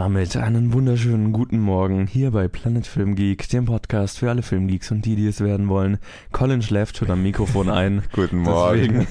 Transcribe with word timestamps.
Damit 0.00 0.34
einen 0.34 0.72
wunderschönen 0.72 1.30
guten 1.30 1.60
Morgen 1.60 2.06
hier 2.06 2.30
bei 2.30 2.48
Planet 2.48 2.86
Film 2.86 3.16
Geek, 3.16 3.50
dem 3.50 3.66
Podcast 3.66 4.18
für 4.18 4.30
alle 4.30 4.40
Filmgeeks 4.40 4.90
und 4.92 5.04
die, 5.04 5.14
die 5.14 5.26
es 5.26 5.42
werden 5.42 5.68
wollen. 5.68 5.98
Colin 6.32 6.62
schläft 6.62 6.96
schon 6.96 7.10
am 7.10 7.22
Mikrofon 7.22 7.68
ein. 7.68 8.02
Guten 8.12 8.38
Morgen. 8.38 9.06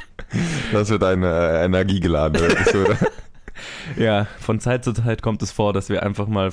das 0.72 0.90
wird 0.90 1.04
eine 1.04 1.26
äh, 1.26 1.64
energiegeladene 1.64 2.48
Episode. 2.48 2.98
ja, 3.96 4.26
von 4.38 4.60
Zeit 4.60 4.84
zu 4.84 4.92
Zeit 4.92 5.22
kommt 5.22 5.42
es 5.42 5.50
vor, 5.52 5.72
dass 5.72 5.88
wir 5.88 6.02
einfach 6.02 6.26
mal. 6.26 6.50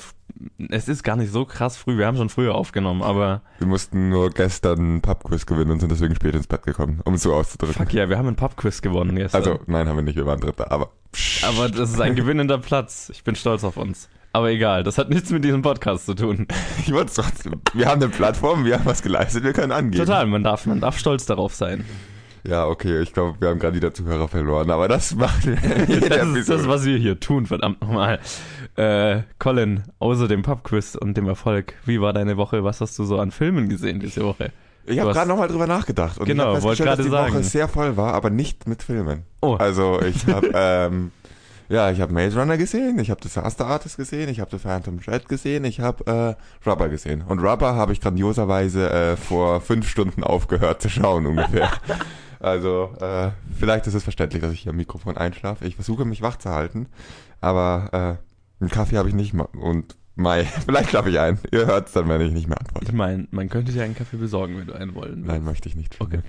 Es 0.70 0.88
ist 0.88 1.02
gar 1.02 1.16
nicht 1.16 1.32
so 1.32 1.44
krass 1.44 1.76
früh, 1.76 1.98
wir 1.98 2.06
haben 2.06 2.16
schon 2.16 2.28
früher 2.28 2.54
aufgenommen, 2.54 3.02
aber. 3.02 3.42
Wir 3.58 3.66
mussten 3.66 4.08
nur 4.08 4.30
gestern 4.30 4.78
einen 4.78 5.00
Pubquiz 5.00 5.46
gewinnen 5.46 5.70
und 5.72 5.80
sind 5.80 5.90
deswegen 5.90 6.14
spät 6.14 6.34
ins 6.34 6.46
Bett 6.46 6.62
gekommen, 6.62 7.00
um 7.04 7.14
es 7.14 7.22
so 7.22 7.34
auszudrücken. 7.34 7.74
Fuck 7.74 7.92
ja, 7.92 8.08
wir 8.08 8.18
haben 8.18 8.26
einen 8.26 8.36
Pubquiz 8.36 8.82
gewonnen 8.82 9.16
gestern. 9.16 9.42
Also, 9.42 9.60
nein, 9.66 9.88
haben 9.88 9.96
wir 9.96 10.02
nicht, 10.02 10.16
wir 10.16 10.26
waren 10.26 10.40
Dritter, 10.40 10.70
aber. 10.70 10.90
Aber 11.42 11.68
das 11.68 11.90
ist 11.90 12.00
ein 12.00 12.14
gewinnender 12.16 12.58
Platz. 12.58 13.10
Ich 13.12 13.24
bin 13.24 13.34
stolz 13.34 13.64
auf 13.64 13.76
uns. 13.76 14.08
Aber 14.32 14.50
egal, 14.50 14.84
das 14.84 14.98
hat 14.98 15.08
nichts 15.08 15.30
mit 15.30 15.42
diesem 15.42 15.62
Podcast 15.62 16.06
zu 16.06 16.14
tun. 16.14 16.46
Ich 16.86 16.92
wollte 16.94 17.12
trotzdem. 17.12 17.60
Wir 17.74 17.86
haben 17.86 18.02
eine 18.02 18.10
Plattform, 18.10 18.64
wir 18.64 18.78
haben 18.78 18.86
was 18.86 19.02
geleistet, 19.02 19.44
wir 19.44 19.52
können 19.52 19.72
angehen. 19.72 20.00
Total, 20.00 20.24
man 20.24 20.42
darf, 20.42 20.64
man 20.64 20.80
darf 20.80 20.98
stolz 20.98 21.26
darauf 21.26 21.54
sein. 21.54 21.84
Ja, 22.48 22.66
okay, 22.66 23.02
ich 23.02 23.12
glaube, 23.12 23.38
wir 23.40 23.50
haben 23.50 23.58
gerade 23.58 23.76
wieder 23.76 23.92
Zuhörer 23.92 24.26
verloren, 24.26 24.70
aber 24.70 24.88
das 24.88 25.14
macht 25.14 25.46
das 26.08 26.28
ist 26.28 26.48
das, 26.48 26.66
was 26.66 26.86
wir 26.86 26.96
hier 26.96 27.20
tun, 27.20 27.44
verdammt 27.44 27.82
nochmal. 27.82 28.20
Äh, 28.74 29.20
Colin, 29.38 29.82
außer 29.98 30.28
dem 30.28 30.40
Pubquiz 30.40 30.94
und 30.94 31.14
dem 31.18 31.28
Erfolg, 31.28 31.74
wie 31.84 32.00
war 32.00 32.14
deine 32.14 32.38
Woche? 32.38 32.64
Was 32.64 32.80
hast 32.80 32.98
du 32.98 33.04
so 33.04 33.18
an 33.18 33.32
Filmen 33.32 33.68
gesehen 33.68 34.00
diese 34.00 34.24
Woche? 34.24 34.50
Ich 34.86 34.98
habe 34.98 35.12
gerade 35.12 35.28
nochmal 35.28 35.48
drüber 35.48 35.66
nachgedacht 35.66 36.16
und 36.16 36.24
genau, 36.24 36.56
ich 36.56 36.62
wollte 36.62 36.84
gerade 36.84 36.96
dass 36.96 37.06
die 37.06 37.12
sagen. 37.12 37.34
Woche 37.34 37.42
sehr 37.42 37.68
voll 37.68 37.98
war, 37.98 38.14
aber 38.14 38.30
nicht 38.30 38.66
mit 38.66 38.82
Filmen. 38.82 39.24
Oh. 39.42 39.56
Also 39.56 40.00
ich 40.00 40.26
habe 40.26 40.50
ähm, 40.54 41.12
ja, 41.68 41.90
ich 41.90 42.00
habe 42.00 42.12
Maze 42.12 42.38
Runner 42.38 42.56
gesehen, 42.56 42.98
ich 42.98 43.10
habe 43.10 43.20
Disaster 43.20 43.66
Artist 43.66 43.96
gesehen, 43.96 44.28
ich 44.28 44.40
habe 44.40 44.50
The 44.50 44.58
Phantom 44.58 45.00
Thread 45.02 45.28
gesehen, 45.28 45.64
ich 45.64 45.80
habe 45.80 46.36
äh, 46.66 46.68
Rubber 46.68 46.88
gesehen. 46.88 47.22
Und 47.22 47.40
Rubber 47.40 47.74
habe 47.74 47.92
ich 47.92 48.00
grandioserweise 48.00 48.90
äh, 48.90 49.16
vor 49.16 49.60
fünf 49.60 49.88
Stunden 49.88 50.22
aufgehört 50.22 50.80
zu 50.80 50.88
schauen 50.88 51.26
ungefähr. 51.26 51.70
also 52.40 52.94
äh, 53.00 53.30
vielleicht 53.58 53.86
ist 53.86 53.94
es 53.94 54.02
verständlich, 54.02 54.40
dass 54.42 54.52
ich 54.52 54.60
hier 54.60 54.70
am 54.70 54.76
Mikrofon 54.76 55.16
einschlafe. 55.16 55.66
Ich 55.66 55.74
versuche 55.74 56.04
mich 56.04 56.22
wach 56.22 56.36
zu 56.36 56.50
halten, 56.50 56.86
aber 57.40 58.18
äh, 58.20 58.62
einen 58.62 58.70
Kaffee 58.70 58.96
habe 58.96 59.08
ich 59.08 59.14
nicht 59.14 59.34
und 59.34 59.96
Mai, 60.18 60.44
vielleicht 60.66 60.90
schlafe 60.90 61.10
ich 61.10 61.18
ein. 61.20 61.38
Ihr 61.52 61.66
hört 61.66 61.86
es 61.86 61.92
dann, 61.92 62.08
wenn 62.08 62.20
ich 62.20 62.32
nicht 62.32 62.48
mehr 62.48 62.58
antworte. 62.58 62.86
Ich 62.86 62.92
meine, 62.92 63.28
man 63.30 63.48
könnte 63.48 63.72
dir 63.72 63.84
einen 63.84 63.94
Kaffee 63.94 64.16
besorgen, 64.16 64.58
wenn 64.58 64.66
du 64.66 64.72
einen 64.72 64.94
wollen 64.94 65.18
willst. 65.18 65.28
Nein, 65.28 65.44
möchte 65.44 65.68
ich 65.68 65.76
nicht. 65.76 66.00
Okay. 66.00 66.20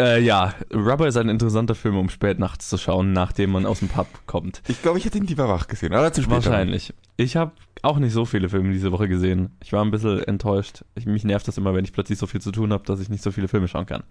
Äh, 0.00 0.22
ja, 0.22 0.54
Rubber 0.72 1.08
ist 1.08 1.16
ein 1.16 1.28
interessanter 1.28 1.74
Film, 1.74 1.96
um 1.96 2.08
spät 2.08 2.38
nachts 2.38 2.68
zu 2.68 2.78
schauen, 2.78 3.12
nachdem 3.12 3.50
man 3.50 3.66
aus 3.66 3.80
dem 3.80 3.88
Pub 3.88 4.06
kommt. 4.26 4.62
Ich 4.68 4.80
glaube, 4.80 4.98
ich 4.98 5.04
hätte 5.04 5.18
ihn 5.18 5.26
lieber 5.26 5.48
wach 5.48 5.66
gesehen, 5.66 5.92
aber 5.92 6.12
zu 6.12 6.22
spät. 6.22 6.34
Wahrscheinlich. 6.34 6.94
Ich 7.16 7.36
habe 7.36 7.52
auch 7.82 7.98
nicht 7.98 8.12
so 8.12 8.24
viele 8.24 8.48
Filme 8.48 8.72
diese 8.72 8.92
Woche 8.92 9.08
gesehen. 9.08 9.56
Ich 9.62 9.72
war 9.72 9.84
ein 9.84 9.90
bisschen 9.90 10.22
enttäuscht. 10.22 10.84
Ich, 10.94 11.06
mich 11.06 11.24
nervt 11.24 11.48
das 11.48 11.58
immer, 11.58 11.74
wenn 11.74 11.84
ich 11.84 11.92
plötzlich 11.92 12.18
so 12.18 12.26
viel 12.26 12.40
zu 12.40 12.52
tun 12.52 12.72
habe, 12.72 12.84
dass 12.84 13.00
ich 13.00 13.08
nicht 13.08 13.22
so 13.22 13.32
viele 13.32 13.48
Filme 13.48 13.66
schauen 13.66 13.86
kann. 13.86 14.04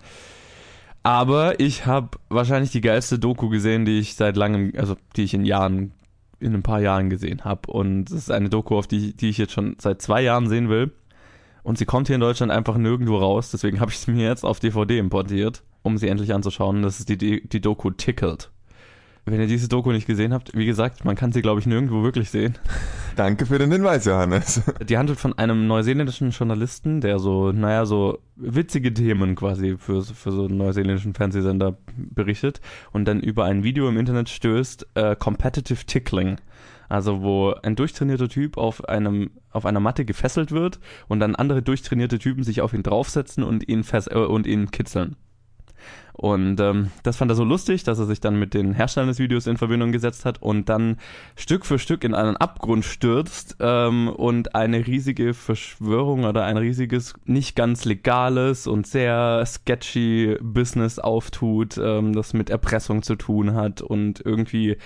Aber 1.03 1.59
ich 1.61 1.85
habe 1.85 2.17
wahrscheinlich 2.27 2.71
die 2.71 2.81
geilste 2.81 3.17
Doku 3.17 3.47
gesehen, 3.47 3.85
die 3.85 3.99
ich 3.99 4.15
seit 4.15 4.35
langem, 4.35 4.73
also 4.77 4.97
die 5.15 5.23
ich 5.23 5.33
in 5.33 5.45
Jahren, 5.45 5.93
in 6.39 6.53
ein 6.53 6.63
paar 6.63 6.81
Jahren 6.81 7.09
gesehen 7.09 7.45
habe. 7.45 7.71
Und 7.71 8.09
es 8.09 8.17
ist 8.17 8.31
eine 8.31 8.49
Doku, 8.49 8.77
auf 8.77 8.87
die, 8.87 9.15
die 9.15 9.29
ich 9.29 9.37
jetzt 9.37 9.53
schon 9.53 9.77
seit 9.79 10.01
zwei 10.01 10.21
Jahren 10.21 10.49
sehen 10.49 10.67
will. 10.67 10.91
Und 11.63 11.77
sie 11.77 11.85
kommt 11.85 12.07
hier 12.07 12.15
in 12.15 12.21
Deutschland 12.21 12.51
einfach 12.51 12.77
nirgendwo 12.77 13.17
raus. 13.17 13.51
Deswegen 13.51 13.79
habe 13.79 13.91
ich 13.91 13.99
sie 13.99 14.11
mir 14.11 14.27
jetzt 14.27 14.43
auf 14.43 14.59
DVD 14.59 14.97
importiert, 14.97 15.63
um 15.83 15.97
sie 15.97 16.07
endlich 16.07 16.33
anzuschauen. 16.33 16.81
Das 16.81 16.99
ist 16.99 17.09
die, 17.09 17.17
die, 17.17 17.47
die 17.47 17.61
Doku 17.61 17.91
Tickled. 17.91 18.49
Wenn 19.29 19.41
ihr 19.41 19.47
diese 19.47 19.67
Doku 19.67 19.91
nicht 19.91 20.07
gesehen 20.07 20.33
habt, 20.33 20.55
wie 20.55 20.65
gesagt, 20.65 21.03
man 21.03 21.17
kann 21.17 21.33
sie, 21.33 21.41
glaube 21.41 21.59
ich, 21.59 21.65
nirgendwo 21.65 22.01
wirklich 22.01 22.29
sehen. 22.29 22.57
Danke 23.17 23.45
für 23.45 23.57
den 23.57 23.69
Hinweis, 23.69 24.05
Johannes. 24.05 24.61
Die 24.87 24.97
handelt 24.97 25.19
von 25.19 25.37
einem 25.37 25.67
neuseeländischen 25.67 26.31
Journalisten, 26.31 27.01
der 27.01 27.19
so, 27.19 27.51
naja, 27.51 27.85
so 27.85 28.19
witzige 28.37 28.93
Themen 28.93 29.35
quasi 29.35 29.75
für, 29.77 30.01
für 30.01 30.31
so 30.31 30.45
einen 30.45 30.55
neuseeländischen 30.55 31.13
Fernsehsender 31.13 31.77
berichtet 31.97 32.61
und 32.93 33.05
dann 33.05 33.19
über 33.19 33.43
ein 33.43 33.65
Video 33.65 33.89
im 33.89 33.97
Internet 33.97 34.29
stößt, 34.29 34.87
äh, 34.95 35.17
Competitive 35.17 35.85
Tickling. 35.85 36.37
Also 36.87 37.21
wo 37.21 37.53
ein 37.63 37.75
durchtrainierter 37.75 38.29
Typ 38.29 38.57
auf 38.57 38.87
einem 38.87 39.31
auf 39.51 39.65
einer 39.65 39.81
Matte 39.81 40.05
gefesselt 40.05 40.53
wird 40.53 40.79
und 41.09 41.19
dann 41.19 41.35
andere 41.35 41.61
durchtrainierte 41.61 42.17
Typen 42.17 42.43
sich 42.43 42.61
auf 42.61 42.73
ihn 42.73 42.83
draufsetzen 42.83 43.43
und 43.43 43.67
ihn 43.67 43.83
fess 43.83 44.07
äh, 44.07 44.15
und 44.15 44.47
ihn 44.47 44.71
kitzeln. 44.71 45.17
Und 46.13 46.59
ähm, 46.59 46.89
das 47.03 47.17
fand 47.17 47.29
er 47.29 47.35
so 47.35 47.43
lustig, 47.43 47.83
dass 47.83 47.99
er 47.99 48.05
sich 48.05 48.19
dann 48.19 48.39
mit 48.39 48.55
den 48.55 48.73
Herstellern 48.73 49.09
des 49.09 49.19
Videos 49.19 49.45
in 49.45 49.57
Verbindung 49.57 49.91
gesetzt 49.91 50.25
hat 50.25 50.41
und 50.41 50.67
dann 50.67 50.97
Stück 51.35 51.63
für 51.63 51.77
Stück 51.77 52.03
in 52.03 52.15
einen 52.15 52.35
Abgrund 52.35 52.85
stürzt 52.85 53.57
ähm, 53.59 54.09
und 54.09 54.55
eine 54.55 54.87
riesige 54.87 55.35
Verschwörung 55.35 56.23
oder 56.23 56.43
ein 56.45 56.57
riesiges, 56.57 57.13
nicht 57.25 57.55
ganz 57.55 57.85
legales 57.85 58.65
und 58.65 58.87
sehr 58.87 59.43
sketchy 59.45 60.37
Business 60.41 60.97
auftut, 60.97 61.77
ähm, 61.77 62.13
das 62.13 62.33
mit 62.33 62.49
Erpressung 62.49 63.03
zu 63.03 63.15
tun 63.15 63.53
hat 63.53 63.81
und 63.81 64.19
irgendwie 64.25 64.77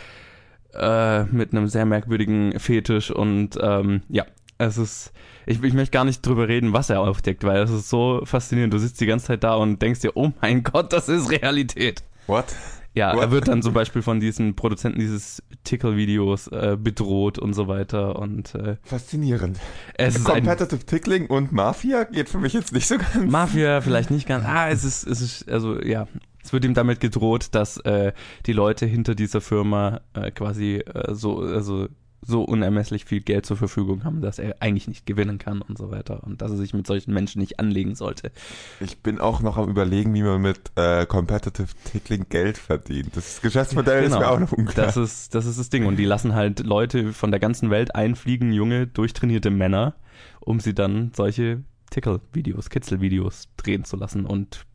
äh, 0.73 1.23
mit 1.25 1.53
einem 1.53 1.67
sehr 1.67 1.85
merkwürdigen 1.85 2.59
Fetisch 2.59 3.09
und 3.09 3.57
ähm, 3.61 4.01
ja, 4.09 4.25
es 4.67 4.77
ist, 4.77 5.11
ich, 5.45 5.61
ich 5.63 5.73
möchte 5.73 5.91
gar 5.91 6.05
nicht 6.05 6.25
drüber 6.25 6.47
reden, 6.47 6.73
was 6.73 6.89
er 6.89 7.01
aufdeckt, 7.01 7.43
weil 7.43 7.61
es 7.61 7.71
ist 7.71 7.89
so 7.89 8.21
faszinierend. 8.23 8.73
Du 8.73 8.77
sitzt 8.77 9.01
die 9.01 9.05
ganze 9.05 9.27
Zeit 9.27 9.43
da 9.43 9.55
und 9.55 9.81
denkst 9.81 10.01
dir, 10.01 10.11
oh 10.15 10.31
mein 10.41 10.63
Gott, 10.71 10.93
das 10.93 11.09
ist 11.09 11.31
Realität. 11.31 12.03
What? 12.27 12.45
Ja, 12.93 13.13
What? 13.13 13.21
er 13.21 13.31
wird 13.31 13.47
dann 13.47 13.61
zum 13.61 13.73
Beispiel 13.73 14.01
von 14.01 14.19
diesen 14.19 14.55
Produzenten 14.55 14.99
dieses 14.99 15.41
Tickle-Videos 15.63 16.47
äh, 16.47 16.77
bedroht 16.77 17.39
und 17.39 17.53
so 17.53 17.67
weiter 17.69 18.19
und 18.19 18.53
äh, 18.55 18.75
Faszinierend. 18.83 19.59
es 19.93 20.15
ist 20.17 20.29
ein 20.29 20.43
Competitive 20.45 20.85
Tickling 20.85 21.27
und 21.27 21.53
Mafia 21.53 22.03
geht 22.03 22.27
für 22.27 22.39
mich 22.39 22.51
jetzt 22.51 22.73
nicht 22.73 22.87
so 22.87 22.97
ganz. 22.97 23.31
Mafia 23.31 23.79
vielleicht 23.79 24.11
nicht 24.11 24.27
ganz. 24.27 24.45
Ah, 24.45 24.69
es 24.69 24.83
ist, 24.83 25.07
es 25.07 25.21
ist, 25.21 25.49
also 25.49 25.81
ja, 25.81 26.07
es 26.43 26.51
wird 26.51 26.65
ihm 26.65 26.73
damit 26.73 26.99
gedroht, 26.99 27.49
dass 27.51 27.77
äh, 27.77 28.11
die 28.45 28.53
Leute 28.53 28.85
hinter 28.85 29.15
dieser 29.15 29.39
Firma 29.39 30.01
äh, 30.13 30.31
quasi 30.31 30.77
äh, 30.77 31.13
so, 31.13 31.39
also 31.39 31.87
so 32.25 32.43
unermesslich 32.43 33.05
viel 33.05 33.21
Geld 33.21 33.45
zur 33.45 33.57
Verfügung 33.57 34.03
haben, 34.03 34.21
dass 34.21 34.37
er 34.37 34.57
eigentlich 34.59 34.87
nicht 34.87 35.05
gewinnen 35.05 35.39
kann 35.39 35.61
und 35.61 35.77
so 35.77 35.89
weiter 35.91 36.23
und 36.23 36.41
dass 36.41 36.51
er 36.51 36.57
sich 36.57 36.73
mit 36.73 36.85
solchen 36.85 37.13
Menschen 37.13 37.39
nicht 37.39 37.59
anlegen 37.59 37.95
sollte. 37.95 38.31
Ich 38.79 38.99
bin 38.99 39.19
auch 39.19 39.41
noch 39.41 39.57
am 39.57 39.69
überlegen, 39.69 40.13
wie 40.13 40.21
man 40.21 40.41
mit 40.41 40.59
äh, 40.75 41.05
Competitive 41.05 41.69
Tickling 41.85 42.27
Geld 42.29 42.57
verdient. 42.57 43.15
Das 43.15 43.41
Geschäftsmodell 43.41 44.03
ist 44.03 44.11
mir 44.11 44.29
auch 44.29 44.39
noch 44.39 44.51
unklar. 44.51 44.75
Genau. 44.75 44.85
Das 44.85 44.97
ist, 44.97 45.33
das 45.33 45.45
ist 45.45 45.59
das 45.59 45.69
Ding. 45.69 45.85
Und 45.85 45.97
die 45.97 46.05
lassen 46.05 46.35
halt 46.35 46.59
Leute 46.59 47.11
von 47.13 47.31
der 47.31 47.39
ganzen 47.39 47.71
Welt 47.71 47.95
einfliegen, 47.95 48.53
junge, 48.53 48.85
durchtrainierte 48.85 49.49
Männer, 49.49 49.95
um 50.39 50.59
sie 50.59 50.75
dann 50.75 51.11
solche 51.15 51.63
Tickle-Videos, 51.89 52.69
Kitzel-Videos 52.69 53.49
drehen 53.57 53.83
zu 53.83 53.97
lassen 53.97 54.25
und 54.25 54.65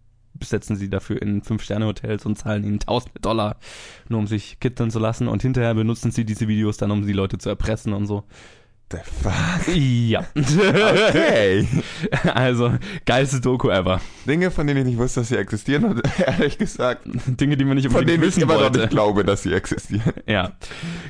setzen 0.43 0.77
sie 0.77 0.89
dafür 0.89 1.21
in 1.21 1.43
Fünf-Sterne-Hotels 1.43 2.27
und 2.27 2.37
zahlen 2.37 2.65
ihnen 2.65 2.79
tausende 2.79 3.21
Dollar, 3.21 3.57
nur 4.09 4.21
um 4.21 4.27
sich 4.27 4.61
kitzeln 4.61 4.91
zu 4.91 4.99
lassen. 4.99 5.29
Und 5.29 5.43
hinterher 5.43 5.75
benutzen 5.75 6.11
sie 6.11 6.25
diese 6.25 6.49
Videos 6.49 6.77
dann, 6.77 6.91
um 6.91 7.07
die 7.07 7.13
Leute 7.13 7.39
zu 7.39 7.49
erpressen 7.49 7.93
und 7.93 8.07
so. 8.07 8.25
The 8.89 8.99
fuck? 8.99 9.75
Ja. 9.75 10.25
Okay. 10.37 11.67
Also, 12.35 12.73
geilste 13.05 13.41
Doku 13.41 13.69
ever. 13.69 14.01
Dinge, 14.29 14.53
von 14.53 14.67
denen 14.67 14.81
ich 14.81 14.87
nicht 14.87 14.99
wusste, 14.99 15.21
dass 15.21 15.29
sie 15.29 15.37
existieren 15.37 15.85
und 15.85 16.03
ehrlich 16.19 16.57
gesagt, 16.57 17.03
Dinge, 17.27 17.57
die 17.57 17.65
man 17.65 17.77
nicht 17.77 17.91
von 17.91 18.07
denen 18.07 18.23
ich 18.23 18.29
wissen 18.29 18.43
immer 18.43 18.55
noch 18.55 18.63
wollte. 18.63 18.81
nicht 18.81 18.91
glaube, 18.91 19.25
dass 19.25 19.43
sie 19.43 19.53
existieren. 19.53 20.13
Ja, 20.29 20.53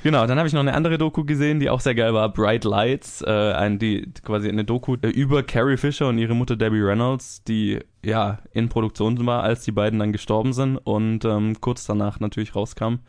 genau. 0.02 0.26
Dann 0.26 0.38
habe 0.38 0.48
ich 0.48 0.54
noch 0.54 0.60
eine 0.60 0.72
andere 0.72 0.96
Doku 0.96 1.24
gesehen, 1.24 1.60
die 1.60 1.68
auch 1.68 1.80
sehr 1.80 1.94
geil 1.94 2.14
war. 2.14 2.32
Bright 2.32 2.64
Lights, 2.64 3.20
äh, 3.20 3.52
ein, 3.52 3.78
die 3.78 4.10
quasi 4.24 4.48
eine 4.48 4.64
Doku 4.64 4.96
äh, 5.02 5.08
über 5.08 5.42
Carrie 5.42 5.76
Fisher 5.76 6.08
und 6.08 6.16
ihre 6.16 6.34
Mutter 6.34 6.56
Debbie 6.56 6.80
Reynolds, 6.80 7.42
die 7.44 7.80
ja 8.02 8.38
in 8.52 8.70
Produktion 8.70 9.26
war, 9.26 9.42
als 9.42 9.64
die 9.64 9.72
beiden 9.72 9.98
dann 9.98 10.12
gestorben 10.12 10.54
sind 10.54 10.78
und 10.78 11.26
ähm, 11.26 11.60
kurz 11.60 11.84
danach 11.84 12.20
natürlich 12.20 12.54
rauskam. 12.54 13.00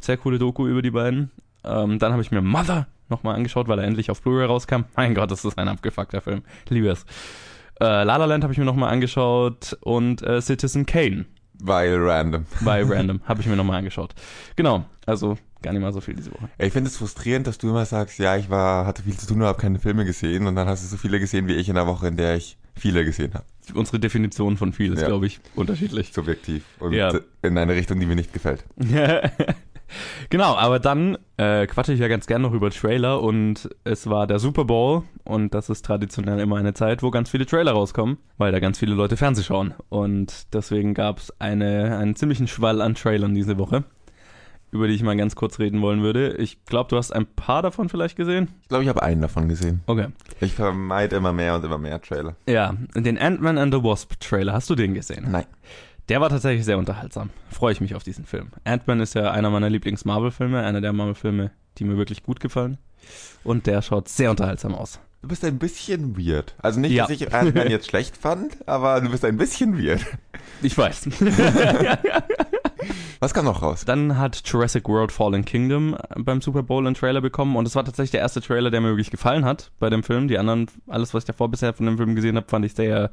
Sehr 0.00 0.16
coole 0.16 0.40
Doku 0.40 0.66
über 0.66 0.82
die 0.82 0.90
beiden. 0.90 1.30
Ähm, 1.64 2.00
dann 2.00 2.12
habe 2.12 2.22
ich 2.22 2.32
mir 2.32 2.40
Mother 2.40 2.88
nochmal 3.10 3.34
angeschaut, 3.36 3.68
weil 3.68 3.78
er 3.78 3.84
endlich 3.84 4.10
auf 4.10 4.20
Blu-ray 4.22 4.46
rauskam. 4.46 4.82
Mein 4.96 5.14
Gott, 5.14 5.30
das 5.30 5.44
ist 5.44 5.58
ein 5.58 5.68
abgefuckter 5.68 6.20
Film. 6.20 6.42
Liebe 6.68 6.88
es. 6.88 7.04
Äh, 7.80 7.84
La 7.84 8.16
La 8.16 8.24
Land 8.24 8.42
habe 8.44 8.52
ich 8.52 8.58
mir 8.58 8.64
nochmal 8.64 8.92
angeschaut 8.92 9.76
und 9.80 10.22
äh, 10.22 10.40
Citizen 10.42 10.84
Kane 10.86 11.26
Weil 11.60 11.96
random. 11.96 12.44
bei 12.64 12.82
Random 12.84 13.20
habe 13.24 13.40
ich 13.40 13.46
mir 13.46 13.56
nochmal 13.56 13.78
angeschaut. 13.78 14.14
Genau, 14.56 14.84
also 15.06 15.38
gar 15.62 15.72
nicht 15.72 15.82
mal 15.82 15.92
so 15.92 16.00
viel 16.00 16.14
diese 16.14 16.32
Woche. 16.32 16.48
Ich 16.58 16.72
finde 16.72 16.88
es 16.88 16.96
frustrierend, 16.96 17.46
dass 17.46 17.58
du 17.58 17.68
immer 17.70 17.84
sagst, 17.84 18.18
ja, 18.18 18.36
ich 18.36 18.48
war, 18.50 18.84
hatte 18.86 19.02
viel 19.02 19.16
zu 19.16 19.26
tun 19.26 19.40
und 19.42 19.46
habe 19.46 19.60
keine 19.60 19.78
Filme 19.78 20.04
gesehen 20.04 20.46
und 20.46 20.54
dann 20.56 20.66
hast 20.68 20.84
du 20.84 20.88
so 20.88 20.96
viele 20.96 21.18
gesehen 21.20 21.46
wie 21.48 21.54
ich 21.54 21.68
in 21.68 21.74
der 21.76 21.86
Woche, 21.86 22.08
in 22.08 22.16
der 22.16 22.36
ich 22.36 22.56
viele 22.76 23.04
gesehen 23.04 23.34
habe. 23.34 23.44
Unsere 23.74 23.98
Definition 23.98 24.56
von 24.56 24.72
viel 24.72 24.92
ist, 24.92 25.00
Ja. 25.00 25.08
glaube 25.08 25.26
ich, 25.26 25.40
unterschiedlich. 25.56 26.12
Subjektiv. 26.12 26.64
Und 26.78 26.92
Ja. 26.94 27.12
in 27.42 27.58
eine 27.58 27.74
Richtung, 27.74 27.98
die 28.00 28.06
mir 28.06 28.14
nicht 28.16 28.32
gefällt. 28.32 28.64
genau, 30.30 30.54
aber 30.56 30.78
dann 30.78 31.18
äh, 31.36 31.66
quatsche 31.66 31.92
ich 31.92 32.00
ja 32.00 32.08
ganz 32.08 32.26
gern 32.26 32.42
noch 32.42 32.52
über 32.52 32.70
Trailer 32.70 33.22
und 33.22 33.68
es 33.84 34.08
war 34.08 34.26
der 34.26 34.38
Super 34.38 34.64
Bowl 34.64 35.02
und 35.24 35.54
das 35.54 35.70
ist 35.70 35.84
traditionell 35.84 36.38
immer 36.40 36.56
eine 36.56 36.74
Zeit, 36.74 37.02
wo 37.02 37.10
ganz 37.10 37.30
viele 37.30 37.46
Trailer 37.46 37.72
rauskommen, 37.72 38.18
weil 38.36 38.52
da 38.52 38.60
ganz 38.60 38.78
viele 38.78 38.94
Leute 38.94 39.16
Fernseh 39.16 39.42
schauen. 39.42 39.74
Und 39.88 40.54
deswegen 40.54 40.94
gab 40.94 41.18
es 41.18 41.32
eine, 41.40 41.96
einen 41.98 42.16
ziemlichen 42.16 42.46
Schwall 42.48 42.80
an 42.80 42.94
Trailern 42.94 43.34
diese 43.34 43.58
Woche. 43.58 43.84
über 44.70 44.86
die 44.86 44.92
ich 44.94 45.02
mal 45.02 45.16
ganz 45.16 45.34
kurz 45.34 45.58
reden 45.58 45.80
wollen 45.80 46.02
würde. 46.02 46.34
Ich 46.36 46.64
glaube, 46.66 46.90
du 46.90 46.98
hast 46.98 47.10
ein 47.10 47.24
paar 47.24 47.62
davon 47.62 47.88
vielleicht 47.88 48.16
gesehen. 48.16 48.48
Ich 48.62 48.68
glaube, 48.68 48.84
ich 48.84 48.88
habe 48.90 49.02
einen 49.02 49.22
davon 49.22 49.48
gesehen. 49.48 49.80
Okay. 49.86 50.08
Ich 50.40 50.52
vermeide 50.52 51.16
immer 51.16 51.32
mehr 51.32 51.54
und 51.54 51.64
immer 51.64 51.78
mehr 51.78 52.02
Trailer. 52.02 52.36
Ja, 52.46 52.74
den 52.94 53.16
Ant-Man 53.16 53.56
and 53.56 53.72
the 53.72 53.82
Wasp 53.82 54.20
Trailer, 54.20 54.52
hast 54.52 54.68
du 54.68 54.74
den 54.74 54.92
gesehen? 54.92 55.26
Nein. 55.30 55.46
Der 56.08 56.20
war 56.20 56.28
tatsächlich 56.30 56.64
sehr 56.64 56.78
unterhaltsam. 56.78 57.30
Freue 57.50 57.72
ich 57.72 57.80
mich 57.80 57.94
auf 57.94 58.02
diesen 58.02 58.24
Film. 58.24 58.48
Ant-Man 58.64 59.00
ist 59.00 59.14
ja 59.14 59.30
einer 59.30 59.50
meiner 59.50 59.68
Lieblings-Marvel-Filme, 59.68 60.62
einer 60.62 60.80
der 60.80 60.92
Marvel-Filme, 60.92 61.50
die 61.76 61.84
mir 61.84 61.96
wirklich 61.98 62.22
gut 62.22 62.40
gefallen. 62.40 62.78
Und 63.44 63.66
der 63.66 63.82
schaut 63.82 64.08
sehr 64.08 64.30
unterhaltsam 64.30 64.74
aus. 64.74 65.00
Du 65.20 65.28
bist 65.28 65.44
ein 65.44 65.58
bisschen 65.58 66.16
weird. 66.16 66.54
Also 66.62 66.80
nicht, 66.80 66.92
Ja. 66.92 67.04
dass 67.04 67.10
ich 67.10 67.34
Ant-Man 67.34 67.70
jetzt 67.70 67.88
schlecht 67.88 68.16
fand, 68.16 68.56
aber 68.68 69.00
du 69.00 69.10
bist 69.10 69.24
ein 69.24 69.36
bisschen 69.36 69.76
weird. 69.82 70.04
Ich 70.62 70.78
weiß. 70.78 71.08
Was 73.20 73.34
kam 73.34 73.44
noch 73.46 73.62
raus? 73.62 73.84
Dann 73.84 74.16
hat 74.16 74.40
Jurassic 74.46 74.88
World 74.88 75.10
Fallen 75.10 75.44
Kingdom 75.44 75.96
beim 76.16 76.40
Super 76.40 76.62
Bowl 76.62 76.86
einen 76.86 76.94
Trailer 76.94 77.20
bekommen 77.20 77.56
und 77.56 77.64
das 77.64 77.74
war 77.74 77.84
tatsächlich 77.84 78.12
der 78.12 78.20
erste 78.20 78.40
Trailer, 78.40 78.70
der 78.70 78.80
mir 78.80 78.88
wirklich 78.90 79.10
gefallen 79.10 79.44
hat 79.44 79.72
bei 79.80 79.90
dem 79.90 80.04
Film. 80.04 80.28
Die 80.28 80.38
anderen, 80.38 80.66
alles, 80.86 81.12
was 81.14 81.24
ich 81.24 81.26
davor 81.26 81.50
bisher 81.50 81.72
von 81.74 81.86
dem 81.86 81.96
Film 81.96 82.14
gesehen 82.14 82.36
habe, 82.36 82.46
fand 82.48 82.64
ich 82.64 82.74
sehr, 82.74 83.10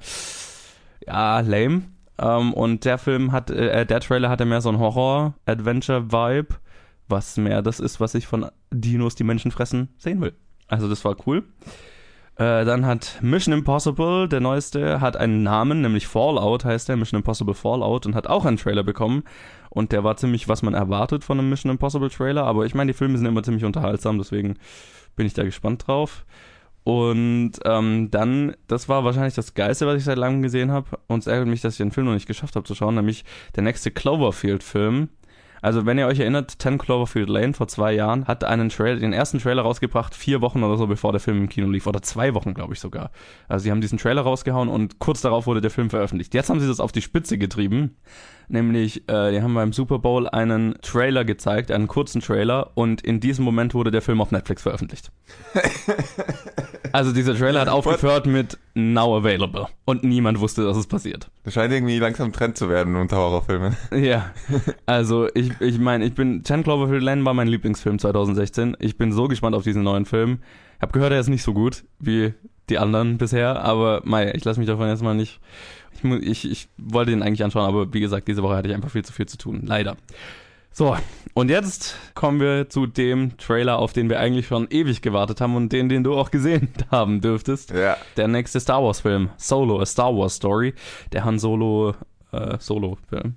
ja, 1.08 1.40
lame. 1.40 1.84
Ähm, 2.18 2.54
und 2.54 2.86
der 2.86 2.98
Film 2.98 3.32
hat, 3.32 3.50
äh, 3.50 3.86
der 3.86 4.00
Trailer 4.00 4.30
hatte 4.30 4.46
mehr 4.46 4.62
so 4.62 4.70
einen 4.70 4.80
Horror-Adventure-Vibe, 4.80 6.56
was 7.08 7.38
mehr 7.38 7.62
das 7.62 7.80
ist, 7.80 8.00
was 8.00 8.16
ich 8.16 8.28
von 8.28 8.50
Dinos, 8.72 9.16
die 9.16 9.24
Menschen 9.24 9.52
fressen, 9.52 9.90
sehen 9.98 10.22
will. 10.22 10.34
Also 10.68 10.88
das 10.88 11.04
war 11.06 11.16
cool. 11.28 11.44
Äh, 12.38 12.66
dann 12.66 12.86
hat 12.86 13.20
Mission 13.22 13.54
Impossible, 13.54 14.28
der 14.28 14.42
neueste, 14.42 15.00
hat 15.00 15.16
einen 15.16 15.44
Namen, 15.44 15.82
nämlich 15.82 16.08
Fallout 16.08 16.66
heißt 16.66 16.90
der, 16.90 16.98
Mission 16.98 17.20
Impossible 17.20 17.54
Fallout, 17.54 18.06
und 18.06 18.16
hat 18.16 18.28
auch 18.28 18.46
einen 18.46 18.58
Trailer 18.58 18.84
bekommen. 18.84 19.24
Und 19.70 19.92
der 19.92 20.04
war 20.04 20.18
ziemlich, 20.18 20.50
was 20.50 20.62
man 20.62 20.74
erwartet 20.74 21.24
von 21.24 21.40
einem 21.40 21.50
Mission 21.50 21.72
Impossible 21.72 22.10
Trailer. 22.10 22.44
Aber 22.44 22.66
ich 22.66 22.76
meine, 22.76 22.92
die 22.92 22.98
Filme 22.98 23.18
sind 23.18 23.28
immer 23.28 23.44
ziemlich 23.44 23.64
unterhaltsam, 23.64 24.18
deswegen 24.18 24.56
bin 25.16 25.26
ich 25.26 25.34
da 25.34 25.44
gespannt 25.44 25.88
drauf. 25.88 26.26
Und 26.86 27.54
ähm, 27.66 28.12
dann, 28.12 28.56
das 28.68 28.88
war 28.88 29.04
wahrscheinlich 29.04 29.34
das 29.34 29.56
Geilste, 29.56 29.88
was 29.88 29.98
ich 29.98 30.04
seit 30.04 30.20
langem 30.20 30.44
gesehen 30.44 30.72
habe. 30.72 31.00
Und 31.08 31.22
es 31.22 31.28
ärgert 31.28 31.48
mich, 31.48 31.62
dass 31.62 31.74
ich 31.74 31.78
den 31.80 31.90
Film 31.90 32.06
noch 32.06 32.14
nicht 32.14 32.28
geschafft 32.28 32.56
habe 32.56 32.64
zu 32.64 32.76
schauen, 32.76 32.94
nämlich 32.94 33.26
der 33.56 33.64
nächste 33.64 33.90
Cloverfield-Film. 33.90 35.10
Also, 35.64 35.88
wenn 35.88 35.98
ihr 35.98 36.06
euch 36.06 36.20
erinnert, 36.20 36.52
10 36.62 36.78
Cloverfield 36.78 37.28
Lane 37.28 37.54
vor 37.54 37.68
zwei 37.68 37.92
Jahren 37.94 38.26
hat 38.26 38.44
einen 38.44 38.70
Trailer, 38.70 39.00
den 39.00 39.14
ersten 39.14 39.40
Trailer 39.40 39.64
rausgebracht, 39.64 40.14
vier 40.14 40.42
Wochen 40.42 40.62
oder 40.62 40.78
so, 40.78 40.86
bevor 40.86 41.12
der 41.12 41.20
Film 41.20 41.40
im 41.40 41.50
Kino 41.50 41.68
lief. 41.68 41.88
Oder 41.88 42.04
zwei 42.04 42.36
Wochen, 42.36 42.54
glaube 42.54 42.76
ich 42.76 42.80
sogar. 42.80 43.10
Also, 43.48 43.64
sie 43.64 43.72
haben 43.72 43.82
diesen 43.82 43.98
Trailer 43.98 44.22
rausgehauen 44.22 44.70
und 44.70 45.00
kurz 45.00 45.22
darauf 45.22 45.48
wurde 45.48 45.62
der 45.62 45.72
Film 45.72 45.90
veröffentlicht. 45.90 46.36
Jetzt 46.36 46.52
haben 46.52 46.60
sie 46.60 46.68
das 46.68 46.80
auf 46.80 46.92
die 46.92 47.02
Spitze 47.02 47.40
getrieben. 47.40 47.98
Nämlich, 48.48 49.10
äh, 49.10 49.32
die 49.32 49.42
haben 49.42 49.56
beim 49.56 49.74
Super 49.74 49.98
Bowl 49.98 50.30
einen 50.30 50.76
Trailer 50.84 51.26
gezeigt, 51.26 51.72
einen 51.72 51.88
kurzen 51.88 52.22
Trailer, 52.22 52.70
und 52.76 53.02
in 53.02 53.20
diesem 53.20 53.44
Moment 53.44 53.74
wurde 53.74 53.90
der 53.90 54.04
Film 54.04 54.22
auf 54.22 54.30
Netflix 54.30 54.62
veröffentlicht. 54.62 55.12
also, 56.96 57.12
dieser 57.12 57.36
Trailer 57.36 57.60
hat 57.60 57.68
aufgehört 57.68 58.26
mit 58.26 58.58
Now 58.74 59.18
Available. 59.18 59.68
Und 59.84 60.06
niemand 60.06 60.40
wusste, 60.40 60.64
dass 60.64 60.78
es 60.78 60.88
passiert. 60.88 61.30
Das 61.44 61.54
scheint 61.54 61.74
irgendwie 61.74 62.00
langsam 62.00 62.32
Trend 62.32 62.58
zu 62.58 62.70
werden 62.70 62.96
unter 62.96 63.18
Horrorfilmen. 63.18 63.76
Ja, 63.96 64.32
also 64.86 65.28
ich, 65.34 65.52
ich 65.60 65.78
meine, 65.78 66.06
ich 66.06 66.14
bin, 66.14 66.46
10 66.46 66.64
Cloverfield 66.64 67.04
Lane 67.04 67.26
war 67.26 67.34
mein 67.34 67.50
Lieblingsfilm 67.50 68.00
2016. 68.00 68.78
Ich 68.80 68.98
bin 68.98 69.12
so 69.12 69.28
gespannt 69.28 69.58
auf 69.58 69.64
diesen 69.64 69.84
neuen 69.84 70.06
Film. 70.06 70.40
Hab 70.80 70.94
gehört, 70.94 71.12
er 71.12 71.20
ist 71.20 71.28
nicht 71.28 71.44
so 71.44 71.54
gut 71.54 71.84
wie 72.00 72.34
die 72.70 72.78
anderen 72.78 73.18
bisher, 73.18 73.62
aber 73.62 74.02
mei, 74.06 74.32
ich 74.34 74.46
lasse 74.46 74.60
mich 74.62 74.68
davon 74.68 74.88
jetzt 74.88 75.04
mal 75.04 75.16
nicht. 75.16 75.42
Ich, 75.92 76.46
ich, 76.46 76.52
ich 76.52 76.70
wollte 76.78 77.12
den 77.12 77.24
eigentlich 77.24 77.44
anschauen, 77.44 77.66
aber 77.66 77.94
wie 77.94 78.00
gesagt, 78.00 78.30
diese 78.30 78.42
Woche 78.42 78.56
hatte 78.56 78.70
ich 78.70 78.74
einfach 78.74 78.92
viel 78.92 79.04
zu 79.04 79.12
viel 79.12 79.26
zu 79.26 79.38
tun. 79.38 79.64
Leider. 79.66 79.98
So, 80.78 80.98
und 81.34 81.50
jetzt 81.50 81.96
kommen 82.16 82.42
wir 82.42 82.68
zu 82.68 82.86
dem 82.86 83.38
Trailer, 83.38 83.80
auf 83.80 83.94
den 83.94 84.10
wir 84.10 84.20
eigentlich 84.20 84.48
schon 84.48 84.68
ewig 84.70 85.02
gewartet 85.02 85.40
haben 85.40 85.56
und 85.56 85.72
den, 85.72 85.88
den 85.88 86.04
du 86.04 86.16
auch 86.16 86.32
gesehen 86.32 86.68
haben 86.92 87.22
dürftest. 87.22 87.72
Ja. 87.72 87.96
Der 88.18 88.28
nächste 88.28 88.60
Star 88.60 88.84
Wars 88.84 89.00
Film, 89.00 89.30
Solo, 89.38 89.80
a 89.80 89.86
Star 89.86 90.14
Wars 90.14 90.36
Story, 90.36 90.74
der 91.14 91.24
Han 91.24 91.40
Solo 91.40 91.96
äh, 92.34 92.58
Solo 92.60 92.98
Film, 93.08 93.36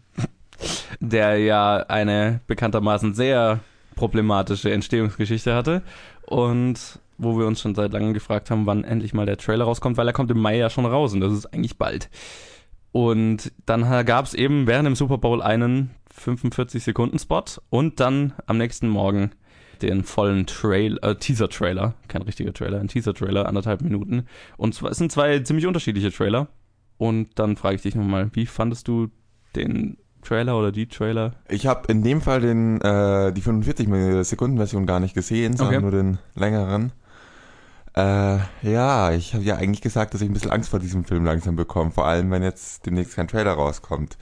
der 0.98 1.38
ja 1.38 1.76
eine 1.86 2.40
bekanntermaßen 2.48 3.14
sehr 3.14 3.60
problematische 3.94 4.72
Entstehungsgeschichte 4.72 5.54
hatte 5.54 5.82
und 6.26 6.98
wo 7.18 7.38
wir 7.38 7.46
uns 7.46 7.60
schon 7.60 7.76
seit 7.76 7.92
langem 7.92 8.14
gefragt 8.14 8.50
haben, 8.50 8.66
wann 8.66 8.82
endlich 8.82 9.14
mal 9.14 9.26
der 9.26 9.36
Trailer 9.36 9.66
rauskommt, 9.66 9.96
weil 9.96 10.08
er 10.08 10.12
kommt 10.12 10.32
im 10.32 10.40
Mai 10.40 10.56
ja 10.56 10.70
schon 10.70 10.86
raus 10.86 11.12
und 11.12 11.20
das 11.20 11.32
ist 11.32 11.46
eigentlich 11.46 11.78
bald. 11.78 12.10
Und 12.90 13.52
dann 13.66 13.82
gab 14.06 14.24
es 14.24 14.34
eben 14.34 14.66
während 14.66 14.86
dem 14.86 14.96
Super 14.96 15.18
Bowl 15.18 15.42
einen 15.42 15.90
45-Sekunden-Spot 16.18 17.44
und 17.70 18.00
dann 18.00 18.32
am 18.46 18.58
nächsten 18.58 18.88
Morgen 18.88 19.30
den 19.82 20.02
vollen 20.04 20.46
Trail, 20.46 20.98
äh, 21.02 21.14
Teaser-Trailer, 21.14 21.94
kein 22.08 22.22
richtiger 22.22 22.52
Trailer, 22.52 22.80
ein 22.80 22.88
Teaser-Trailer, 22.88 23.46
anderthalb 23.46 23.80
Minuten. 23.80 24.26
Und 24.56 24.74
zwar, 24.74 24.90
es 24.90 24.98
sind 24.98 25.12
zwei 25.12 25.38
ziemlich 25.40 25.66
unterschiedliche 25.66 26.10
Trailer. 26.10 26.48
Und 26.96 27.38
dann 27.38 27.56
frage 27.56 27.76
ich 27.76 27.82
dich 27.82 27.94
nochmal, 27.94 28.30
wie 28.32 28.46
fandest 28.46 28.88
du 28.88 29.08
den 29.54 29.98
Trailer 30.22 30.58
oder 30.58 30.72
die 30.72 30.88
Trailer? 30.88 31.34
Ich 31.48 31.68
habe 31.68 31.90
in 31.92 32.02
dem 32.02 32.20
Fall 32.20 32.40
den, 32.40 32.80
äh, 32.80 33.32
die 33.32 33.40
45-Sekunden-Version 33.40 34.84
gar 34.84 34.98
nicht 34.98 35.14
gesehen, 35.14 35.56
sondern 35.56 35.76
Okay. 35.76 35.82
nur 35.82 35.92
den 35.92 36.18
längeren. 36.34 36.92
Äh, 37.94 38.38
ja, 38.62 39.12
ich 39.12 39.34
habe 39.34 39.44
ja 39.44 39.56
eigentlich 39.56 39.80
gesagt, 39.80 40.12
dass 40.14 40.20
ich 40.20 40.28
ein 40.28 40.32
bisschen 40.32 40.50
Angst 40.50 40.70
vor 40.70 40.80
diesem 40.80 41.04
Film 41.04 41.24
langsam 41.24 41.56
bekomme, 41.56 41.90
vor 41.92 42.06
allem 42.06 42.30
wenn 42.30 42.42
jetzt 42.42 42.84
demnächst 42.86 43.14
kein 43.16 43.28
Trailer 43.28 43.52
rauskommt. 43.52 44.18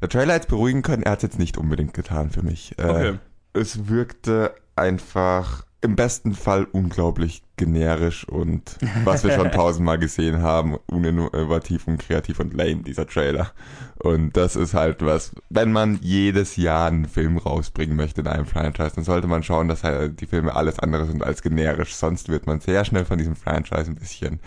Der 0.00 0.08
Trailer 0.08 0.36
es 0.36 0.46
beruhigen 0.46 0.82
können, 0.82 1.02
er 1.02 1.12
hat 1.12 1.18
es 1.18 1.22
jetzt 1.24 1.38
nicht 1.38 1.58
unbedingt 1.58 1.94
getan 1.94 2.30
für 2.30 2.42
mich. 2.42 2.78
Äh, 2.78 3.14
es 3.52 3.88
wirkte 3.88 4.54
einfach 4.76 5.64
im 5.80 5.94
besten 5.94 6.34
Fall 6.34 6.64
unglaublich 6.64 7.42
generisch 7.56 8.28
und 8.28 8.76
was 9.04 9.22
wir 9.22 9.30
schon 9.32 9.50
tausendmal 9.52 9.98
gesehen 9.98 10.42
haben, 10.42 10.76
uninnovativ 10.86 11.86
und 11.86 11.98
kreativ 11.98 12.40
und 12.40 12.52
lame, 12.52 12.82
dieser 12.82 13.06
Trailer. 13.06 13.52
Und 14.00 14.36
das 14.36 14.56
ist 14.56 14.74
halt 14.74 15.04
was, 15.04 15.32
wenn 15.50 15.70
man 15.70 15.98
jedes 16.02 16.56
Jahr 16.56 16.88
einen 16.88 17.06
Film 17.06 17.38
rausbringen 17.38 17.96
möchte 17.96 18.22
in 18.22 18.26
einem 18.26 18.46
Franchise, 18.46 18.96
dann 18.96 19.04
sollte 19.04 19.28
man 19.28 19.44
schauen, 19.44 19.68
dass 19.68 19.84
halt 19.84 20.20
die 20.20 20.26
Filme 20.26 20.54
alles 20.56 20.80
andere 20.80 21.06
sind 21.06 21.22
als 21.22 21.42
generisch. 21.42 21.94
Sonst 21.94 22.28
wird 22.28 22.46
man 22.46 22.60
sehr 22.60 22.84
schnell 22.84 23.04
von 23.04 23.18
diesem 23.18 23.36
Franchise 23.36 23.88
ein 23.88 23.94
bisschen, 23.94 24.40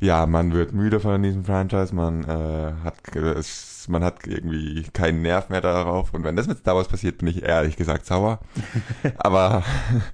ja, 0.00 0.26
man 0.26 0.52
wird 0.52 0.72
müde 0.72 0.98
von 0.98 1.22
diesem 1.22 1.44
Franchise, 1.44 1.94
man 1.94 2.24
äh, 2.24 2.72
hat 2.82 3.14
es, 3.14 3.73
man 3.88 4.04
hat 4.04 4.26
irgendwie 4.26 4.84
keinen 4.92 5.22
Nerv 5.22 5.48
mehr 5.48 5.60
darauf. 5.60 6.14
Und 6.14 6.24
wenn 6.24 6.36
das 6.36 6.46
mit 6.46 6.58
Star 6.58 6.76
Wars 6.76 6.88
passiert, 6.88 7.18
bin 7.18 7.28
ich 7.28 7.42
ehrlich 7.42 7.76
gesagt 7.76 8.06
sauer. 8.06 8.40
Aber 9.18 9.64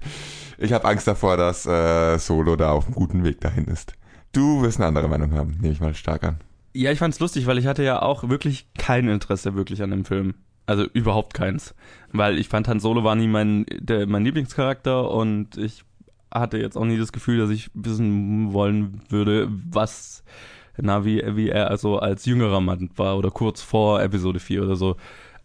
ich 0.57 0.73
habe 0.73 0.85
Angst 0.85 1.07
davor, 1.07 1.37
dass 1.37 1.65
äh, 1.65 2.17
Solo 2.17 2.55
da 2.55 2.71
auf 2.71 2.85
einem 2.85 2.95
guten 2.95 3.23
Weg 3.23 3.41
dahin 3.41 3.65
ist. 3.65 3.93
Du 4.31 4.61
wirst 4.61 4.77
eine 4.77 4.87
andere 4.87 5.07
Meinung 5.09 5.33
haben, 5.33 5.57
nehme 5.59 5.73
ich 5.73 5.81
mal 5.81 5.93
stark 5.93 6.23
an. 6.23 6.37
Ja, 6.73 6.91
ich 6.91 6.99
fand's 6.99 7.19
lustig, 7.19 7.47
weil 7.47 7.57
ich 7.57 7.67
hatte 7.67 7.83
ja 7.83 8.01
auch 8.01 8.29
wirklich 8.29 8.67
kein 8.77 9.07
Interesse 9.09 9.55
wirklich 9.55 9.83
an 9.83 9.91
dem 9.91 10.05
Film. 10.05 10.35
Also 10.65 10.85
überhaupt 10.93 11.33
keins. 11.33 11.75
Weil 12.13 12.39
ich 12.39 12.47
fand 12.47 12.67
Han 12.67 12.79
Solo 12.79 13.03
war 13.03 13.15
nie 13.15 13.27
mein, 13.27 13.65
der, 13.77 14.07
mein 14.07 14.23
Lieblingscharakter 14.23 15.11
und 15.11 15.57
ich 15.57 15.83
hatte 16.33 16.57
jetzt 16.57 16.77
auch 16.77 16.85
nie 16.85 16.97
das 16.97 17.11
Gefühl, 17.11 17.39
dass 17.39 17.49
ich 17.49 17.69
wissen 17.73 18.53
wollen 18.53 19.01
würde, 19.09 19.49
was, 19.69 20.23
na, 20.77 21.05
wie, 21.05 21.23
wie 21.35 21.49
er 21.49 21.69
also 21.69 21.99
als 21.99 22.25
jüngerer 22.25 22.61
Mann 22.61 22.89
war 22.95 23.17
oder 23.17 23.31
kurz 23.31 23.61
vor 23.61 24.01
Episode 24.01 24.39
4 24.39 24.63
oder 24.63 24.75
so. 24.75 24.95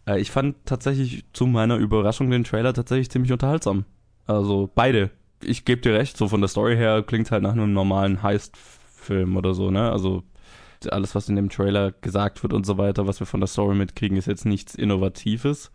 Äh, 0.07 0.19
ich 0.19 0.31
fand 0.31 0.55
tatsächlich 0.65 1.25
zu 1.33 1.45
meiner 1.45 1.77
Überraschung 1.77 2.29
den 2.29 2.43
Trailer 2.43 2.73
tatsächlich 2.73 3.09
ziemlich 3.09 3.31
unterhaltsam. 3.31 3.85
Also 4.25 4.69
beide. 4.73 5.11
Ich 5.43 5.65
gebe 5.65 5.81
dir 5.81 5.93
recht, 5.93 6.17
so 6.17 6.27
von 6.27 6.41
der 6.41 6.47
Story 6.47 6.75
her 6.75 7.03
klingt 7.03 7.29
halt 7.31 7.43
nach 7.43 7.51
einem 7.51 7.73
normalen 7.73 8.23
Heist-Film 8.23 9.37
oder 9.37 9.53
so, 9.53 9.69
ne? 9.69 9.91
Also 9.91 10.23
alles, 10.89 11.15
was 11.15 11.29
in 11.29 11.35
dem 11.35 11.49
Trailer 11.49 11.91
gesagt 11.91 12.43
wird 12.43 12.53
und 12.53 12.65
so 12.65 12.77
weiter, 12.77 13.07
was 13.07 13.19
wir 13.19 13.27
von 13.27 13.39
der 13.39 13.47
Story 13.47 13.75
mitkriegen, 13.75 14.17
ist 14.17 14.27
jetzt 14.27 14.45
nichts 14.45 14.75
Innovatives. 14.75 15.71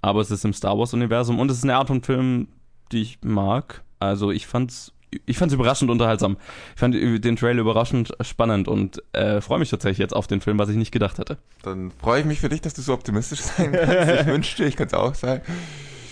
Aber 0.00 0.20
es 0.20 0.30
ist 0.30 0.44
im 0.44 0.52
Star 0.52 0.78
Wars-Universum 0.78 1.38
und 1.38 1.50
es 1.50 1.58
ist 1.58 1.64
eine 1.64 1.76
Art 1.76 1.88
von 1.88 2.02
Film, 2.02 2.48
die 2.92 3.02
ich 3.02 3.18
mag. 3.22 3.82
Also 3.98 4.30
ich 4.30 4.46
fand's, 4.46 4.92
ich 5.26 5.38
fand's 5.38 5.54
überraschend 5.54 5.90
unterhaltsam. 5.90 6.36
Ich 6.74 6.80
fand 6.80 6.94
den 6.94 7.36
Trailer 7.36 7.60
überraschend 7.60 8.12
spannend 8.20 8.68
und 8.68 9.02
äh, 9.14 9.40
freue 9.40 9.58
mich 9.58 9.70
tatsächlich 9.70 9.98
jetzt 9.98 10.14
auf 10.14 10.26
den 10.26 10.40
Film, 10.40 10.58
was 10.58 10.68
ich 10.68 10.76
nicht 10.76 10.92
gedacht 10.92 11.18
hätte. 11.18 11.38
Dann 11.62 11.90
freue 11.90 12.20
ich 12.20 12.26
mich 12.26 12.40
für 12.40 12.48
dich, 12.48 12.60
dass 12.60 12.74
du 12.74 12.82
so 12.82 12.92
optimistisch 12.92 13.40
sein 13.40 13.72
kannst. 13.72 14.20
Ich 14.20 14.26
wünschte, 14.32 14.64
ich 14.64 14.76
kann 14.76 14.86
es 14.88 14.94
auch 14.94 15.14
sein. 15.14 15.40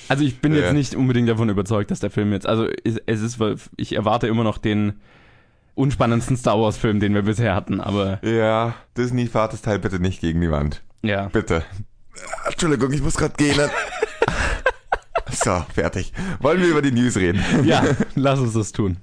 Also 0.09 0.23
ich 0.25 0.41
bin 0.41 0.55
Ja. 0.55 0.61
jetzt 0.61 0.73
nicht 0.73 0.95
unbedingt 0.95 1.29
davon 1.29 1.49
überzeugt, 1.49 1.91
dass 1.91 2.01
der 2.01 2.11
Film 2.11 2.33
jetzt, 2.33 2.47
also 2.47 2.69
es, 2.85 2.97
es 3.07 3.21
ist, 3.23 3.39
ich 3.77 3.95
erwarte 3.97 4.29
immer 4.29 4.45
noch 4.45 4.59
den 4.59 4.95
unspannendsten 5.75 6.37
Star 6.37 6.59
Wars 6.61 6.77
Film, 6.79 7.01
den 7.01 7.13
wir 7.13 7.23
bisher 7.23 7.55
hatten, 7.55 7.81
aber 7.81 8.19
Ja, 8.25 8.75
Disney, 8.97 9.27
fahrt 9.27 9.53
das 9.53 9.63
Teil 9.63 9.79
bitte 9.79 9.99
nicht 10.01 10.21
gegen 10.21 10.41
die 10.41 10.51
Wand. 10.51 10.83
ja. 11.03 11.27
Bitte. 11.29 11.65
Entschuldigung, 12.47 12.93
ich 12.93 13.03
muss 13.03 13.17
gerade 13.17 13.35
gehen. 13.37 13.59
So, 15.33 15.65
fertig. 15.75 16.13
Wollen 16.41 16.61
wir 16.61 16.69
über 16.69 16.83
die 16.83 16.93
News 16.93 17.17
reden? 17.17 17.43
Ja, 17.65 17.83
lass 18.15 18.39
uns 18.39 18.55
das 18.55 18.73
tun. 18.73 18.97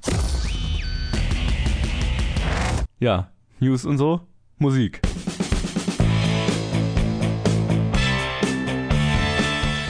Ja, 3.00 3.30
News 3.60 3.86
und 3.86 3.98
so, 3.98 4.22
Musik. 4.58 5.02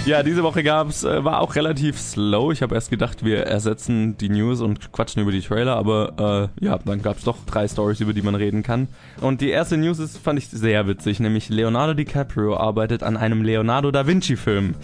Ja, 0.06 0.22
diese 0.22 0.44
Woche 0.44 0.64
gab's, 0.64 1.06
äh, 1.06 1.24
war 1.24 1.40
auch 1.40 1.56
relativ 1.56 1.98
slow. 1.98 2.52
Ich 2.52 2.62
habe 2.62 2.76
erst 2.76 2.90
gedacht, 2.90 3.24
wir 3.24 3.44
ersetzen 3.44 4.18
die 4.18 4.28
News 4.28 4.60
und 4.60 4.92
quatschen 4.92 5.22
über 5.22 5.32
die 5.32 5.40
Trailer, 5.40 5.78
aber 5.78 6.50
äh, 6.60 6.66
ja, 6.66 6.78
dann 6.78 7.02
gab's 7.02 7.24
doch 7.24 7.38
drei 7.46 7.70
Stories, 7.70 8.02
über 8.02 8.12
die 8.12 8.22
man 8.22 8.36
reden 8.36 8.64
kann. 8.64 8.90
Und 9.22 9.40
die 9.40 9.50
erste 9.50 9.78
News 9.78 10.00
ist, 10.00 10.18
fand 10.18 10.40
ich 10.40 10.50
sehr 10.50 10.88
witzig, 10.88 11.22
nämlich 11.22 11.48
Leonardo 11.48 11.94
DiCaprio 11.94 12.58
arbeitet 12.58 13.02
an 13.02 13.16
einem 13.16 13.44
Leonardo 13.44 13.92
da 13.92 14.06
Vinci-Film. 14.06 14.76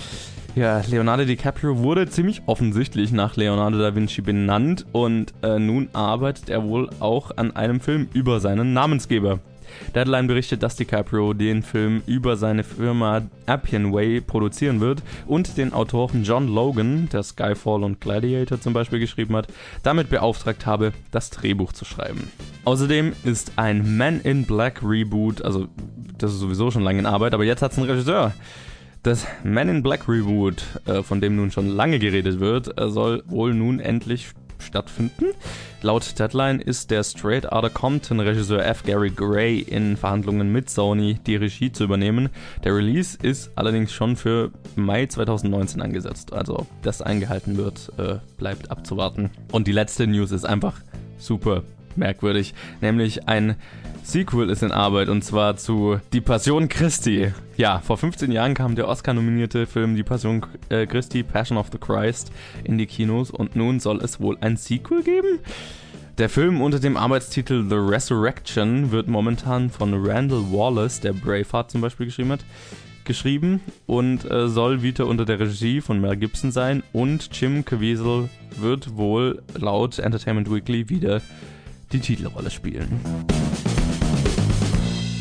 Ja, 0.55 0.81
Leonardo 0.89 1.25
DiCaprio 1.25 1.77
wurde 1.77 2.09
ziemlich 2.09 2.41
offensichtlich 2.47 3.11
nach 3.11 3.37
Leonardo 3.37 3.77
da 3.77 3.95
Vinci 3.95 4.21
benannt 4.21 4.85
und 4.91 5.33
äh, 5.41 5.59
nun 5.59 5.89
arbeitet 5.93 6.49
er 6.49 6.63
wohl 6.63 6.89
auch 6.99 7.31
an 7.37 7.55
einem 7.55 7.79
Film 7.79 8.09
über 8.13 8.39
seinen 8.39 8.73
Namensgeber. 8.73 9.39
Deadline 9.95 10.27
berichtet, 10.27 10.63
dass 10.63 10.75
DiCaprio 10.75 11.33
den 11.33 11.61
Film 11.63 12.01
über 12.07 12.35
seine 12.35 12.63
Firma 12.63 13.21
Appian 13.45 13.93
Way 13.93 14.21
produzieren 14.21 14.81
wird 14.81 15.03
und 15.27 15.57
den 15.57 15.71
Autoren 15.71 16.23
John 16.23 16.47
Logan, 16.47 17.07
der 17.09 17.23
Skyfall 17.23 17.83
und 17.83 18.01
Gladiator 18.01 18.59
zum 18.59 18.73
Beispiel 18.73 18.99
geschrieben 18.99 19.35
hat, 19.35 19.47
damit 19.83 20.09
beauftragt 20.09 20.65
habe, 20.65 20.93
das 21.11 21.29
Drehbuch 21.29 21.71
zu 21.73 21.85
schreiben. 21.85 22.29
Außerdem 22.65 23.13
ist 23.23 23.53
ein 23.55 23.97
Man 23.97 24.21
in 24.21 24.45
Black 24.45 24.81
Reboot, 24.83 25.43
also 25.43 25.67
das 26.17 26.33
ist 26.33 26.39
sowieso 26.39 26.71
schon 26.71 26.83
lange 26.83 26.99
in 26.99 27.05
Arbeit, 27.05 27.33
aber 27.33 27.45
jetzt 27.45 27.61
hat 27.61 27.71
es 27.71 27.77
einen 27.77 27.89
Regisseur. 27.89 28.33
Das 29.03 29.25
Man 29.45 29.69
in 29.69 29.81
Black 29.81 30.09
Reboot, 30.09 30.61
äh, 30.85 31.03
von 31.03 31.21
dem 31.21 31.37
nun 31.37 31.51
schon 31.51 31.69
lange 31.69 31.99
geredet 31.99 32.41
wird, 32.41 32.79
äh, 32.79 32.89
soll 32.89 33.23
wohl 33.27 33.53
nun 33.53 33.79
endlich 33.79 34.31
stattfinden. 34.57 35.27
Laut 35.81 36.19
Deadline 36.19 36.59
ist 36.59 36.91
der 36.91 37.03
Straight 37.03 37.49
Outta 37.49 37.69
Compton 37.69 38.19
Regisseur 38.19 38.65
F. 38.65 38.83
Gary 38.83 39.09
Gray 39.09 39.59
in 39.59 39.95
Verhandlungen 39.95 40.51
mit 40.51 40.69
Sony, 40.69 41.17
die 41.25 41.37
Regie 41.37 41.71
zu 41.71 41.85
übernehmen. 41.85 42.27
Der 42.65 42.75
Release 42.75 43.17
ist 43.21 43.51
allerdings 43.55 43.93
schon 43.93 44.17
für 44.17 44.51
Mai 44.75 45.05
2019 45.05 45.81
angesetzt. 45.81 46.33
Also 46.33 46.59
ob 46.59 46.67
das 46.81 47.01
eingehalten 47.01 47.55
wird, 47.55 47.93
äh, 47.97 48.17
bleibt 48.37 48.69
abzuwarten. 48.69 49.29
Und 49.53 49.67
die 49.67 49.71
letzte 49.71 50.07
News 50.07 50.31
ist 50.33 50.43
einfach 50.43 50.81
super 51.17 51.63
merkwürdig, 51.98 52.53
nämlich 52.81 53.27
ein 53.27 53.55
Sequel 54.03 54.50
ist 54.50 54.63
in 54.63 54.72
Arbeit 54.72 55.08
und 55.10 55.24
zwar 55.24 55.58
zu 55.58 56.00
Die 56.13 56.22
Passion 56.22 56.67
Christi. 56.67 57.31
Ja, 57.58 57.79
vor 57.79 57.98
15 57.98 58.31
Jahren 58.31 58.53
kam 58.55 58.75
der 58.75 58.88
Oscar-nominierte 58.88 59.67
Film 59.67 59.96
Die 59.96 60.03
Passion 60.03 60.46
äh, 60.69 60.88
Christi, 60.88 61.22
Passion 61.22 61.58
of 61.58 61.67
the 61.72 61.77
Christ, 61.77 62.31
in 62.63 62.77
die 62.77 62.88
Kinos 62.88 63.29
und 63.29 63.55
nun 63.55 63.79
soll 63.79 64.01
es 64.01 64.19
wohl 64.19 64.38
ein 64.41 64.58
Sequel 64.58 65.03
geben? 65.03 65.39
Der 66.17 66.27
Film 66.27 66.62
unter 66.62 66.79
dem 66.79 66.98
Arbeitstitel 66.98 67.69
The 67.69 67.75
Resurrection 67.75 68.91
wird 68.91 69.08
momentan 69.08 69.69
von 69.69 69.93
Randall 69.93 70.51
Wallace, 70.51 71.00
der 71.00 71.13
Braveheart 71.13 71.72
zum 71.72 71.81
Beispiel 71.81 72.08
geschrieben 72.08 72.31
hat, 72.31 72.43
geschrieben 73.05 73.62
und 73.86 74.29
äh, 74.29 74.50
soll 74.50 74.81
wieder 74.81 75.08
unter 75.08 75.24
der 75.24 75.39
Regie 75.39 75.81
von 75.81 76.01
Mel 76.01 76.17
Gibson 76.17 76.51
sein 76.51 76.84
und 76.93 77.29
Jim 77.31 77.63
Caviezel 77.63 78.29
wird 78.60 78.98
wohl 78.98 79.41
laut 79.55 80.00
Entertainment 80.00 80.51
Weekly 80.51 80.89
wieder 80.89 81.22
die 81.91 82.00
Titelrolle 82.00 82.51
spielen. 82.51 83.01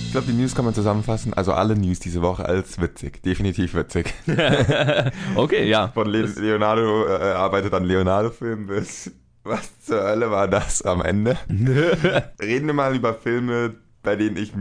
Ich 0.06 0.12
glaube, 0.12 0.26
die 0.26 0.32
News 0.32 0.54
kann 0.54 0.64
man 0.64 0.72
zusammenfassen. 0.74 1.34
Also 1.34 1.52
alle 1.52 1.76
News 1.76 2.00
diese 2.00 2.22
Woche 2.22 2.46
als 2.46 2.80
witzig. 2.80 3.22
Definitiv 3.22 3.74
witzig. 3.74 4.14
okay, 5.36 5.68
ja. 5.68 5.88
Von 5.88 6.08
Le 6.08 6.22
Leonardo 6.22 7.06
äh, 7.06 7.32
arbeitet 7.32 7.74
an 7.74 7.84
Leonardo-Film 7.84 8.68
bis 8.68 9.10
was 9.44 9.80
zur 9.80 10.02
Hölle 10.02 10.30
war 10.30 10.48
das 10.48 10.82
am 10.82 11.02
Ende? 11.02 11.36
Reden 12.40 12.66
wir 12.66 12.74
mal 12.74 12.94
über 12.94 13.14
Filme, 13.14 13.74
bei 14.02 14.16
denen 14.16 14.36
ich 14.36 14.52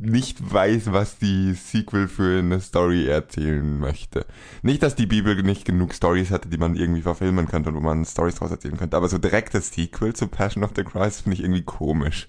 nicht 0.00 0.52
weiß, 0.52 0.92
was 0.92 1.18
die 1.18 1.52
Sequel 1.54 2.08
für 2.08 2.38
eine 2.38 2.60
Story 2.60 3.06
erzählen 3.06 3.78
möchte. 3.78 4.26
Nicht, 4.62 4.82
dass 4.82 4.94
die 4.94 5.06
Bibel 5.06 5.42
nicht 5.42 5.64
genug 5.64 5.94
Stories 5.94 6.30
hatte, 6.30 6.48
die 6.48 6.58
man 6.58 6.74
irgendwie 6.74 7.02
verfilmen 7.02 7.46
könnte 7.46 7.70
und 7.70 7.76
wo 7.76 7.80
man 7.80 8.04
Stories 8.04 8.36
draus 8.36 8.50
erzählen 8.50 8.76
könnte, 8.76 8.96
aber 8.96 9.08
so 9.08 9.18
direkt 9.18 9.54
das 9.54 9.70
Sequel 9.70 10.14
zu 10.14 10.28
Passion 10.28 10.64
of 10.64 10.72
the 10.74 10.84
Christ 10.84 11.22
finde 11.22 11.36
ich 11.36 11.44
irgendwie 11.44 11.62
komisch. 11.62 12.28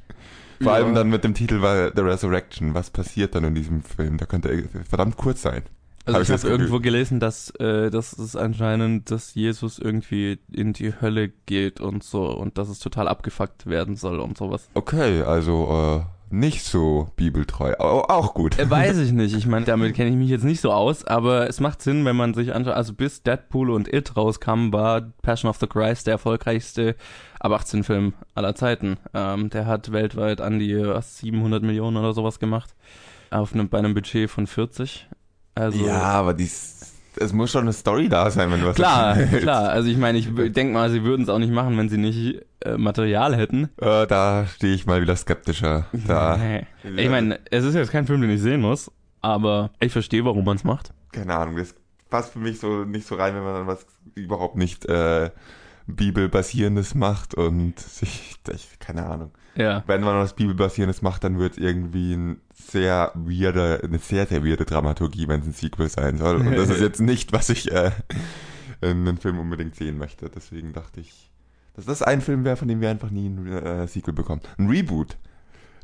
Vor 0.62 0.74
allem 0.74 0.94
dann 0.94 1.10
mit 1.10 1.24
dem 1.24 1.34
Titel 1.34 1.62
war 1.62 1.92
The 1.96 2.02
Resurrection. 2.02 2.74
Was 2.74 2.92
passiert 2.92 3.34
dann 3.34 3.46
in 3.46 3.56
diesem 3.56 3.82
Film? 3.82 4.18
Der 4.18 4.28
könnte 4.28 4.70
verdammt 4.88 5.18
kurz 5.18 5.42
sein. 5.42 5.64
Also 6.06 6.16
hab 6.16 6.24
ich, 6.24 6.30
ich 6.30 6.36
habe 6.36 6.48
irgendwo 6.50 6.80
gelesen, 6.80 7.20
dass, 7.20 7.52
äh, 7.60 7.90
dass 7.90 8.18
es 8.18 8.36
anscheinend, 8.36 9.12
dass 9.12 9.36
Jesus 9.36 9.78
irgendwie 9.78 10.40
in 10.52 10.74
die 10.74 10.94
Hölle 11.00 11.30
geht 11.46 11.80
und 11.80 12.04
so 12.04 12.26
und 12.26 12.58
dass 12.58 12.70
es 12.70 12.80
total 12.80 13.08
abgefuckt 13.08 13.68
werden 13.68 13.96
soll 13.96 14.20
und 14.20 14.38
sowas. 14.38 14.68
Okay, 14.74 15.22
also 15.22 16.04
äh, 16.04 16.21
nicht 16.32 16.64
so 16.64 17.10
bibeltreu, 17.16 17.76
auch 17.78 18.34
gut. 18.34 18.58
Äh, 18.60 18.70
weiß 18.70 18.98
ich 18.98 19.12
nicht. 19.14 19.36
Ich 19.36 19.46
meine, 19.46 19.66
damit 19.66 19.96
kenne 19.96 20.10
ich 20.10 20.16
mich 20.16 20.30
jetzt 20.30 20.44
nicht 20.44 20.62
so 20.62 20.72
aus, 20.72 21.06
aber 21.06 21.48
es 21.48 21.60
macht 21.60 21.82
Sinn, 21.82 22.06
wenn 22.06 22.16
man 22.16 22.34
sich 22.34 22.54
anschaut. 22.54 22.74
Also 22.74 22.94
bis 22.94 23.24
Deadpool 23.24 23.70
und 23.70 23.92
It 23.92 24.16
rauskamen, 24.16 24.74
war 24.74 25.02
Passion 25.22 25.50
of 25.50 25.58
the 25.58 25.68
Christ 25.68 26.08
der 26.08 26.14
erfolgreichste 26.14 26.96
ab 27.40 27.52
18 27.52 27.84
Film 27.84 28.14
aller 28.36 28.56
Zeiten. 28.56 28.98
Ähm, 29.14 29.50
der 29.50 29.66
hat 29.66 29.92
weltweit 29.92 30.42
an 30.42 30.60
die 30.60 30.78
was, 30.78 31.18
700 31.20 31.64
Millionen 31.64 31.98
oder 31.98 32.14
sowas 32.14 32.40
gemacht. 32.40 32.76
Auf 33.30 33.54
einem, 33.54 33.70
bei 33.70 33.80
einem 33.80 33.94
Budget 33.94 34.30
von 34.30 34.48
40. 34.48 35.08
Also, 35.56 35.86
ja, 35.86 36.02
aber 36.02 36.34
dies, 36.34 36.81
es 37.18 37.34
muss 37.34 37.52
schon 37.52 37.62
eine 37.62 37.74
Story 37.74 38.10
da 38.10 38.30
sein, 38.32 38.52
wenn 38.52 38.62
du 38.62 38.68
was 38.68 38.76
Klar, 38.76 39.16
klar. 39.18 39.70
Also 39.70 39.90
ich 39.90 39.98
meine, 39.98 40.18
ich 40.18 40.28
denke 40.34 40.74
mal, 40.74 40.90
sie 40.90 41.04
würden 41.04 41.24
es 41.24 41.30
auch 41.30 41.40
nicht 41.40 41.52
machen, 41.52 41.78
wenn 41.78 41.90
sie 41.90 41.98
nicht 41.98 42.42
äh, 42.62 42.78
Material 42.78 43.36
hätten. 43.36 43.66
Äh, 43.78 44.08
da 44.08 44.46
stehe 44.48 44.74
ich 44.74 44.86
mal 44.86 45.02
wieder 45.02 45.16
skeptischer. 45.16 45.88
Da. 46.08 46.40
ich 46.84 47.10
meine, 47.10 47.40
es 47.50 47.64
ist 47.64 47.76
jetzt 47.76 47.92
kein 47.92 48.06
Film, 48.06 48.22
den 48.22 48.32
ich 48.32 48.42
sehen 48.42 48.62
muss, 48.62 48.92
aber 49.22 49.72
ich 49.80 49.92
verstehe, 49.92 50.26
warum 50.26 50.46
man 50.46 50.58
es 50.58 50.64
macht. 50.64 50.94
Keine 51.12 51.36
Ahnung, 51.36 51.58
das 51.58 51.76
passt 52.10 52.34
für 52.34 52.40
mich 52.40 52.60
so 52.60 52.84
nicht 52.86 53.08
so 53.08 53.16
rein, 53.16 53.36
wenn 53.36 53.44
man 53.44 53.54
dann 53.54 53.68
was 53.68 53.86
überhaupt 54.16 54.56
nicht 54.56 54.86
äh, 54.86 55.32
Bibelbasierendes 55.88 56.96
macht 56.96 57.34
und 57.34 57.80
sich, 57.80 58.36
ich, 58.54 58.80
keine 58.80 59.06
Ahnung. 59.06 59.32
Ja. 59.56 59.84
Wenn 59.88 60.02
man 60.02 60.18
was 60.18 60.36
Bibelbasierendes 60.36 61.02
macht, 61.02 61.24
dann 61.24 61.40
wird 61.40 61.58
irgendwie 61.58 62.14
ein 62.14 62.42
sehr 62.62 63.12
weirde, 63.16 63.82
eine 63.84 64.00
sehr, 64.00 64.26
sehr 64.28 64.46
weirde 64.46 64.66
Dramaturgie, 64.66 65.28
wenn 65.28 65.42
es 65.42 65.48
ein 65.48 65.54
Sequel 65.54 65.90
sein 65.90 66.18
soll. 66.18 66.38
Und 66.38 66.56
das 66.56 66.70
ist 66.70 66.82
jetzt 66.82 67.02
nicht, 67.02 67.32
was 67.34 67.50
ich 67.50 67.72
äh, 67.72 67.92
in 68.82 69.08
einem 69.08 69.18
Film 69.18 69.40
unbedingt 69.40 69.76
sehen 69.76 69.98
möchte. 69.98 70.30
Deswegen 70.30 70.74
dachte 70.74 71.02
ich, 71.02 71.32
dass 71.76 71.86
das 71.86 72.02
ein 72.02 72.22
Film 72.22 72.44
wäre, 72.44 72.58
von 72.58 72.68
dem 72.68 72.82
wir 72.82 72.90
einfach 72.90 73.10
nie 73.10 73.28
ein 73.28 73.48
äh, 73.48 73.88
Sequel 73.88 74.14
bekommen. 74.14 74.42
Ein 74.58 74.70
Reboot. 74.70 75.18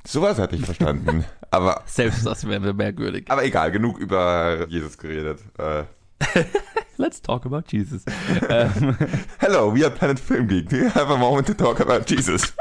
Sowas 0.05 0.39
hatte 0.39 0.55
ich 0.55 0.65
verstanden. 0.65 1.25
aber 1.51 1.83
selbst 1.85 2.25
das 2.25 2.47
wäre 2.47 2.73
merkwürdig. 2.73 3.25
Aber 3.29 3.43
egal, 3.43 3.71
genug 3.71 3.97
über 3.97 4.65
Jesus 4.69 4.97
geredet. 4.97 5.39
Äh, 5.57 5.83
Let's 6.97 7.21
talk 7.21 7.45
about 7.45 7.63
Jesus. 7.67 8.03
Hello, 9.39 9.69
we 9.71 9.83
are 9.83 9.91
Planet 9.91 10.19
Film 10.19 10.47
Geek. 10.47 10.71
We 10.71 10.89
have 10.89 11.11
a 11.11 11.17
moment 11.17 11.45
to 11.47 11.53
talk 11.53 11.79
about 11.79 12.07
Jesus. 12.07 12.53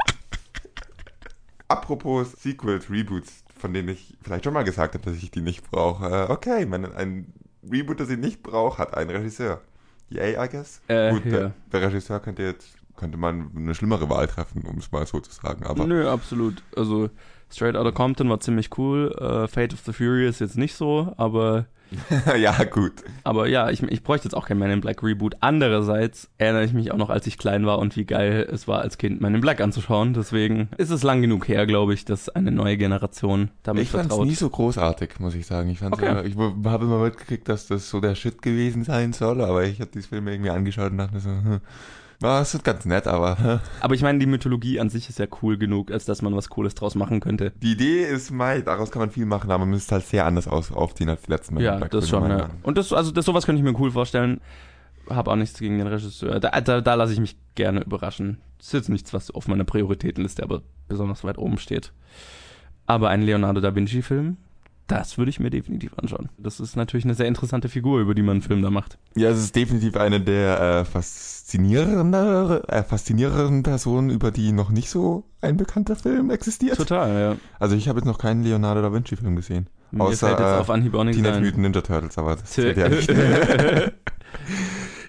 Apropos 1.69 2.33
Sequels, 2.37 2.87
Reboots, 2.87 3.43
von 3.59 3.73
denen 3.73 3.89
ich 3.89 4.15
vielleicht 4.21 4.43
schon 4.43 4.53
mal 4.53 4.63
gesagt 4.63 4.93
habe, 4.93 5.03
dass 5.03 5.21
ich 5.21 5.31
die 5.31 5.41
nicht 5.41 5.69
brauche. 5.69 6.29
Okay, 6.29 6.65
man, 6.65 6.93
ein 6.93 7.33
Reboot, 7.69 7.99
das 7.99 8.09
ich 8.09 8.17
nicht 8.17 8.43
brauche, 8.43 8.77
hat 8.77 8.95
einen 8.95 9.09
Regisseur. 9.09 9.61
Yay, 10.09 10.33
I 10.33 10.49
guess. 10.49 10.81
Äh, 10.87 11.11
Gut, 11.11 11.25
ja. 11.25 11.31
der, 11.31 11.53
der 11.71 11.81
Regisseur 11.81 12.19
könnte 12.19 12.43
jetzt 12.43 12.77
könnte 12.97 13.17
man 13.17 13.51
eine 13.55 13.75
schlimmere 13.75 14.09
Wahl 14.09 14.27
treffen, 14.27 14.63
um 14.63 14.79
es 14.79 14.91
mal 14.91 15.05
so 15.05 15.19
zu 15.19 15.31
sagen. 15.31 15.63
Aber 15.65 15.85
Nö, 15.85 16.09
absolut. 16.09 16.63
Also 16.75 17.09
Straight 17.51 17.75
Outta 17.75 17.91
Compton 17.91 18.29
war 18.29 18.39
ziemlich 18.39 18.77
cool. 18.77 19.15
Uh, 19.19 19.47
Fate 19.47 19.73
of 19.73 19.79
the 19.85 19.93
Furious 19.93 20.39
jetzt 20.39 20.57
nicht 20.57 20.75
so, 20.75 21.13
aber 21.17 21.65
ja, 22.37 22.63
gut. 22.65 23.03
Aber 23.23 23.47
ja, 23.47 23.69
ich, 23.69 23.81
ich 23.83 24.03
bräuchte 24.03 24.27
jetzt 24.27 24.35
auch 24.35 24.45
kein 24.45 24.57
Man 24.57 24.71
in 24.71 24.81
Black 24.81 25.03
Reboot. 25.03 25.37
Andererseits 25.39 26.29
erinnere 26.37 26.65
ich 26.65 26.73
mich 26.73 26.91
auch 26.91 26.97
noch, 26.97 27.09
als 27.09 27.27
ich 27.27 27.37
klein 27.37 27.65
war 27.65 27.79
und 27.79 27.95
wie 27.95 28.05
geil 28.05 28.47
es 28.51 28.67
war, 28.67 28.81
als 28.81 28.97
Kind 28.97 29.21
Man 29.21 29.35
in 29.35 29.41
Black 29.41 29.61
anzuschauen. 29.61 30.13
Deswegen 30.13 30.69
ist 30.77 30.89
es 30.89 31.03
lang 31.03 31.21
genug 31.21 31.47
her, 31.47 31.65
glaube 31.65 31.93
ich, 31.93 32.05
dass 32.05 32.29
eine 32.29 32.51
neue 32.51 32.77
Generation 32.77 33.51
damit 33.63 33.83
ich 33.83 33.89
vertraut. 33.89 34.11
Ich 34.11 34.17
fand 34.17 34.23
es 34.23 34.29
nie 34.29 34.35
so 34.35 34.49
großartig, 34.49 35.19
muss 35.19 35.35
ich 35.35 35.45
sagen. 35.45 35.69
Ich, 35.69 35.81
okay. 35.81 36.09
immer, 36.09 36.25
ich 36.25 36.35
habe 36.35 36.85
immer 36.85 36.99
mitgekriegt, 36.99 37.47
dass 37.47 37.67
das 37.67 37.89
so 37.89 37.99
der 37.99 38.15
Shit 38.15 38.41
gewesen 38.41 38.83
sein 38.83 39.13
soll, 39.13 39.41
aber 39.41 39.63
ich 39.63 39.79
habe 39.79 39.91
dieses 39.93 40.07
Film 40.07 40.27
irgendwie 40.27 40.49
angeschaut 40.51 40.91
und 40.91 40.97
dachte 40.97 41.15
mir 41.15 41.21
so, 41.21 41.29
hm, 41.29 41.61
ja, 42.21 42.41
es 42.41 42.53
ist 42.53 42.63
ganz 42.63 42.85
nett, 42.85 43.07
aber. 43.07 43.61
Aber 43.81 43.93
ich 43.93 44.01
meine, 44.01 44.19
die 44.19 44.25
Mythologie 44.25 44.79
an 44.79 44.89
sich 44.89 45.09
ist 45.09 45.19
ja 45.19 45.27
cool 45.41 45.57
genug, 45.57 45.91
als 45.91 46.05
dass 46.05 46.21
man 46.21 46.35
was 46.35 46.49
Cooles 46.49 46.73
draus 46.75 46.95
machen 46.95 47.19
könnte. 47.19 47.51
Die 47.61 47.73
Idee 47.73 48.03
ist 48.03 48.31
mei, 48.31 48.61
daraus 48.61 48.91
kann 48.91 49.01
man 49.01 49.11
viel 49.11 49.25
machen, 49.25 49.51
aber 49.51 49.59
man 49.59 49.69
müsste 49.69 49.95
halt 49.95 50.05
sehr 50.05 50.25
anders 50.25 50.47
aus, 50.47 50.71
aufziehen 50.71 51.09
als 51.09 51.21
die 51.23 51.31
letzten 51.31 51.55
Mal. 51.55 51.63
Ja, 51.63 51.79
das 51.79 52.09
schon, 52.09 52.29
ja. 52.29 52.49
Und 52.63 52.77
das, 52.77 52.91
also 52.91 53.11
das, 53.11 53.25
sowas 53.25 53.45
könnte 53.45 53.59
ich 53.59 53.63
mir 53.63 53.79
cool 53.79 53.91
vorstellen. 53.91 54.41
Hab 55.09 55.27
auch 55.27 55.35
nichts 55.35 55.59
gegen 55.59 55.77
den 55.77 55.87
Regisseur. 55.87 56.39
Da, 56.39 56.59
da, 56.59 56.81
da 56.81 56.93
lasse 56.95 57.13
ich 57.13 57.19
mich 57.19 57.37
gerne 57.55 57.81
überraschen. 57.81 58.39
Das 58.57 58.67
ist 58.67 58.73
jetzt 58.73 58.89
nichts, 58.89 59.13
was 59.13 59.31
auf 59.31 59.47
meiner 59.47 59.63
Prioritätenliste 59.63 60.43
aber 60.43 60.63
besonders 60.87 61.23
weit 61.23 61.37
oben 61.37 61.57
steht. 61.59 61.93
Aber 62.87 63.09
ein 63.09 63.21
Leonardo 63.21 63.61
da 63.61 63.75
Vinci-Film, 63.75 64.37
das 64.87 65.17
würde 65.17 65.29
ich 65.29 65.39
mir 65.39 65.49
definitiv 65.49 65.97
anschauen. 65.97 66.29
Das 66.37 66.59
ist 66.59 66.75
natürlich 66.75 67.05
eine 67.05 67.13
sehr 67.13 67.27
interessante 67.27 67.69
Figur, 67.69 67.99
über 67.99 68.15
die 68.15 68.21
man 68.21 68.37
einen 68.37 68.41
Film 68.41 68.61
da 68.61 68.69
macht. 68.69 68.97
Ja, 69.15 69.29
es 69.29 69.39
ist 69.39 69.55
definitiv 69.55 69.97
eine 69.97 70.21
der 70.21 70.59
äh, 70.59 70.85
faszinierenden, 70.85 72.13
äh, 72.13 72.83
faszinierenden 72.83 73.63
Personen, 73.63 74.09
über 74.09 74.31
die 74.31 74.51
noch 74.51 74.69
nicht 74.69 74.89
so 74.89 75.25
ein 75.41 75.57
bekannter 75.57 75.95
Film 75.95 76.29
existiert. 76.29 76.77
Total, 76.77 77.19
ja. 77.19 77.37
Also 77.59 77.75
ich 77.75 77.89
habe 77.89 77.99
jetzt 77.99 78.07
noch 78.07 78.17
keinen 78.17 78.43
Leonardo 78.43 78.81
da 78.81 78.93
Vinci 78.93 79.15
Film 79.15 79.35
gesehen. 79.35 79.67
Mir 79.91 80.03
außer 80.03 80.27
fällt 80.27 80.39
jetzt 80.39 80.59
auf 80.59 80.69
Anhieb 80.69 80.95
auch 80.95 81.05
Teenage 81.05 81.39
Mutant 81.39 81.57
Ninja 81.57 81.81
Turtles, 81.81 82.17
aber 82.17 82.35
das 82.35 82.51
zählt 82.51 82.77
ja 82.77 82.89
nicht. 82.89 83.09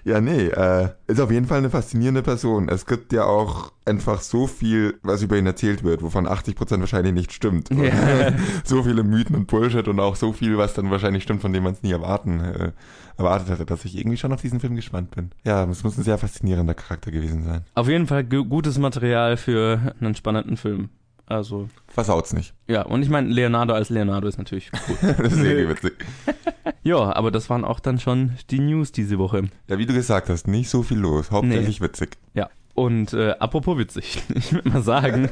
Ja, 0.03 0.21
nee, 0.21 0.47
äh, 0.47 0.89
ist 1.07 1.19
auf 1.19 1.31
jeden 1.31 1.45
Fall 1.45 1.57
eine 1.59 1.69
faszinierende 1.69 2.21
Person. 2.21 2.69
Es 2.69 2.85
gibt 2.85 3.11
ja 3.13 3.25
auch 3.25 3.71
einfach 3.85 4.21
so 4.21 4.47
viel, 4.47 4.99
was 5.03 5.21
über 5.23 5.37
ihn 5.37 5.45
erzählt 5.45 5.83
wird, 5.83 6.01
wovon 6.03 6.27
80% 6.27 6.79
wahrscheinlich 6.79 7.13
nicht 7.13 7.33
stimmt. 7.33 7.69
Ja. 7.71 8.33
so 8.63 8.83
viele 8.83 9.03
Mythen 9.03 9.35
und 9.35 9.47
Bullshit 9.47 9.87
und 9.87 9.99
auch 9.99 10.15
so 10.15 10.31
viel, 10.33 10.57
was 10.57 10.73
dann 10.73 10.91
wahrscheinlich 10.91 11.23
stimmt, 11.23 11.41
von 11.41 11.51
dem 11.53 11.63
man 11.63 11.73
es 11.73 11.83
nie 11.83 11.91
erwarten, 11.91 12.39
äh, 12.39 12.71
erwartet 13.17 13.49
hätte, 13.49 13.65
dass 13.65 13.83
ich 13.85 13.97
irgendwie 13.97 14.17
schon 14.17 14.31
auf 14.31 14.41
diesen 14.41 14.59
Film 14.59 14.75
gespannt 14.75 15.11
bin. 15.11 15.31
Ja, 15.43 15.63
es 15.65 15.83
muss 15.83 15.97
ein 15.97 16.03
sehr 16.03 16.17
faszinierender 16.17 16.73
Charakter 16.75 17.11
gewesen 17.11 17.43
sein. 17.43 17.61
Auf 17.75 17.87
jeden 17.87 18.07
Fall 18.07 18.23
gu- 18.23 18.45
gutes 18.45 18.77
Material 18.77 19.35
für 19.37 19.93
einen 19.99 20.15
spannenden 20.15 20.55
Film. 20.57 20.89
Also, 21.29 21.69
Versaut's 21.87 22.33
nicht. 22.33 22.55
ja, 22.67 22.81
und 22.81 23.03
ich 23.03 23.09
meine, 23.09 23.29
Leonardo 23.29 23.75
als 23.75 23.91
Leonardo 23.91 24.27
ist 24.27 24.39
natürlich 24.39 24.71
gut. 24.87 24.97
das 25.01 25.33
ist 25.33 25.43
irgendwie 25.43 25.69
witzig. 25.69 25.93
ja, 26.83 27.15
aber 27.15 27.29
das 27.29 27.51
waren 27.51 27.63
auch 27.63 27.79
dann 27.79 27.99
schon 27.99 28.31
die 28.49 28.59
News 28.59 28.91
diese 28.91 29.19
Woche. 29.19 29.43
Ja, 29.67 29.77
wie 29.77 29.85
du 29.85 29.93
gesagt 29.93 30.29
hast, 30.29 30.47
nicht 30.47 30.69
so 30.69 30.81
viel 30.81 30.97
los. 30.97 31.29
Hauptsächlich 31.29 31.81
witzig. 31.81 32.17
Ja, 32.33 32.49
und 32.73 33.13
äh, 33.13 33.35
apropos 33.39 33.77
witzig, 33.77 34.23
ich 34.35 34.51
würde 34.51 34.69
mal 34.69 34.81
sagen, 34.81 35.29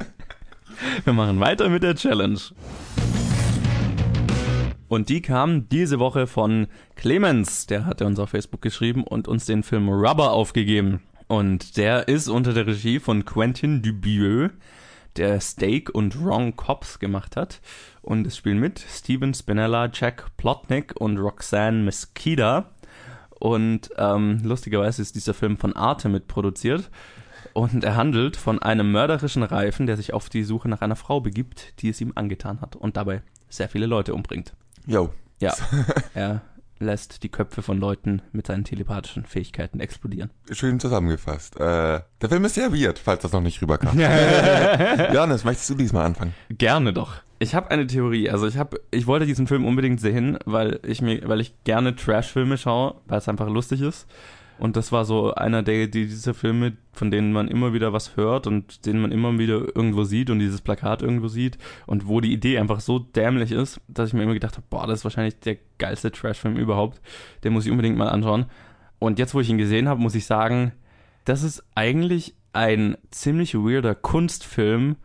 wir 1.03 1.13
machen 1.13 1.39
weiter 1.39 1.67
mit 1.67 1.81
der 1.81 1.95
Challenge. 1.95 2.39
Und 4.87 5.09
die 5.09 5.21
kam 5.21 5.67
diese 5.69 5.97
Woche 5.97 6.27
von 6.27 6.67
Clemens, 6.95 7.65
der 7.65 7.85
hatte 7.87 8.05
uns 8.05 8.19
auf 8.19 8.29
Facebook 8.29 8.61
geschrieben 8.61 9.03
und 9.03 9.27
uns 9.27 9.45
den 9.45 9.63
Film 9.63 9.89
Rubber 9.89 10.31
aufgegeben. 10.31 11.01
Und 11.27 11.75
der 11.75 12.07
ist 12.07 12.29
unter 12.29 12.53
der 12.53 12.67
Regie 12.67 12.99
von 12.99 13.25
Quentin 13.25 13.81
Dubieux, 13.81 14.51
der 15.17 15.39
Steak 15.39 15.93
und 15.93 16.23
Wrong 16.23 16.55
Cops 16.55 16.99
gemacht 16.99 17.35
hat. 17.35 17.61
Und 18.01 18.25
es 18.27 18.37
spielen 18.37 18.59
mit 18.59 18.79
Steven 18.79 19.33
Spinella, 19.33 19.89
Jack 19.91 20.35
Plotnick 20.37 20.95
und 20.99 21.17
Roxanne 21.17 21.83
Mesquida. 21.83 22.69
Und 23.39 23.89
ähm, 23.97 24.39
lustigerweise 24.43 25.01
ist 25.01 25.15
dieser 25.15 25.33
Film 25.33 25.57
von 25.57 25.73
Arte 25.73 26.09
mitproduziert. 26.09 26.89
Und 27.53 27.83
er 27.83 27.95
handelt 27.95 28.37
von 28.37 28.61
einem 28.61 28.91
mörderischen 28.91 29.43
Reifen, 29.43 29.87
der 29.87 29.97
sich 29.97 30.13
auf 30.13 30.29
die 30.29 30.43
Suche 30.43 30.69
nach 30.69 30.81
einer 30.81 30.95
Frau 30.95 31.21
begibt, 31.21 31.81
die 31.81 31.89
es 31.89 32.01
ihm 32.01 32.13
angetan 32.15 32.61
hat 32.61 32.75
und 32.75 32.97
dabei 32.97 33.21
sehr 33.49 33.69
viele 33.69 33.85
Leute 33.85 34.13
umbringt. 34.13 34.53
Jo. 34.85 35.13
Ja, 35.39 35.53
er 36.13 36.41
lässt 36.79 37.23
die 37.23 37.29
Köpfe 37.29 37.61
von 37.61 37.79
Leuten 37.79 38.21
mit 38.31 38.47
seinen 38.47 38.63
telepathischen 38.63 39.25
Fähigkeiten 39.25 39.79
explodieren. 39.79 40.29
Schön 40.51 40.79
zusammengefasst. 40.79 41.59
Äh, 41.59 42.01
der 42.21 42.29
Film 42.29 42.45
ist 42.45 42.55
sehr 42.55 42.73
weird, 42.73 42.99
falls 42.99 43.21
das 43.21 43.31
noch 43.31 43.41
nicht 43.41 43.61
rüberkam. 43.61 43.99
Johannes, 45.13 45.43
möchtest 45.43 45.69
du 45.69 45.75
diesmal 45.75 46.05
anfangen? 46.05 46.33
Gerne 46.49 46.93
doch. 46.93 47.15
Ich 47.39 47.53
habe 47.53 47.69
eine 47.71 47.85
Theorie. 47.85 48.29
Also 48.29 48.47
ich 48.47 48.57
habe, 48.57 48.81
ich 48.91 49.05
wollte 49.07 49.25
diesen 49.25 49.47
Film 49.47 49.65
unbedingt 49.65 50.01
sehen, 50.01 50.39
weil 50.45 50.79
ich 50.83 51.01
mir, 51.01 51.27
weil 51.27 51.41
ich 51.41 51.53
gerne 51.63 51.95
Trash-Filme 51.95 52.57
schaue, 52.57 52.95
weil 53.05 53.19
es 53.19 53.29
einfach 53.29 53.47
lustig 53.47 53.81
ist. 53.81 54.07
Und 54.59 54.75
das 54.75 54.91
war 54.91 55.05
so 55.05 55.33
einer 55.33 55.61
der 55.61 55.87
die, 55.87 56.07
diese 56.07 56.33
Filme, 56.33 56.77
von 56.93 57.11
denen 57.11 57.31
man 57.31 57.47
immer 57.47 57.73
wieder 57.73 57.93
was 57.93 58.17
hört 58.17 58.47
und 58.47 58.85
denen 58.85 59.01
man 59.01 59.11
immer 59.11 59.37
wieder 59.37 59.75
irgendwo 59.75 60.03
sieht 60.03 60.29
und 60.29 60.39
dieses 60.39 60.61
Plakat 60.61 61.01
irgendwo 61.01 61.27
sieht 61.27 61.57
und 61.85 62.07
wo 62.07 62.21
die 62.21 62.33
Idee 62.33 62.57
einfach 62.57 62.79
so 62.79 62.99
dämlich 62.99 63.51
ist, 63.51 63.79
dass 63.87 64.09
ich 64.09 64.13
mir 64.13 64.23
immer 64.23 64.33
gedacht 64.33 64.55
habe, 64.55 64.65
boah, 64.69 64.87
das 64.87 64.99
ist 64.99 65.03
wahrscheinlich 65.03 65.39
der 65.39 65.57
geilste 65.77 66.11
Trash-Film 66.11 66.57
überhaupt. 66.57 67.01
Den 67.43 67.53
muss 67.53 67.65
ich 67.65 67.71
unbedingt 67.71 67.97
mal 67.97 68.09
anschauen. 68.09 68.45
Und 68.99 69.19
jetzt, 69.19 69.35
wo 69.35 69.39
ich 69.39 69.49
ihn 69.49 69.59
gesehen 69.59 69.87
habe, 69.87 70.01
muss 70.01 70.15
ich 70.15 70.25
sagen, 70.25 70.71
das 71.25 71.43
ist 71.43 71.63
eigentlich 71.75 72.35
ein 72.53 72.97
ziemlich 73.11 73.53
weirder 73.53 73.93
Kunstfilm, 73.93 74.95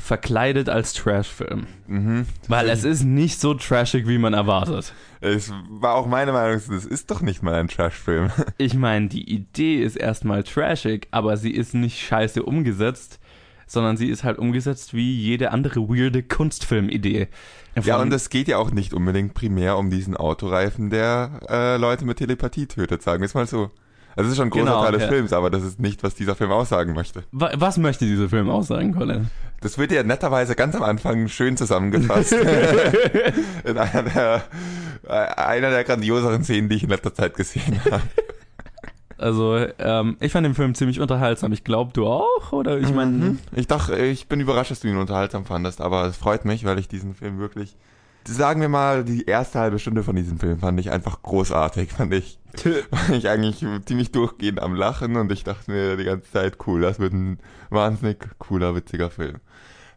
verkleidet 0.00 0.68
als 0.68 0.94
Trashfilm. 0.94 1.66
Mhm. 1.86 2.26
Weil 2.48 2.68
es 2.68 2.84
ist 2.84 3.04
nicht 3.04 3.40
so 3.40 3.54
trashig, 3.54 4.08
wie 4.08 4.18
man 4.18 4.34
erwartet. 4.34 4.94
Es 5.20 5.52
war 5.68 5.94
auch 5.94 6.06
meine 6.06 6.32
Meinung, 6.32 6.60
das 6.68 6.84
ist 6.84 7.10
doch 7.10 7.20
nicht 7.20 7.42
mal 7.42 7.54
ein 7.54 7.68
Trash-Film. 7.68 8.30
Ich 8.58 8.74
meine, 8.74 9.08
die 9.08 9.32
Idee 9.32 9.82
ist 9.82 9.96
erstmal 9.96 10.42
trashig, 10.42 11.08
aber 11.10 11.36
sie 11.36 11.50
ist 11.50 11.74
nicht 11.74 11.98
scheiße 12.00 12.42
umgesetzt, 12.42 13.20
sondern 13.66 13.96
sie 13.96 14.08
ist 14.08 14.24
halt 14.24 14.38
umgesetzt 14.38 14.94
wie 14.94 15.14
jede 15.14 15.52
andere 15.52 15.88
weirde 15.88 16.22
Kunstfilmidee. 16.22 17.28
Ja, 17.82 18.00
und 18.00 18.12
es 18.12 18.28
geht 18.28 18.48
ja 18.48 18.58
auch 18.58 18.72
nicht 18.72 18.92
unbedingt 18.92 19.34
primär 19.34 19.78
um 19.78 19.90
diesen 19.90 20.16
Autoreifen, 20.16 20.90
der 20.90 21.40
äh, 21.48 21.76
Leute 21.76 22.04
mit 22.04 22.18
Telepathie 22.18 22.66
tötet, 22.66 23.02
sagen 23.02 23.20
wir 23.20 23.26
es 23.26 23.34
mal 23.34 23.46
so. 23.46 23.70
Es 24.26 24.32
ist 24.32 24.36
schon 24.36 24.48
ein 24.48 24.50
großer 24.50 24.64
Genau, 24.64 24.82
Teil 24.82 24.92
des 24.92 25.02
ja. 25.02 25.08
Films, 25.08 25.32
aber 25.32 25.50
das 25.50 25.62
ist 25.62 25.80
nicht, 25.80 26.02
was 26.02 26.14
dieser 26.14 26.34
Film 26.34 26.50
aussagen 26.50 26.92
möchte. 26.94 27.24
Wa- 27.32 27.52
Was 27.56 27.76
möchte 27.78 28.04
dieser 28.04 28.28
Film 28.28 28.48
aussagen, 28.50 28.94
Colin? 28.94 29.28
Das 29.60 29.76
wird 29.78 29.92
ja 29.92 30.02
netterweise 30.02 30.54
ganz 30.54 30.74
am 30.74 30.82
Anfang 30.82 31.28
schön 31.28 31.56
zusammengefasst. 31.56 32.32
in 33.64 33.76
einer 33.78 34.02
der, 34.02 34.42
äh, 35.06 35.12
einer 35.12 35.70
der 35.70 35.84
grandioseren 35.84 36.44
Szenen, 36.44 36.68
die 36.68 36.76
ich 36.76 36.82
in 36.84 36.88
letzter 36.90 37.12
Zeit 37.14 37.34
gesehen 37.34 37.80
habe. 37.90 38.02
Also, 39.18 39.58
ähm, 39.78 40.16
ich 40.20 40.32
fand 40.32 40.46
den 40.46 40.54
Film 40.54 40.74
ziemlich 40.74 40.98
unterhaltsam. 40.98 41.52
Ich 41.52 41.62
glaube, 41.62 41.92
du 41.92 42.06
auch? 42.06 42.52
Oder 42.52 42.78
ich 42.78 42.90
meine, 42.94 43.10
Mhm. 43.10 43.38
Ich 43.54 43.66
dachte, 43.66 43.96
ich 43.96 44.28
bin 44.28 44.40
überrascht, 44.40 44.70
dass 44.70 44.80
du 44.80 44.88
ihn 44.88 44.96
unterhaltsam 44.96 45.44
fandest, 45.44 45.82
aber 45.82 46.06
es 46.06 46.16
freut 46.16 46.46
mich, 46.46 46.64
weil 46.64 46.78
ich 46.78 46.88
diesen 46.88 47.14
Film 47.14 47.38
wirklich, 47.38 47.76
sagen 48.26 48.60
wir 48.60 48.68
mal, 48.68 49.04
die 49.04 49.24
erste 49.24 49.58
halbe 49.58 49.78
Stunde 49.78 50.02
von 50.02 50.16
diesem 50.16 50.38
Film 50.38 50.58
fand 50.58 50.78
ich 50.80 50.90
einfach 50.90 51.22
großartig, 51.22 51.92
fand 51.92 52.14
ich, 52.14 52.38
war 52.90 53.10
ich 53.10 53.28
eigentlich 53.28 53.64
ziemlich 53.86 54.12
durchgehend 54.12 54.60
am 54.60 54.74
Lachen 54.74 55.16
und 55.16 55.30
ich 55.32 55.44
dachte 55.44 55.70
mir 55.70 55.96
die 55.96 56.04
ganze 56.04 56.30
Zeit, 56.30 56.58
cool, 56.66 56.80
das 56.80 56.98
wird 56.98 57.12
ein 57.12 57.38
wahnsinnig 57.70 58.18
cooler, 58.38 58.74
witziger 58.74 59.10
Film. 59.10 59.36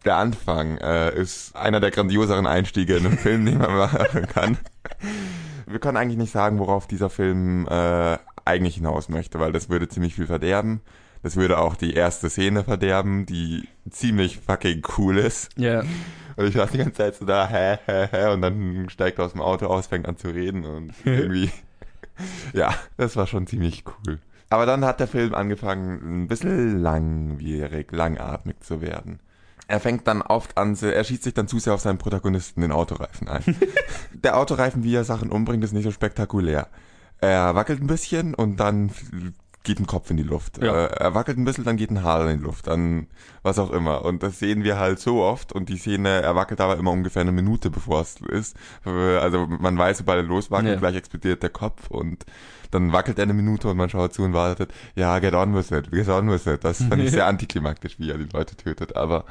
Der 0.05 0.17
Anfang 0.17 0.77
äh, 0.79 1.15
ist 1.15 1.55
einer 1.55 1.79
der 1.79 1.91
grandioseren 1.91 2.45
Einstiege 2.45 2.97
in 2.97 3.05
einen 3.05 3.17
Film, 3.17 3.45
den 3.45 3.59
man 3.59 3.75
machen 3.75 4.27
kann. 4.27 4.57
Wir 5.65 5.79
können 5.79 5.97
eigentlich 5.97 6.17
nicht 6.17 6.33
sagen, 6.33 6.59
worauf 6.59 6.87
dieser 6.87 7.09
Film 7.09 7.67
äh, 7.69 8.17
eigentlich 8.43 8.75
hinaus 8.75 9.07
möchte, 9.07 9.39
weil 9.39 9.53
das 9.53 9.69
würde 9.69 9.87
ziemlich 9.87 10.15
viel 10.15 10.27
verderben. 10.27 10.81
Das 11.21 11.37
würde 11.37 11.57
auch 11.57 11.75
die 11.75 11.93
erste 11.93 12.29
Szene 12.29 12.65
verderben, 12.65 13.25
die 13.25 13.69
ziemlich 13.89 14.39
fucking 14.39 14.83
cool 14.97 15.17
ist. 15.17 15.49
ja. 15.57 15.83
Und 16.35 16.45
ich 16.45 16.55
war 16.55 16.67
die 16.67 16.77
ganze 16.77 16.93
Zeit 16.93 17.15
so 17.15 17.25
da, 17.25 17.47
hä, 17.47 17.77
hä, 17.85 18.07
hä, 18.11 18.33
und 18.33 18.41
dann 18.41 18.89
steigt 18.89 19.19
er 19.19 19.25
aus 19.25 19.33
dem 19.33 19.41
Auto 19.41 19.67
aus, 19.67 19.87
fängt 19.87 20.07
an 20.07 20.17
zu 20.17 20.29
reden 20.29 20.65
und 20.65 20.93
irgendwie, 21.05 21.51
ja, 22.53 22.73
das 22.97 23.15
war 23.15 23.27
schon 23.27 23.47
ziemlich 23.47 23.83
cool. 23.85 24.19
Aber 24.49 24.65
dann 24.65 24.85
hat 24.85 24.99
der 24.99 25.07
Film 25.07 25.33
angefangen, 25.33 26.23
ein 26.23 26.27
bisschen 26.27 26.79
langwierig, 26.79 27.91
langatmig 27.91 28.59
zu 28.61 28.81
werden. 28.81 29.19
Er 29.67 29.79
fängt 29.79 30.07
dann 30.07 30.21
oft 30.21 30.57
an, 30.57 30.77
er 30.79 31.03
schießt 31.03 31.23
sich 31.23 31.33
dann 31.33 31.47
zu 31.47 31.57
sehr 31.57 31.73
auf 31.73 31.81
seinen 31.81 31.97
Protagonisten, 31.97 32.61
den 32.61 32.71
Autoreifen 32.71 33.27
ein. 33.27 33.43
der 34.13 34.37
Autoreifen, 34.37 34.83
wie 34.83 34.93
er 34.93 35.05
Sachen 35.05 35.31
umbringt, 35.31 35.63
ist 35.63 35.71
nicht 35.71 35.85
so 35.85 35.91
spektakulär. 35.91 36.67
Er 37.19 37.55
wackelt 37.55 37.81
ein 37.81 37.87
bisschen 37.87 38.35
und 38.35 38.57
dann 38.57 38.91
geht 39.63 39.79
ein 39.79 39.87
Kopf 39.87 40.09
in 40.11 40.17
die 40.17 40.23
Luft. 40.23 40.61
Ja. 40.61 40.73
Äh, 40.87 40.95
Er 40.97 41.15
wackelt 41.15 41.37
ein 41.37 41.45
bisschen, 41.45 41.63
dann 41.63 41.77
geht 41.77 41.89
ein 41.89 42.03
Haar 42.03 42.29
in 42.29 42.39
die 42.39 42.43
Luft, 42.43 42.67
dann 42.67 43.07
was 43.43 43.59
auch 43.59 43.71
immer. 43.71 44.03
Und 44.03 44.21
das 44.21 44.39
sehen 44.39 44.63
wir 44.63 44.77
halt 44.77 44.99
so 44.99 45.21
oft 45.23 45.53
und 45.53 45.69
die 45.69 45.77
Szene, 45.77 46.21
er 46.21 46.35
wackelt 46.35 46.59
aber 46.61 46.77
immer 46.77 46.91
ungefähr 46.91 47.21
eine 47.21 47.31
Minute, 47.31 47.69
bevor 47.69 48.01
es 48.01 48.15
ist. 48.21 48.55
Äh, 48.85 48.89
Also 49.17 49.47
man 49.47 49.77
weiß, 49.77 49.99
sobald 49.99 50.19
er 50.19 50.23
loswackelt, 50.27 50.73
Ja. 50.73 50.79
gleich 50.79 50.95
explodiert 50.95 51.43
der 51.43 51.49
Kopf 51.49 51.89
und 51.89 52.25
dann 52.71 52.91
wackelt 52.91 53.19
er 53.19 53.23
eine 53.23 53.33
Minute 53.33 53.69
und 53.69 53.77
man 53.77 53.89
schaut 53.89 54.13
zu 54.13 54.23
und 54.23 54.33
wartet, 54.33 54.73
ja, 54.95 55.19
get 55.19 55.33
on 55.33 55.55
with 55.55 55.71
it, 55.71 55.91
get 55.91 56.09
on 56.09 56.29
with 56.29 56.45
it. 56.47 56.63
Das 56.63 56.83
fand 56.83 57.01
ich 57.01 57.11
sehr 57.11 57.27
antiklimaktisch, 57.27 57.99
wie 57.99 58.09
er 58.11 58.17
die 58.17 58.27
Leute 58.33 58.55
tötet, 58.57 58.95
aber 58.95 59.25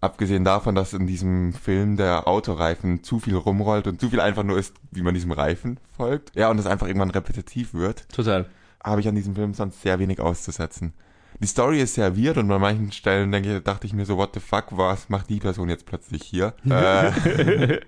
abgesehen 0.00 0.44
davon, 0.44 0.74
dass 0.74 0.92
in 0.92 1.06
diesem 1.06 1.52
Film 1.52 1.96
der 1.96 2.28
Autoreifen 2.28 3.02
zu 3.02 3.18
viel 3.18 3.34
rumrollt 3.36 3.86
und 3.86 4.00
zu 4.00 4.10
viel 4.10 4.20
einfach 4.20 4.44
nur 4.44 4.56
ist, 4.58 4.74
wie 4.92 5.02
man 5.02 5.12
diesem 5.14 5.32
Reifen 5.32 5.78
folgt, 5.96 6.34
ja, 6.36 6.50
und 6.50 6.58
es 6.58 6.66
einfach 6.66 6.86
irgendwann 6.86 7.10
repetitiv 7.10 7.74
wird, 7.74 8.08
Total. 8.12 8.46
Habe 8.82 9.00
ich 9.00 9.08
an 9.08 9.14
diesem 9.14 9.34
Film 9.34 9.54
sonst 9.54 9.82
sehr 9.82 9.98
wenig 9.98 10.20
auszusetzen. 10.20 10.92
Die 11.40 11.46
Story 11.46 11.80
ist 11.80 11.94
sehr 11.94 12.16
weird 12.16 12.36
und 12.38 12.50
an 12.50 12.60
manchen 12.60 12.90
Stellen 12.90 13.30
denke, 13.30 13.58
ich- 13.58 13.62
dachte 13.62 13.86
ich 13.86 13.92
mir 13.92 14.04
so, 14.06 14.16
what 14.16 14.30
the 14.34 14.40
fuck, 14.40 14.66
was 14.70 15.08
macht 15.08 15.30
die 15.30 15.38
Person 15.38 15.68
jetzt 15.68 15.86
plötzlich 15.86 16.22
hier? 16.24 16.54
äh, 16.68 17.80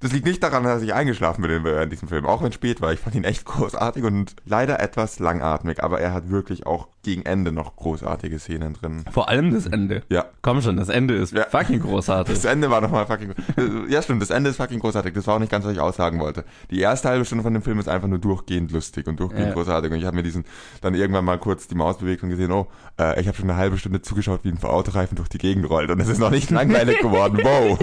das 0.00 0.12
liegt 0.12 0.26
nicht 0.26 0.42
daran, 0.42 0.62
dass 0.62 0.82
ich 0.82 0.94
eingeschlafen 0.94 1.42
bin 1.42 1.50
in, 1.50 1.66
in 1.66 1.90
diesem 1.90 2.08
Film, 2.08 2.26
auch 2.26 2.42
wenn 2.42 2.50
es 2.50 2.54
spät 2.54 2.80
war. 2.80 2.92
Ich 2.92 3.00
fand 3.00 3.16
ihn 3.16 3.24
echt 3.24 3.44
großartig 3.44 4.04
und 4.04 4.36
leider 4.44 4.78
etwas 4.78 5.18
langatmig, 5.18 5.82
aber 5.82 6.00
er 6.00 6.12
hat 6.12 6.30
wirklich 6.30 6.66
auch 6.66 6.86
gegen 7.06 7.22
Ende 7.24 7.52
noch 7.52 7.76
großartige 7.76 8.38
Szenen 8.38 8.74
drin. 8.74 9.04
Vor 9.12 9.28
allem 9.28 9.54
das 9.54 9.66
Ende. 9.66 10.02
Ja, 10.10 10.26
Komm 10.42 10.60
schon, 10.60 10.76
das 10.76 10.88
Ende 10.88 11.14
ist 11.14 11.32
Ja. 11.32 11.44
fucking 11.44 11.80
großartig. 11.80 12.34
das 12.34 12.44
Ende 12.44 12.68
war 12.70 12.80
nochmal 12.80 13.06
fucking. 13.06 13.32
Ja, 13.88 14.02
stimmt, 14.02 14.20
das 14.22 14.30
Ende 14.30 14.50
ist 14.50 14.56
fucking 14.56 14.80
großartig. 14.80 15.14
Das 15.14 15.26
war 15.26 15.36
auch 15.36 15.38
nicht 15.38 15.50
ganz, 15.52 15.64
was 15.64 15.72
ich 15.72 15.80
aussagen 15.80 16.18
wollte. 16.20 16.44
Die 16.70 16.80
erste 16.80 17.08
halbe 17.08 17.24
Stunde 17.24 17.42
von 17.44 17.52
dem 17.54 17.62
Film 17.62 17.78
ist 17.78 17.88
einfach 17.88 18.08
nur 18.08 18.18
durchgehend 18.18 18.72
lustig 18.72 19.06
und 19.06 19.18
durchgehend 19.20 19.48
Ja. 19.48 19.54
großartig. 19.54 19.90
Und 19.92 19.98
ich 19.98 20.04
habe 20.04 20.16
mir 20.16 20.22
diesen 20.24 20.44
dann 20.82 20.94
irgendwann 20.94 21.24
mal 21.24 21.38
kurz 21.38 21.68
die 21.68 21.74
Maus 21.76 21.98
bewegt 21.98 22.22
und 22.24 22.30
gesehen, 22.30 22.50
oh, 22.52 22.66
äh, 23.00 23.20
ich 23.20 23.28
habe 23.28 23.36
schon 23.36 23.48
eine 23.48 23.58
halbe 23.58 23.78
Stunde 23.78 24.02
zugeschaut, 24.02 24.40
wie 24.42 24.48
ein 24.50 24.58
Autoreifen 24.62 25.16
durch 25.16 25.28
die 25.28 25.38
Gegend 25.38 25.70
rollt. 25.70 25.90
Und 25.90 26.00
es 26.00 26.08
ist 26.08 26.18
noch 26.18 26.30
nicht 26.30 26.50
langweilig 26.50 26.98
geworden. 26.98 27.38
Wow. 27.42 27.78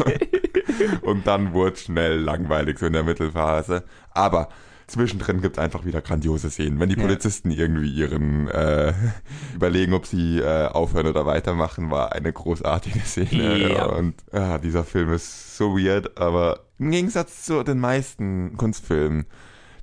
und 1.01 1.25
dann 1.27 1.53
wurde 1.53 1.77
schnell 1.77 2.19
langweilig, 2.19 2.77
so 2.79 2.85
in 2.85 2.93
der 2.93 3.03
Mittelphase. 3.03 3.83
Aber 4.11 4.49
zwischendrin 4.87 5.41
gibt 5.41 5.57
es 5.57 5.63
einfach 5.63 5.85
wieder 5.85 6.01
grandiose 6.01 6.49
Szenen. 6.49 6.79
Wenn 6.79 6.89
die 6.89 6.95
Ja. 6.97 7.03
Polizisten 7.03 7.51
irgendwie 7.51 7.89
ihren 7.89 8.47
äh, 8.49 8.93
überlegen, 9.55 9.93
ob 9.93 10.05
sie 10.05 10.39
äh, 10.39 10.67
aufhören 10.67 11.07
oder 11.07 11.25
weitermachen, 11.25 11.91
war 11.91 12.11
eine 12.13 12.31
großartige 12.33 12.99
Szene. 13.01 13.73
Ja. 13.73 13.85
Und 13.85 14.15
ja, 14.31 14.57
dieser 14.57 14.83
Film 14.83 15.11
ist 15.13 15.57
so 15.57 15.77
weird, 15.77 16.17
aber 16.17 16.61
im 16.79 16.91
Gegensatz 16.91 17.43
zu 17.45 17.63
den 17.63 17.79
meisten 17.79 18.57
Kunstfilmen, 18.57 19.25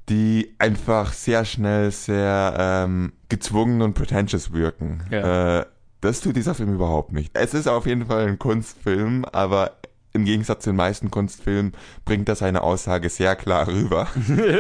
die 0.09 0.55
einfach 0.59 1.13
sehr 1.13 1.45
schnell 1.45 1.91
sehr 1.93 2.55
ähm, 2.59 3.13
gezwungen 3.29 3.81
und 3.83 3.95
pretentious 3.95 4.53
wirken. 4.53 5.05
Ja. 5.11 5.61
Äh, 5.61 5.67
das 6.01 6.21
tut 6.21 6.35
dieser 6.35 6.55
Film 6.55 6.75
überhaupt 6.75 7.13
nicht. 7.13 7.31
Es 7.37 7.53
ist 7.53 7.69
auf 7.69 7.87
jeden 7.87 8.07
Fall 8.07 8.27
ein 8.27 8.39
Kunstfilm, 8.39 9.25
aber 9.27 9.73
im 10.13 10.25
Gegensatz 10.25 10.65
zu 10.65 10.71
den 10.71 10.77
meisten 10.77 11.11
Kunstfilmen 11.11 11.73
bringt 12.05 12.29
er 12.29 12.35
seine 12.35 12.63
Aussage 12.63 13.09
sehr 13.09 13.37
klar 13.37 13.69
rüber, 13.69 14.09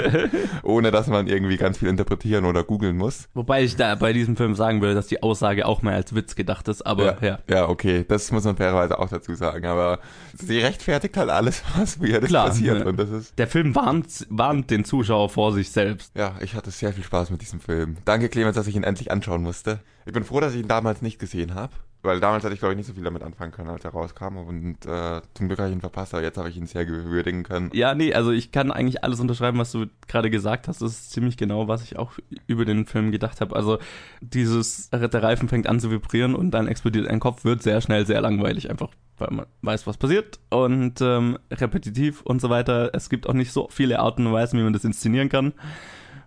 ohne 0.63 0.91
dass 0.91 1.09
man 1.09 1.27
irgendwie 1.27 1.57
ganz 1.57 1.79
viel 1.79 1.89
interpretieren 1.89 2.45
oder 2.45 2.63
googeln 2.63 2.97
muss. 2.97 3.29
Wobei 3.35 3.65
ich 3.65 3.77
da 3.77 3.95
bei 3.95 4.13
diesem 4.13 4.37
Film 4.37 4.55
sagen 4.55 4.81
würde, 4.81 4.95
dass 4.95 5.09
die 5.09 5.23
Aussage 5.23 5.67
auch 5.67 5.83
mehr 5.83 5.95
als 5.95 6.15
Witz 6.15 6.37
gedacht 6.37 6.69
ist, 6.69 6.87
aber 6.87 7.23
ja. 7.23 7.39
ja, 7.49 7.69
okay, 7.69 8.05
das 8.07 8.31
muss 8.31 8.45
man 8.45 8.57
fairerweise 8.57 8.99
auch 8.99 9.09
dazu 9.09 9.35
sagen, 9.35 9.67
aber 9.67 9.99
sie 10.35 10.59
rechtfertigt 10.59 11.17
halt 11.17 11.31
alles, 11.31 11.63
was 11.77 12.01
weirdes 12.01 12.29
Klar, 12.29 12.49
passiert 12.49 12.81
ja. 12.81 12.87
und 12.87 12.97
das 12.97 13.11
ist 13.11 13.39
Der 13.39 13.49
Film 13.49 13.75
warnt, 13.75 14.27
warnt 14.31 14.71
den 14.71 14.85
Zuschauer 14.85 15.29
vor 15.29 15.53
sich 15.53 15.71
selbst. 15.71 16.15
ja, 16.17 16.35
ich 16.41 16.55
hatte 16.55 16.71
sehr 16.71 16.93
viel 16.93 17.05
Spaß 17.05 17.31
mit 17.31 17.41
diesem 17.43 17.61
Film. 17.61 17.97
Danke 18.05 18.29
Clemens, 18.29 18.57
dass 18.57 18.67
ich 18.67 18.77
ihn 18.77 18.85
endlich 18.85 19.11
anschauen 19.11 19.43
musste. 19.43 19.81
Ich 20.07 20.13
bin 20.13 20.25
froh, 20.25 20.41
dass 20.41 20.55
ich 20.55 20.61
ihn 20.61 20.69
damals 20.69 21.03
nicht 21.03 21.19
gesehen 21.19 21.55
habe. 21.55 21.73
Weil 22.03 22.19
damals 22.19 22.45
hatte 22.45 22.55
ich, 22.55 22.61
glaube 22.61 22.73
ich, 22.73 22.79
nicht 22.79 22.87
so 22.87 22.95
viel 22.95 23.05
damit 23.05 23.23
anfangen 23.23 23.53
können, 23.53 23.69
als 23.69 23.85
er 23.85 23.91
rauskam. 23.91 24.39
Und 24.39 24.87
äh, 24.87 25.21
zum 25.35 25.49
Glück 25.49 25.59
habe 25.59 25.69
ich 25.69 25.75
ihn 25.75 25.81
verpasst, 25.81 26.15
aber 26.15 26.23
jetzt 26.23 26.39
habe 26.39 26.49
ich 26.49 26.57
ihn 26.57 26.67
sehr 26.67 26.87
gewürdigen 26.87 27.43
können. 27.43 27.71
Ja, 27.75 27.95
nee, 27.95 28.15
also 28.15 28.31
ich 28.31 28.53
kann 28.53 28.73
eigentlich 28.73 29.05
alles 29.05 29.21
unterschreiben, 29.21 29.59
was 29.59 29.73
du 29.73 29.87
gerade 30.09 30.31
gesagt 30.31 30.67
hast. 30.67 30.81
Das 30.81 30.93
ist 30.93 31.13
ziemlich 31.13 31.37
genau, 31.37 31.69
was 31.69 31.83
ich 31.83 31.99
auch 31.99 32.13
über 32.47 32.65
den 32.65 32.87
Film 32.87 33.13
gedacht 33.13 33.43
habe. 33.43 33.55
Also 33.55 33.79
dieses, 34.23 34.89
der 34.91 35.23
Reifen 35.23 35.51
fängt 35.51 35.67
an 35.67 35.79
zu 35.79 35.91
vibrieren 35.91 36.35
und 36.35 36.53
dann 36.53 36.69
explodiert 36.69 37.07
ein 37.07 37.21
Kopf, 37.21 37.45
wird 37.45 37.63
sehr 37.63 37.83
schnell 37.83 38.07
sehr 38.07 38.23
langweilig, 38.23 38.71
einfach 38.71 38.89
weil 39.19 39.29
man 39.31 39.47
weiß, 39.61 39.87
was 39.87 39.99
passiert 39.99 40.41
und 40.49 41.03
ähm, 41.03 41.39
repetitiv 41.51 42.23
und 42.23 42.41
so 42.41 42.49
weiter. 42.49 42.91
Es 42.95 43.11
gibt 43.11 43.29
auch 43.29 43.35
nicht 43.35 43.53
so 43.53 43.69
viele 43.71 43.99
Arten 43.99 44.27
und 44.27 44.33
Weisen, 44.33 44.59
wie 44.59 44.63
man 44.63 44.73
das 44.73 44.85
inszenieren 44.85 45.29
kann, 45.29 45.53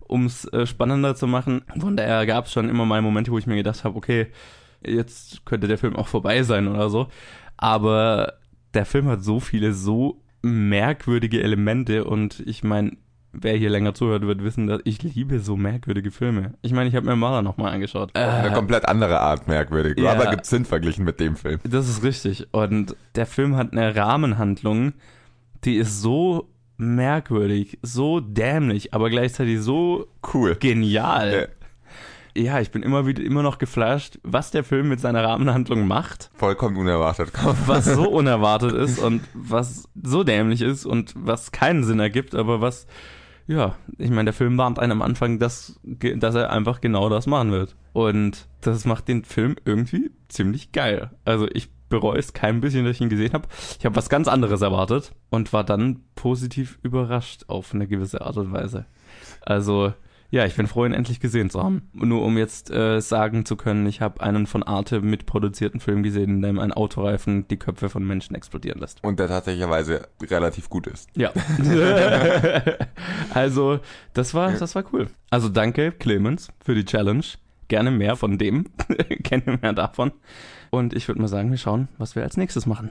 um 0.01 0.27
es 0.27 0.45
äh, 0.53 0.67
spannender 0.67 1.15
zu 1.15 1.25
machen. 1.25 1.63
Von 1.79 1.97
daher 1.97 2.27
gab 2.27 2.45
es 2.45 2.53
schon 2.53 2.69
immer 2.69 2.86
mal 2.86 3.01
Momente, 3.01 3.31
wo 3.31 3.39
ich 3.39 3.47
mir 3.47 3.55
gedacht 3.55 3.83
habe, 3.83 3.97
okay, 3.97 4.27
jetzt 4.86 5.46
könnte 5.46 5.67
der 5.67 5.78
Film 5.78 5.96
auch 5.96 6.08
vorbei 6.08 6.43
sein 6.43 6.67
oder 6.67 6.89
so. 6.89 7.08
Aber 7.58 8.34
der 8.74 8.86
Film 8.86 9.08
hat 9.08 9.24
so 9.24 9.39
viele 9.39 9.74
so 9.74 10.22
merkwürdige 10.41 11.41
Elemente 11.41 12.04
und 12.06 12.41
ich 12.46 12.63
meine, 12.63 12.98
wer 13.32 13.56
hier 13.56 13.69
länger 13.69 13.93
zuhört, 13.93 14.28
wird 14.28 14.43
wissen, 14.43 14.67
dass 14.67 14.82
ich 14.84 15.02
liebe 15.02 15.39
so 15.39 15.56
merkwürdige 15.56 16.12
Filme. 16.12 16.54
Ich 16.62 16.74
meine, 16.74 16.89
ich 16.89 16.96
habe 16.96 17.06
mir 17.06 17.15
Mara 17.15 17.41
nochmal 17.41 17.72
angeschaut. 17.74 18.15
Eine 18.15 18.50
Äh, 18.50 18.54
komplett 18.54 18.88
andere 18.88 19.19
Art 19.22 19.48
merkwürdig. 19.48 19.98
Ja. 19.98 20.12
Aber 20.12 20.30
gibt 20.30 20.46
Sinn 20.46 20.65
verglichen 20.65 21.06
mit 21.06 21.19
dem 21.19 21.36
Film. 21.36 21.60
das 21.63 21.88
ist 21.89 22.04
richtig. 22.04 22.48
Und 22.52 22.96
der 23.15 23.26
Film 23.26 23.56
hat 23.56 23.72
eine 23.72 23.96
Rahmenhandlung, 23.96 24.93
die 25.63 25.76
ist 25.78 26.02
so 26.02 26.50
merkwürdig, 26.78 27.80
so 27.82 28.19
dämlich, 28.19 28.93
aber 28.93 29.10
gleichzeitig 29.10 29.62
so 29.62 30.08
Cool. 30.34 30.56
genial. 30.56 31.34
Ja, 31.34 31.62
ich 32.34 32.72
bin 32.72 32.84
immer 32.84 33.06
wieder 33.06 33.24
immer 33.24 33.43
noch 33.43 33.58
geflasht, 33.58 34.19
was 34.24 34.52
der 34.52 34.63
Film 34.63 34.89
mit 34.89 35.00
seiner 35.00 35.24
Rahmenhandlung 35.24 35.88
macht. 35.88 36.32
Vollkommen 36.34 36.78
unerwartet. 36.78 37.32
was 37.67 37.86
so 37.86 38.10
unerwartet 38.10 38.74
ist 38.74 39.00
und 39.00 39.22
was 39.34 39.88
so 40.02 40.24
dämlich 40.24 40.62
ist 40.62 40.86
und 40.86 41.13
was 41.15 41.52
keinen 41.52 41.84
Sinn 41.84 42.00
ergibt, 42.00 42.36
aber 42.36 42.62
was, 42.62 42.88
ja, 43.46 43.76
ich 43.98 44.10
meine, 44.10 44.26
der 44.26 44.34
Film 44.34 44.58
warnt 44.58 44.80
einen 44.80 44.93
am 44.93 45.02
Anfang, 45.02 45.39
dass, 45.39 45.80
dass 45.84 46.36
er 46.36 46.52
einfach 46.52 46.82
genau 46.82 47.10
das 47.10 47.28
machen 47.28 47.52
wird. 47.52 47.76
Und 47.93 48.48
das 48.62 48.86
macht 48.86 49.08
den 49.08 49.24
Film 49.24 49.56
irgendwie 49.65 50.12
ziemlich 50.28 50.72
geil. 50.72 51.12
Also 51.26 51.48
ich 51.54 51.69
bereue 51.89 52.17
es 52.17 52.34
kein 52.34 52.60
bisschen, 52.60 52.86
dass 52.86 52.96
ich 52.96 53.02
ihn 53.02 53.10
gesehen 53.10 53.34
habe. 53.34 53.48
Ich 53.78 53.86
habe 53.86 53.96
was 53.96 54.10
ganz 54.10 54.28
anderes 54.28 54.62
erwartet 54.62 55.13
und 55.30 55.54
war 55.54 55.63
dann 55.63 56.00
positiv 56.15 56.80
überrascht 56.82 57.43
auf 57.48 57.74
eine 57.76 57.88
gewisse 57.88 58.22
Art 58.22 58.38
und 58.38 58.52
Weise. 58.52 58.88
Also, 59.41 59.93
ja, 60.34 60.48
ich 60.48 60.56
bin 60.56 60.65
froh, 60.65 60.84
ihn 60.84 60.93
endlich 60.93 61.19
gesehen 61.19 61.52
zu 61.52 61.62
haben. 61.62 61.91
Nur 61.93 62.24
um 62.24 62.39
jetzt 62.39 62.72
äh, 62.72 63.00
sagen 63.02 63.46
zu 63.46 63.56
können, 63.56 63.86
ich 63.86 64.02
habe 64.02 64.19
einen 64.19 64.48
von 64.48 64.63
Arte 64.63 65.00
mitproduzierten 65.00 65.80
Film 65.80 66.02
gesehen, 66.02 66.38
in 66.38 66.41
dem 66.41 66.58
ein 66.58 66.74
Autoreifen 66.74 67.48
die 67.50 67.58
Köpfe 67.58 67.88
von 67.88 68.04
Menschen 68.04 68.36
explodieren 68.36 68.80
lässt. 68.80 69.04
Und 69.04 69.19
der 69.19 69.28
tatsächlicherweise 69.28 70.08
relativ 70.24 70.72
gut 70.72 70.88
ist. 70.88 71.08
Ja. 71.15 71.32
also, 73.36 73.80
das 74.13 74.34
war, 74.34 74.54
das 74.54 74.74
war 74.74 74.84
cool. 74.91 75.08
Also 75.30 75.50
danke, 75.50 75.91
Clemens, 75.91 76.48
für 76.65 76.74
die 76.74 76.86
Challenge. 76.86 77.24
Gerne 77.67 77.91
mehr 77.91 78.15
von 78.15 78.39
dem. 78.39 78.65
Gerne 79.10 79.60
mehr 79.62 79.74
davon. 79.74 80.13
Und 80.72 80.96
ich 80.96 81.08
würde 81.08 81.22
mal 81.22 81.28
sagen, 81.28 81.52
wir 81.52 81.60
schauen, 81.60 81.89
was 82.00 82.15
wir 82.15 82.24
als 82.24 82.38
nächstes 82.38 82.65
machen. 82.65 82.89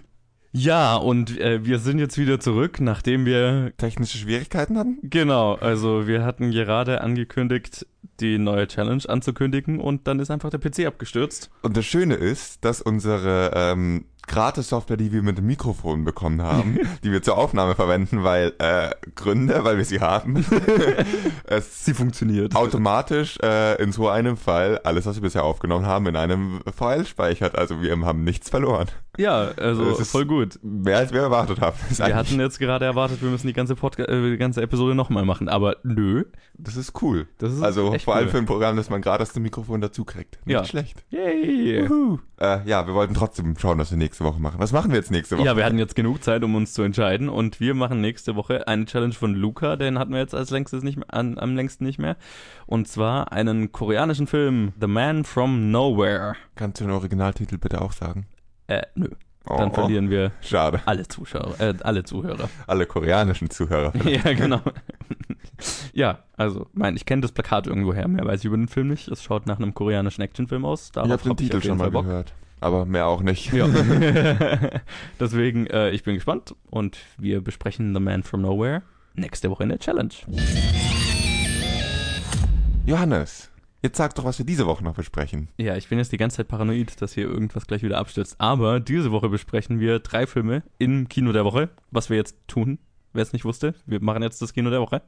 Ja, 0.52 0.96
und 0.96 1.40
äh, 1.40 1.64
wir 1.64 1.78
sind 1.78 1.98
jetzt 1.98 2.18
wieder 2.18 2.38
zurück, 2.38 2.78
nachdem 2.80 3.24
wir 3.24 3.72
Technische 3.78 4.18
Schwierigkeiten 4.18 4.76
hatten? 4.76 4.98
Genau, 5.02 5.54
also 5.54 6.06
wir 6.06 6.24
hatten 6.24 6.50
gerade 6.50 7.00
angekündigt, 7.00 7.86
die 8.20 8.36
neue 8.38 8.68
Challenge 8.68 9.02
anzukündigen 9.08 9.80
und 9.80 10.06
dann 10.06 10.20
ist 10.20 10.30
einfach 10.30 10.50
der 10.50 10.58
PC 10.58 10.86
abgestürzt. 10.86 11.50
Und 11.62 11.76
das 11.76 11.86
Schöne 11.86 12.14
ist, 12.14 12.64
dass 12.64 12.82
unsere 12.82 13.52
ähm, 13.54 14.04
Gratis-Software, 14.26 14.96
die 14.96 15.12
wir 15.12 15.22
mit 15.22 15.38
dem 15.38 15.46
Mikrofon 15.46 16.04
bekommen 16.04 16.42
haben, 16.42 16.78
die 17.04 17.12
wir 17.12 17.22
zur 17.22 17.36
Aufnahme 17.38 17.74
verwenden, 17.74 18.22
weil 18.24 18.52
äh, 18.58 18.90
Gründe, 19.14 19.64
weil 19.64 19.76
wir 19.78 19.84
sie 19.84 20.00
haben, 20.00 20.44
es 21.44 21.84
Sie 21.84 21.94
funktioniert. 21.94 22.54
automatisch 22.56 23.38
äh, 23.42 23.82
in 23.82 23.92
so 23.92 24.08
einem 24.08 24.36
Fall 24.36 24.78
alles, 24.84 25.06
was 25.06 25.16
wir 25.16 25.22
bisher 25.22 25.44
aufgenommen 25.44 25.86
haben, 25.86 26.06
in 26.06 26.16
einem 26.16 26.60
File 26.74 27.06
speichert. 27.06 27.56
Also 27.56 27.80
wir 27.82 27.98
haben 28.00 28.24
nichts 28.24 28.48
verloren. 28.50 28.88
Ja, 29.18 29.50
also 29.58 29.90
Es 29.90 30.00
ist 30.00 30.10
voll 30.10 30.24
gut. 30.24 30.58
Mehr 30.62 30.96
als 30.98 31.12
wir 31.12 31.20
erwartet 31.20 31.60
haben. 31.60 31.76
Das 31.90 31.98
Wir 31.98 32.16
hatten 32.16 32.40
jetzt 32.40 32.58
gerade 32.58 32.84
erwartet, 32.86 33.20
wir 33.20 33.28
müssen 33.28 33.46
die 33.46 33.52
ganze, 33.52 33.74
Podca 33.74 34.04
äh, 34.04 34.30
die 34.30 34.36
ganze 34.38 34.62
Episode 34.62 34.94
nochmal 34.94 35.24
machen, 35.26 35.48
aber 35.50 35.76
nö. 35.82 36.24
das 36.54 36.76
ist 36.76 37.02
cool. 37.02 37.26
Das 37.38 37.52
ist 37.52 37.62
also 37.62 37.92
vor 37.98 38.14
allem 38.14 38.26
cool. 38.26 38.30
für 38.30 38.38
ein 38.38 38.46
Programm, 38.46 38.76
das 38.76 38.88
man 38.88 39.02
gratis 39.02 39.32
zum 39.32 39.42
Mikrofon 39.42 39.80
dazu 39.82 40.04
kriegt. 40.04 40.38
Nicht 40.46 40.54
Ja. 40.54 40.64
schlecht. 40.64 41.04
Yay. 41.10 41.86
Äh, 42.40 42.60
ja, 42.64 42.86
wir 42.86 42.94
wollten 42.94 43.14
trotzdem 43.14 43.54
schauen, 43.58 43.78
was 43.78 43.90
wir 43.90 43.98
nächste 43.98 44.11
Woche 44.20 44.40
machen. 44.40 44.58
Was 44.58 44.72
machen 44.72 44.90
wir 44.90 44.98
jetzt 44.98 45.10
nächste 45.10 45.36
Woche? 45.38 45.46
Ja, 45.46 45.56
wir 45.56 45.64
hatten 45.64 45.78
jetzt 45.78 45.94
genug 45.94 46.22
Zeit, 46.22 46.44
um 46.44 46.54
uns 46.54 46.72
zu 46.72 46.82
entscheiden 46.82 47.28
und 47.28 47.60
wir 47.60 47.74
machen 47.74 48.00
nächste 48.00 48.36
Woche 48.36 48.68
eine 48.68 48.84
Challenge 48.84 49.14
von 49.14 49.34
Luca, 49.34 49.76
den 49.76 49.98
hatten 49.98 50.12
wir 50.12 50.20
jetzt 50.20 50.34
als 50.34 50.50
längstes 50.50 50.82
nicht 50.82 50.96
mehr, 50.96 51.12
an, 51.12 51.38
am 51.38 51.56
längsten 51.56 51.84
nicht 51.84 51.98
mehr. 51.98 52.16
Und 52.66 52.88
zwar 52.88 53.32
einen 53.32 53.72
koreanischen 53.72 54.26
Film, 54.26 54.72
The 54.80 54.86
Man 54.86 55.24
from 55.24 55.70
Nowhere. 55.70 56.34
Kannst 56.54 56.80
du 56.80 56.84
den 56.84 56.92
Originaltitel 56.92 57.58
bitte 57.58 57.80
auch 57.80 57.92
sagen? 57.92 58.26
Äh, 58.66 58.82
nö. 58.94 59.08
Dann 59.44 59.70
Oh, 59.70 59.74
verlieren 59.74 60.08
wir 60.08 60.30
Schade. 60.40 60.80
alle 60.86 61.08
Zuschauer, 61.08 61.58
äh, 61.58 61.74
alle 61.82 62.04
Zuhörer. 62.04 62.48
Alle 62.68 62.86
koreanischen 62.86 63.50
Zuhörer. 63.50 63.92
ja, 64.06 64.32
genau. 64.34 64.60
ja, 65.92 66.20
also, 66.36 66.68
mein, 66.72 66.94
ich 66.96 67.06
kenne 67.06 67.22
das 67.22 67.32
Plakat 67.32 67.66
irgendwo 67.66 67.92
her, 67.92 68.06
mehr 68.06 68.24
weiß 68.24 68.40
ich 68.40 68.44
über 68.46 68.56
den 68.56 68.68
Film 68.68 68.88
nicht. 68.88 69.08
Es 69.08 69.22
schaut 69.22 69.46
nach 69.46 69.58
einem 69.58 69.74
koreanischen 69.74 70.22
Actionfilm 70.22 70.64
aus. 70.64 70.92
Darauf 70.92 71.08
ich 71.08 71.12
habe 71.12 71.22
den 71.22 71.30
hab 71.30 71.36
Titel 71.38 71.56
jeden 71.56 71.66
schon 71.66 71.78
mal 71.78 71.90
Bock. 71.90 72.04
gehört. 72.04 72.34
Aber 72.62 72.86
mehr 72.86 73.08
auch 73.08 73.22
nicht. 73.22 73.52
Ja. 73.52 73.66
Deswegen, 75.20 75.66
äh, 75.66 75.90
ich 75.90 76.04
bin 76.04 76.14
gespannt 76.14 76.54
und 76.70 76.96
wir 77.18 77.40
besprechen 77.40 77.92
The 77.92 78.00
Man 78.00 78.22
from 78.22 78.42
Nowhere 78.42 78.82
nächste 79.14 79.50
Woche 79.50 79.64
in 79.64 79.70
der 79.70 79.80
Challenge. 79.80 80.14
Johannes, 82.86 83.50
jetzt 83.82 83.96
sag 83.96 84.14
doch, 84.14 84.24
was 84.24 84.38
wir 84.38 84.46
diese 84.46 84.66
Woche 84.66 84.84
noch 84.84 84.94
besprechen. 84.94 85.48
Ja, 85.58 85.76
ich 85.76 85.88
bin 85.88 85.98
jetzt 85.98 86.12
die 86.12 86.18
ganze 86.18 86.36
Zeit 86.36 86.48
paranoid, 86.48 87.02
dass 87.02 87.14
hier 87.14 87.24
irgendwas 87.24 87.66
gleich 87.66 87.82
wieder 87.82 87.98
abstürzt. 87.98 88.36
Aber 88.38 88.78
diese 88.78 89.10
Woche 89.10 89.28
besprechen 89.28 89.80
wir 89.80 89.98
drei 89.98 90.28
Filme 90.28 90.62
im 90.78 91.08
Kino 91.08 91.32
der 91.32 91.44
Woche, 91.44 91.68
was 91.90 92.10
wir 92.10 92.16
jetzt 92.16 92.36
tun. 92.46 92.78
Wer 93.12 93.22
es 93.24 93.32
nicht 93.32 93.44
wusste, 93.44 93.74
wir 93.86 94.00
machen 94.00 94.22
jetzt 94.22 94.40
das 94.40 94.54
Kino 94.54 94.70
der 94.70 94.80
Woche 94.80 95.02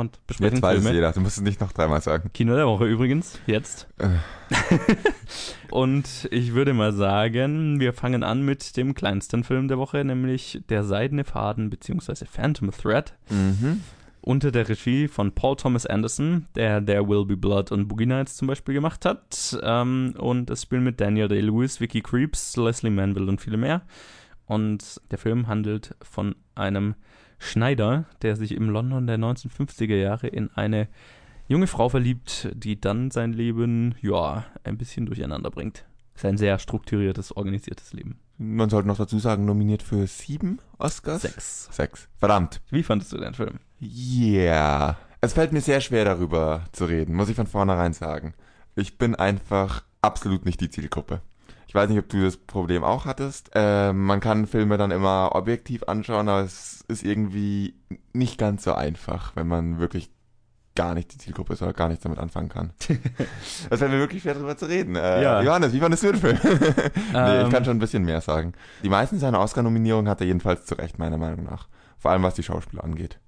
und 0.00 0.26
besprechen 0.26 0.56
Jetzt 0.56 0.62
weiß 0.62 0.78
es 0.78 0.82
Filme. 0.82 0.96
jeder. 0.96 1.12
Du 1.12 1.20
musst 1.20 1.36
es 1.36 1.42
nicht 1.42 1.60
noch 1.60 1.72
dreimal 1.72 2.00
sagen. 2.00 2.30
Kino 2.34 2.54
der 2.56 2.66
Woche 2.66 2.86
übrigens, 2.86 3.38
jetzt. 3.46 3.86
Äh. 3.98 4.08
und 5.70 6.28
ich 6.30 6.54
würde 6.54 6.72
mal 6.74 6.92
sagen, 6.92 7.78
wir 7.80 7.92
fangen 7.92 8.22
an 8.24 8.42
mit 8.42 8.76
dem 8.76 8.94
kleinsten 8.94 9.44
Film 9.44 9.68
der 9.68 9.78
Woche, 9.78 10.04
nämlich 10.04 10.62
Der 10.68 10.82
Seidene 10.84 11.24
Faden 11.24 11.70
bzw. 11.70 12.24
Phantom 12.24 12.70
Thread. 12.72 13.14
Mhm. 13.28 13.80
unter 14.22 14.50
der 14.50 14.68
Regie 14.68 15.08
von 15.08 15.32
Paul 15.32 15.56
Thomas 15.56 15.86
Anderson, 15.86 16.46
der 16.54 16.84
There 16.84 17.08
Will 17.08 17.24
Be 17.24 17.36
Blood 17.36 17.72
und 17.72 17.88
Boogie 17.88 18.06
Nights 18.06 18.36
zum 18.36 18.48
Beispiel 18.48 18.74
gemacht 18.74 19.04
hat. 19.04 19.58
Ähm, 19.62 20.14
und 20.18 20.50
das 20.50 20.62
Spiel 20.62 20.80
mit 20.80 21.00
Daniel 21.00 21.28
Day-Lewis, 21.28 21.80
Vicky 21.80 22.02
Creeps, 22.02 22.56
Leslie 22.56 22.90
Manville 22.90 23.28
und 23.28 23.40
viele 23.40 23.56
mehr. 23.56 23.82
Und 24.46 25.00
der 25.10 25.18
Film 25.18 25.46
handelt 25.46 25.94
von 26.02 26.34
einem 26.54 26.96
Schneider, 27.40 28.04
der 28.22 28.36
sich 28.36 28.52
im 28.52 28.68
London 28.68 29.06
der 29.06 29.18
1950er 29.18 29.96
Jahre 29.96 30.28
in 30.28 30.50
eine 30.50 30.88
junge 31.48 31.66
Frau 31.66 31.88
verliebt, 31.88 32.48
die 32.54 32.80
dann 32.80 33.10
sein 33.10 33.32
Leben, 33.32 33.96
ja, 34.00 34.44
ein 34.62 34.78
bisschen 34.78 35.06
durcheinander 35.06 35.50
bringt. 35.50 35.84
Sein 36.14 36.36
sehr 36.36 36.58
strukturiertes, 36.58 37.34
organisiertes 37.36 37.92
Leben. 37.94 38.20
Man 38.36 38.70
sollte 38.70 38.88
noch 38.88 38.98
dazu 38.98 39.18
sagen, 39.18 39.46
nominiert 39.46 39.82
für 39.82 40.06
sieben 40.06 40.60
Oscars? 40.78 41.22
Sechs. 41.22 41.68
Sechs. 41.72 42.08
Verdammt. 42.18 42.60
Wie 42.70 42.82
fandest 42.82 43.12
du 43.12 43.16
den 43.16 43.34
Film? 43.34 43.58
Yeah. 43.80 44.98
Es 45.22 45.32
fällt 45.32 45.52
mir 45.52 45.60
sehr 45.60 45.80
schwer 45.80 46.04
darüber 46.04 46.64
zu 46.72 46.84
reden, 46.84 47.14
muss 47.14 47.30
ich 47.30 47.36
von 47.36 47.46
vornherein 47.46 47.94
sagen. 47.94 48.34
Ich 48.76 48.98
bin 48.98 49.14
einfach 49.14 49.82
absolut 50.02 50.44
nicht 50.44 50.60
die 50.60 50.70
Zielgruppe. 50.70 51.22
Ich 51.70 51.74
weiß 51.76 51.88
nicht, 51.88 52.00
ob 52.00 52.08
du 52.08 52.20
das 52.20 52.36
Problem 52.36 52.82
auch 52.82 53.04
hattest. 53.04 53.52
Äh, 53.54 53.92
man 53.92 54.18
kann 54.18 54.48
Filme 54.48 54.76
dann 54.76 54.90
immer 54.90 55.36
objektiv 55.36 55.84
anschauen, 55.84 56.28
aber 56.28 56.40
es 56.40 56.84
ist 56.88 57.04
irgendwie 57.04 57.76
nicht 58.12 58.38
ganz 58.38 58.64
so 58.64 58.74
einfach, 58.74 59.36
wenn 59.36 59.46
man 59.46 59.78
wirklich 59.78 60.10
gar 60.74 60.94
nicht 60.94 61.14
die 61.14 61.18
Zielgruppe 61.18 61.52
ist 61.52 61.62
oder 61.62 61.72
gar 61.72 61.86
nichts 61.86 62.02
damit 62.02 62.18
anfangen 62.18 62.48
kann. 62.48 62.72
das 63.70 63.80
wäre 63.80 63.88
mir 63.88 64.00
wirklich 64.00 64.22
schwer 64.22 64.34
darüber 64.34 64.56
zu 64.56 64.66
reden. 64.66 64.96
Äh, 64.96 65.22
Ja. 65.22 65.42
Johannes, 65.42 65.72
wie 65.72 65.78
fandest 65.78 66.02
du 66.02 66.10
den 66.10 66.20
Film? 66.20 66.40
nee, 66.42 66.90
Ähm. 67.14 67.46
ich 67.46 67.52
kann 67.52 67.64
schon 67.64 67.76
ein 67.76 67.80
bisschen 67.80 68.04
mehr 68.04 68.20
sagen. 68.20 68.52
Die 68.82 68.88
meisten 68.88 69.20
seiner 69.20 69.38
Oscar-Nominierungen 69.38 70.08
hat 70.10 70.20
er 70.20 70.26
jedenfalls 70.26 70.66
zu 70.66 70.74
Recht, 70.74 70.98
meiner 70.98 71.18
Meinung 71.18 71.44
nach. 71.44 71.68
Vor 71.98 72.10
allem 72.10 72.24
was 72.24 72.34
die 72.34 72.42
Schauspieler 72.42 72.82
angeht. 72.82 73.20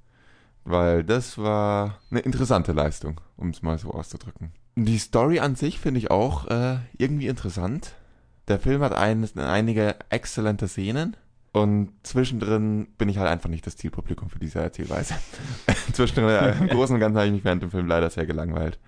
Weil 0.64 1.04
das 1.04 1.38
war 1.38 2.00
eine 2.10 2.18
interessante 2.18 2.72
Leistung, 2.72 3.20
um 3.36 3.50
es 3.50 3.62
mal 3.62 3.78
so 3.78 3.92
auszudrücken. 3.92 4.50
Die 4.74 4.98
Story 4.98 5.38
an 5.38 5.54
sich 5.54 5.78
finde 5.78 5.98
ich 5.98 6.10
auch 6.10 6.48
äh, 6.48 6.78
irgendwie 6.98 7.28
interessant. 7.28 7.94
Der 8.48 8.58
Film 8.58 8.82
hat 8.82 8.92
ein, 8.92 9.28
einige 9.38 9.96
exzellente 10.10 10.68
Szenen 10.68 11.16
und 11.52 11.90
zwischendrin 12.02 12.88
bin 12.98 13.08
ich 13.08 13.18
halt 13.18 13.28
einfach 13.28 13.48
nicht 13.48 13.66
das 13.66 13.76
Zielpublikum 13.76 14.30
für 14.30 14.38
diese 14.38 14.60
Erzählweise. 14.60 15.14
zwischendrin, 15.92 16.30
äh, 16.30 16.58
im 16.58 16.68
Großen 16.68 16.94
und 16.94 17.00
Ganzen 17.00 17.18
habe 17.18 17.26
ich 17.26 17.32
mich 17.34 17.44
während 17.44 17.62
dem 17.62 17.70
Film 17.70 17.86
leider 17.86 18.08
sehr 18.10 18.26
gelangweilt. 18.26 18.78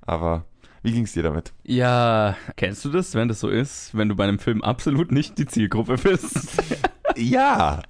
Aber 0.00 0.44
wie 0.82 0.92
ging's 0.92 1.12
dir 1.12 1.24
damit? 1.24 1.52
Ja, 1.64 2.36
kennst 2.56 2.84
du 2.84 2.90
das, 2.90 3.14
wenn 3.14 3.28
das 3.28 3.40
so 3.40 3.48
ist, 3.48 3.96
wenn 3.96 4.08
du 4.08 4.16
bei 4.16 4.24
einem 4.24 4.38
Film 4.38 4.62
absolut 4.62 5.12
nicht 5.12 5.36
die 5.38 5.46
Zielgruppe 5.46 5.96
bist? 5.96 6.62
Ja. 7.14 7.82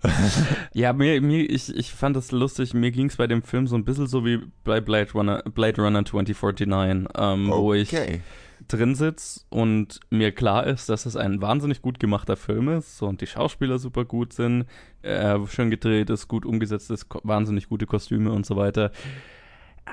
ja, 0.72 0.92
mir, 0.92 1.20
mir, 1.20 1.48
ich, 1.48 1.72
ich 1.76 1.92
fand 1.92 2.16
das 2.16 2.32
lustig. 2.32 2.74
Mir 2.74 2.90
ging 2.90 3.06
es 3.06 3.14
bei 3.14 3.28
dem 3.28 3.44
Film 3.44 3.68
so 3.68 3.76
ein 3.76 3.84
bisschen 3.84 4.08
so 4.08 4.24
wie 4.24 4.40
bei 4.64 4.80
Blade 4.80 5.12
Runner, 5.12 5.44
Blade 5.44 5.80
Runner 5.80 6.04
2049, 6.04 7.08
ähm, 7.16 7.48
wo 7.48 7.72
ich 7.72 7.92
Okay. 7.92 8.20
Drin 8.68 8.94
sitze 8.94 9.42
und 9.50 10.00
mir 10.10 10.32
klar 10.32 10.66
ist, 10.66 10.88
dass 10.88 11.06
es 11.06 11.16
ein 11.16 11.40
wahnsinnig 11.40 11.82
gut 11.82 12.00
gemachter 12.00 12.36
Film 12.36 12.68
ist 12.68 13.02
und 13.02 13.20
die 13.20 13.26
Schauspieler 13.26 13.78
super 13.78 14.04
gut 14.04 14.32
sind, 14.32 14.66
äh, 15.02 15.38
schön 15.46 15.70
gedreht 15.70 16.10
ist, 16.10 16.28
gut 16.28 16.44
umgesetzt 16.44 16.90
ist, 16.90 17.06
wahnsinnig 17.22 17.68
gute 17.68 17.86
Kostüme 17.86 18.32
und 18.32 18.46
so 18.46 18.56
weiter. 18.56 18.92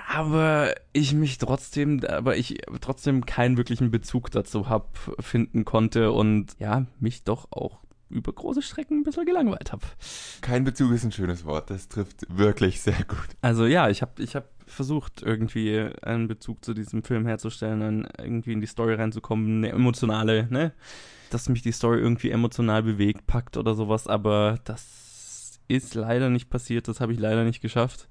Aber 0.08 0.74
ich 0.94 1.14
mich 1.14 1.38
trotzdem, 1.40 2.02
aber 2.08 2.38
ich 2.38 2.60
trotzdem 2.82 3.26
keinen 3.26 3.58
wirklichen 3.58 3.92
Bezug 3.92 4.30
dazu 4.32 4.70
hab 4.70 4.98
finden 5.20 5.66
konnte 5.66 6.12
und 6.12 6.56
ja, 6.60 6.86
mich 7.00 7.24
doch 7.24 7.48
auch 7.52 7.80
über 8.10 8.34
große 8.34 8.62
Strecken 8.62 9.00
ein 9.00 9.04
bisschen 9.04 9.26
gelangweilt 9.26 9.72
habe. 9.72 9.86
Kein 10.42 10.64
Bezug 10.64 10.92
ist 10.92 11.04
ein 11.04 11.12
schönes 11.12 11.46
Wort. 11.46 11.70
Das 11.70 11.88
trifft 11.88 12.26
wirklich 12.30 12.82
sehr 12.82 13.04
gut. 13.08 13.28
Also 13.42 13.66
ja, 13.66 13.90
ich 13.90 14.02
habe 14.02 14.22
ich 14.22 14.36
hab 14.36 14.46
versucht, 14.70 15.22
irgendwie 15.22 15.90
einen 16.02 16.28
Bezug 16.28 16.64
zu 16.64 16.74
diesem 16.74 17.04
Film 17.04 17.26
herzustellen, 17.26 17.80
dann 17.80 18.08
irgendwie 18.18 18.54
in 18.54 18.62
die 18.62 18.68
Story 18.68 18.96
reinzukommen, 18.96 19.58
eine 19.58 19.70
emotionale, 19.70 20.48
ne? 20.50 20.74
Dass 21.30 21.50
mich 21.50 21.62
die 21.62 21.72
Story 21.72 22.00
irgendwie 22.00 22.32
emotional 22.32 22.84
bewegt, 22.84 23.28
packt 23.28 23.58
oder 23.58 23.76
sowas, 23.76 24.08
aber 24.08 24.60
das 24.64 25.60
ist 25.68 25.94
leider 25.96 26.30
nicht 26.30 26.50
passiert, 26.50 26.88
das 26.88 27.00
habe 27.00 27.14
ich 27.14 27.20
leider 27.20 27.44
nicht 27.44 27.62
geschafft. 27.62 28.08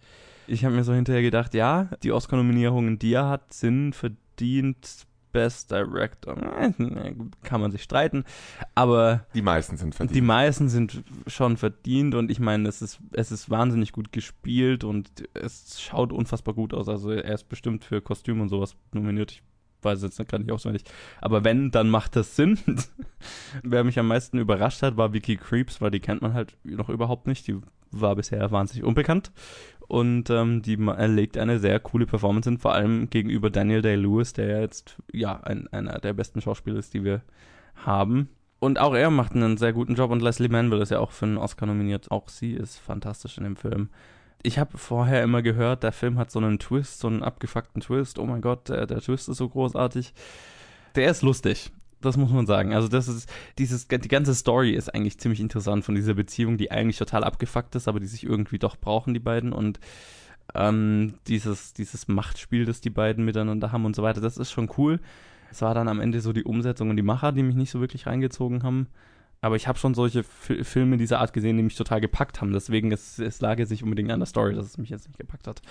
Ich 0.46 0.64
habe 0.64 0.74
mir 0.74 0.84
so 0.84 0.94
hinterher 0.94 1.22
gedacht, 1.22 1.52
ja, 1.54 1.90
die 2.02 2.12
Oscar-Nominierungen, 2.12 2.98
die 2.98 3.12
er 3.12 3.28
hat, 3.28 3.52
sind 3.52 3.94
verdient. 3.94 5.06
Best 5.32 5.70
Director, 5.70 6.34
kann 7.42 7.60
man 7.60 7.70
sich 7.70 7.82
streiten, 7.82 8.24
aber 8.74 9.26
Die 9.34 9.42
meisten 9.42 9.76
sind 9.76 9.94
verdient. 9.94 10.16
die 10.16 10.20
meisten 10.22 10.68
sind 10.68 11.02
schon 11.26 11.56
verdient 11.56 12.14
und 12.14 12.30
ich 12.30 12.40
meine, 12.40 12.68
es 12.68 12.82
ist, 12.82 12.98
es 13.12 13.30
ist 13.32 13.50
wahnsinnig 13.50 13.92
gut 13.92 14.12
gespielt 14.12 14.84
und 14.84 15.10
es 15.34 15.80
schaut 15.80 16.12
unfassbar 16.12 16.54
gut 16.54 16.72
aus. 16.74 16.88
Also 16.88 17.10
er 17.10 17.34
ist 17.34 17.48
bestimmt 17.48 17.84
für 17.84 18.00
Kostüm 18.00 18.40
und 18.40 18.48
sowas 18.48 18.74
nominiert. 18.92 19.32
Ich 19.32 19.42
weiß 19.82 20.02
jetzt 20.02 20.16
gerade 20.16 20.42
nicht 20.42 20.52
auswendig. 20.52 20.82
Aber 21.20 21.44
wenn, 21.44 21.70
dann 21.70 21.88
macht 21.88 22.16
das 22.16 22.34
Sinn. 22.34 22.58
Wer 23.62 23.84
mich 23.84 23.98
am 23.98 24.08
meisten 24.08 24.38
überrascht 24.38 24.82
hat, 24.82 24.96
war 24.96 25.12
Vicky 25.12 25.36
Creeps, 25.36 25.80
weil 25.80 25.90
die 25.92 26.00
kennt 26.00 26.20
man 26.22 26.34
halt 26.34 26.56
noch 26.64 26.88
überhaupt 26.88 27.26
nicht. 27.26 27.46
Die 27.46 27.60
war 27.90 28.16
bisher 28.16 28.50
wahnsinnig 28.50 28.84
unbekannt. 28.84 29.30
Und 29.88 30.28
ähm, 30.28 30.60
die 30.60 30.76
legt 30.76 31.38
eine 31.38 31.58
sehr 31.58 31.80
coole 31.80 32.06
Performance 32.06 32.48
hin, 32.48 32.58
vor 32.58 32.74
allem 32.74 33.08
gegenüber 33.08 33.48
Daniel 33.48 33.80
Day-Lewis, 33.80 34.34
der 34.34 34.60
jetzt 34.60 34.98
ja 35.12 35.40
ein, 35.40 35.66
einer 35.72 35.98
der 35.98 36.12
besten 36.12 36.42
Schauspieler 36.42 36.78
ist, 36.78 36.92
die 36.92 37.04
wir 37.04 37.22
haben. 37.74 38.28
Und 38.60 38.78
auch 38.78 38.94
er 38.94 39.10
macht 39.10 39.32
einen 39.34 39.56
sehr 39.56 39.72
guten 39.72 39.94
Job 39.94 40.10
und 40.10 40.20
Leslie 40.20 40.48
Manville 40.48 40.82
ist 40.82 40.90
ja 40.90 40.98
auch 40.98 41.12
für 41.12 41.24
einen 41.24 41.38
Oscar 41.38 41.66
nominiert. 41.66 42.10
Auch 42.10 42.28
sie 42.28 42.52
ist 42.52 42.76
fantastisch 42.76 43.38
in 43.38 43.44
dem 43.44 43.56
Film. 43.56 43.88
Ich 44.42 44.58
habe 44.58 44.76
vorher 44.76 45.22
immer 45.22 45.42
gehört, 45.42 45.82
der 45.82 45.92
Film 45.92 46.18
hat 46.18 46.30
so 46.30 46.38
einen 46.38 46.58
Twist, 46.58 47.00
so 47.00 47.08
einen 47.08 47.22
abgefuckten 47.22 47.80
Twist. 47.80 48.18
Oh 48.18 48.26
mein 48.26 48.42
Gott, 48.42 48.68
der, 48.68 48.86
der 48.86 49.00
Twist 49.00 49.28
ist 49.28 49.38
so 49.38 49.48
großartig. 49.48 50.12
Der 50.96 51.10
ist 51.10 51.22
lustig. 51.22 51.70
Das 52.00 52.16
muss 52.16 52.30
man 52.30 52.46
sagen. 52.46 52.74
Also 52.74 52.88
das 52.88 53.08
ist 53.08 53.28
dieses 53.58 53.88
die 53.88 54.08
ganze 54.08 54.34
Story 54.34 54.72
ist 54.72 54.94
eigentlich 54.94 55.18
ziemlich 55.18 55.40
interessant 55.40 55.84
von 55.84 55.94
dieser 55.94 56.14
Beziehung, 56.14 56.56
die 56.56 56.70
eigentlich 56.70 56.98
total 56.98 57.24
abgefuckt 57.24 57.74
ist, 57.74 57.88
aber 57.88 57.98
die 58.00 58.06
sich 58.06 58.24
irgendwie 58.24 58.58
doch 58.58 58.76
brauchen 58.76 59.14
die 59.14 59.20
beiden 59.20 59.52
und 59.52 59.80
ähm, 60.54 61.14
dieses 61.26 61.74
dieses 61.74 62.08
Machtspiel, 62.08 62.64
das 62.64 62.80
die 62.80 62.90
beiden 62.90 63.24
miteinander 63.24 63.72
haben 63.72 63.84
und 63.84 63.96
so 63.96 64.02
weiter. 64.02 64.20
Das 64.20 64.36
ist 64.36 64.50
schon 64.52 64.70
cool. 64.78 65.00
Es 65.50 65.60
war 65.62 65.74
dann 65.74 65.88
am 65.88 66.00
Ende 66.00 66.20
so 66.20 66.32
die 66.32 66.44
Umsetzung 66.44 66.90
und 66.90 66.96
die 66.96 67.02
Macher, 67.02 67.32
die 67.32 67.42
mich 67.42 67.56
nicht 67.56 67.70
so 67.70 67.80
wirklich 67.80 68.06
reingezogen 68.06 68.62
haben. 68.62 68.86
Aber 69.40 69.56
ich 69.56 69.68
habe 69.68 69.78
schon 69.78 69.94
solche 69.94 70.24
Fi- 70.24 70.64
Filme 70.64 70.96
dieser 70.96 71.20
Art 71.20 71.32
gesehen, 71.32 71.56
die 71.56 71.62
mich 71.62 71.76
total 71.76 72.00
gepackt 72.00 72.40
haben. 72.40 72.52
Deswegen 72.52 72.90
ist 72.90 73.18
es 73.20 73.40
lag 73.40 73.58
jetzt 73.58 73.70
nicht 73.70 73.84
unbedingt 73.84 74.10
an 74.10 74.20
der 74.20 74.26
Story, 74.26 74.54
dass 74.54 74.66
es 74.66 74.78
mich 74.78 74.90
jetzt 74.90 75.06
nicht 75.06 75.18
gepackt 75.18 75.46
hat. 75.46 75.62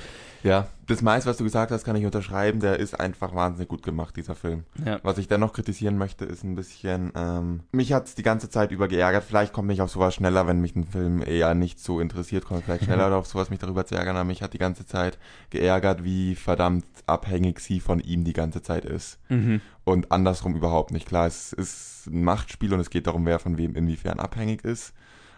Ja, 0.43 0.67
das 0.87 1.01
meiste, 1.01 1.29
was 1.29 1.37
du 1.37 1.43
gesagt 1.43 1.71
hast, 1.71 1.83
kann 1.83 1.95
ich 1.97 2.05
unterschreiben. 2.05 2.61
Der 2.61 2.79
ist 2.79 2.99
einfach 2.99 3.35
wahnsinnig 3.35 3.67
gut 3.67 3.83
gemacht, 3.83 4.15
dieser 4.15 4.35
Film. 4.35 4.63
Ja. 4.85 4.99
Was 5.03 5.17
ich 5.17 5.27
dennoch 5.27 5.53
kritisieren 5.53 5.97
möchte, 5.97 6.25
ist 6.25 6.43
ein 6.43 6.55
bisschen, 6.55 7.11
ähm, 7.15 7.61
mich 7.71 7.91
hat's 7.91 8.15
die 8.15 8.23
ganze 8.23 8.49
Zeit 8.49 8.71
über 8.71 8.87
geärgert. 8.87 9.25
Vielleicht 9.25 9.51
komme 9.51 9.73
ich 9.73 9.81
auf 9.81 9.91
sowas 9.91 10.15
schneller, 10.15 10.47
wenn 10.47 10.61
mich 10.61 10.75
ein 10.75 10.85
Film 10.85 11.21
eher 11.21 11.53
nicht 11.55 11.79
so 11.79 11.99
interessiert, 11.99 12.45
komme 12.45 12.59
ich 12.59 12.65
vielleicht 12.65 12.83
schneller 12.85 13.13
auf 13.15 13.27
sowas, 13.27 13.49
mich 13.49 13.59
darüber 13.59 13.85
zu 13.85 13.95
ärgern. 13.95 14.15
Aber 14.15 14.25
mich 14.25 14.41
hat 14.41 14.53
die 14.53 14.59
ganze 14.59 14.85
Zeit 14.85 15.17
geärgert, 15.49 16.03
wie 16.05 16.35
verdammt 16.35 16.85
abhängig 17.05 17.59
sie 17.59 17.81
von 17.81 17.99
ihm 17.99 18.23
die 18.23 18.33
ganze 18.33 18.61
Zeit 18.61 18.85
ist. 18.85 19.19
Mhm. 19.27 19.61
Und 19.83 20.11
andersrum 20.11 20.55
überhaupt 20.55 20.91
nicht. 20.91 21.07
Klar, 21.07 21.27
es 21.27 21.51
ist 21.51 22.07
ein 22.07 22.23
Machtspiel 22.23 22.73
und 22.73 22.79
es 22.79 22.89
geht 22.89 23.07
darum, 23.07 23.25
wer 23.25 23.39
von 23.39 23.57
wem 23.57 23.75
inwiefern 23.75 24.19
abhängig 24.19 24.63
ist. 24.63 24.93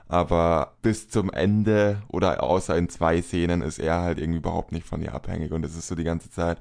Aber 0.10 0.74
bis 0.82 1.08
zum 1.08 1.32
Ende 1.32 2.02
oder 2.10 2.44
außer 2.44 2.76
in 2.76 2.90
zwei 2.90 3.22
Szenen 3.22 3.62
ist 3.62 3.80
er 3.80 4.02
halt 4.02 4.20
irgendwie 4.20 4.40
überhaupt 4.40 4.72
nicht 4.72 4.86
von 4.86 5.02
ihr 5.02 5.14
abhängig. 5.14 5.52
Und 5.54 5.64
es 5.66 5.78
ist 5.78 5.88
so 5.88 5.96
die 5.96 6.04
ganze 6.04 6.30
Zeit 6.32 6.60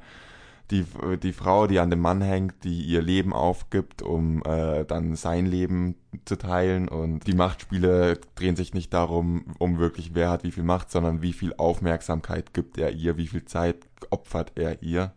die, 0.71 0.85
die 1.23 1.33
Frau, 1.33 1.67
die 1.67 1.79
an 1.79 1.91
dem 1.91 2.01
Mann 2.01 2.21
hängt, 2.21 2.63
die 2.65 2.83
ihr 2.83 3.01
Leben 3.01 3.33
aufgibt, 3.33 4.03
um 4.03 4.43
äh, 4.45 4.85
dann 4.85 5.17
sein 5.17 5.47
Leben 5.47 5.95
zu 6.27 6.37
teilen. 6.37 6.89
Und 6.89 7.27
die 7.27 7.33
Machtspiele 7.33 8.21
drehen 8.35 8.57
sich 8.57 8.75
nicht 8.75 8.93
darum, 8.93 9.55
um 9.59 9.79
wirklich 9.79 10.15
wer 10.15 10.31
hat 10.31 10.45
wie 10.45 10.53
viel 10.53 10.65
Macht, 10.65 10.91
sondern 10.91 11.23
wie 11.23 11.33
viel 11.33 11.55
Aufmerksamkeit 11.57 12.53
gibt 12.53 12.77
er 12.77 12.93
ihr, 12.93 13.17
wie 13.17 13.29
viel 13.29 13.47
Zeit 13.47 13.77
opfert 14.11 14.53
er 14.57 14.83
ihr. 14.83 15.13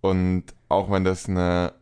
Und 0.00 0.44
auch 0.70 0.90
wenn 0.90 1.04
das 1.04 1.28
eine 1.28 1.74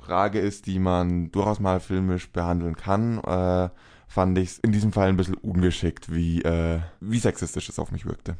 Frage 0.00 0.38
ist, 0.38 0.66
die 0.66 0.78
man 0.78 1.30
durchaus 1.30 1.60
mal 1.60 1.80
filmisch 1.80 2.32
behandeln 2.32 2.76
kann, 2.76 3.18
äh, 3.18 3.68
fand 4.06 4.38
ich 4.38 4.50
es 4.50 4.58
in 4.58 4.72
diesem 4.72 4.92
Fall 4.92 5.08
ein 5.08 5.16
bisschen 5.16 5.34
ungeschickt, 5.34 6.14
wie, 6.14 6.42
äh, 6.42 6.80
wie 7.00 7.18
sexistisch 7.18 7.68
es 7.68 7.78
auf 7.78 7.90
mich 7.92 8.06
wirkte. 8.06 8.36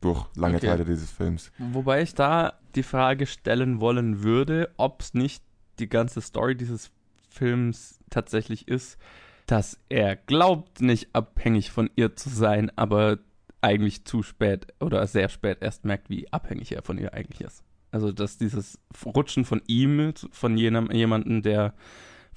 Durch 0.00 0.26
lange 0.34 0.56
Okay. 0.56 0.66
Teile 0.66 0.84
dieses 0.84 1.10
Films. 1.10 1.52
Wobei 1.58 2.02
ich 2.02 2.14
da 2.14 2.54
die 2.74 2.82
Frage 2.82 3.26
stellen 3.26 3.80
wollen 3.80 4.22
würde, 4.22 4.70
ob 4.76 5.02
es 5.02 5.14
nicht 5.14 5.42
die 5.78 5.88
ganze 5.88 6.20
Story 6.20 6.56
dieses 6.56 6.90
Films 7.28 8.00
tatsächlich 8.08 8.66
ist, 8.66 8.98
dass 9.46 9.78
er 9.88 10.16
glaubt, 10.16 10.80
nicht 10.80 11.08
abhängig 11.14 11.70
von 11.70 11.90
ihr 11.96 12.16
zu 12.16 12.28
sein, 12.28 12.70
aber 12.76 13.18
eigentlich 13.60 14.04
zu 14.04 14.22
spät 14.22 14.68
oder 14.80 15.06
sehr 15.06 15.28
spät 15.28 15.58
erst 15.60 15.84
merkt, 15.84 16.08
wie 16.08 16.32
abhängig 16.32 16.72
er 16.72 16.82
von 16.82 16.98
ihr 16.98 17.12
eigentlich 17.12 17.40
ist. 17.40 17.62
Also, 17.90 18.12
dass 18.12 18.38
dieses 18.38 18.78
Rutschen 19.04 19.44
von 19.44 19.60
ihm, 19.66 20.14
von 20.30 20.56
jenem, 20.56 20.90
jemanden, 20.92 21.42
der 21.42 21.74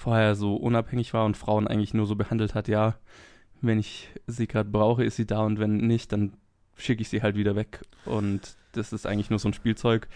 vorher 0.03 0.35
so 0.35 0.55
unabhängig 0.55 1.13
war 1.13 1.25
und 1.25 1.37
Frauen 1.37 1.67
eigentlich 1.67 1.93
nur 1.93 2.05
so 2.05 2.15
behandelt 2.15 2.55
hat, 2.55 2.67
ja, 2.67 2.95
wenn 3.61 3.79
ich 3.79 4.09
sie 4.27 4.47
gerade 4.47 4.69
brauche, 4.69 5.03
ist 5.03 5.15
sie 5.15 5.25
da 5.25 5.41
und 5.41 5.59
wenn 5.59 5.77
nicht, 5.77 6.11
dann 6.11 6.33
schicke 6.75 7.01
ich 7.01 7.09
sie 7.09 7.21
halt 7.21 7.35
wieder 7.37 7.55
weg. 7.55 7.81
Und 8.05 8.57
das 8.73 8.91
ist 8.93 9.05
eigentlich 9.07 9.29
nur 9.29 9.39
so 9.39 9.47
ein 9.49 9.53
Spielzeug 9.53 10.07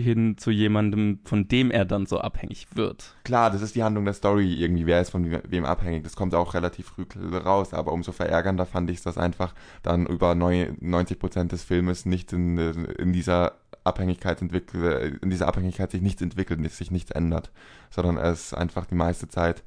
hin 0.00 0.36
zu 0.38 0.50
jemandem, 0.52 1.18
von 1.24 1.48
dem 1.48 1.70
er 1.72 1.84
dann 1.84 2.06
so 2.06 2.18
abhängig 2.20 2.68
wird. 2.74 3.16
Klar, 3.24 3.50
das 3.50 3.62
ist 3.62 3.74
die 3.74 3.82
Handlung 3.82 4.04
der 4.04 4.14
Story 4.14 4.54
irgendwie, 4.54 4.86
wer 4.86 5.00
ist 5.00 5.10
von 5.10 5.28
we- 5.30 5.42
wem 5.48 5.64
abhängig. 5.64 6.04
Das 6.04 6.14
kommt 6.14 6.34
auch 6.36 6.54
relativ 6.54 6.86
früh 6.86 7.04
raus, 7.36 7.74
aber 7.74 7.92
umso 7.92 8.12
verärgernder 8.12 8.64
fand 8.64 8.90
ich 8.90 8.98
es, 8.98 9.02
dass 9.02 9.18
einfach 9.18 9.54
dann 9.82 10.06
über 10.06 10.34
neu- 10.36 10.70
90 10.80 11.18
Prozent 11.18 11.50
des 11.52 11.64
Filmes 11.64 12.06
nicht 12.06 12.32
in, 12.32 12.56
in 12.58 13.12
dieser 13.12 13.54
Abhängigkeit 13.88 14.40
entwickelt, 14.40 15.18
in 15.22 15.30
dieser 15.30 15.48
Abhängigkeit 15.48 15.90
sich 15.90 16.02
nichts 16.02 16.22
entwickelt, 16.22 16.70
sich 16.72 16.90
nichts 16.90 17.10
ändert, 17.10 17.50
sondern 17.90 18.16
es 18.16 18.54
einfach 18.54 18.86
die 18.86 18.94
meiste 18.94 19.28
Zeit 19.28 19.62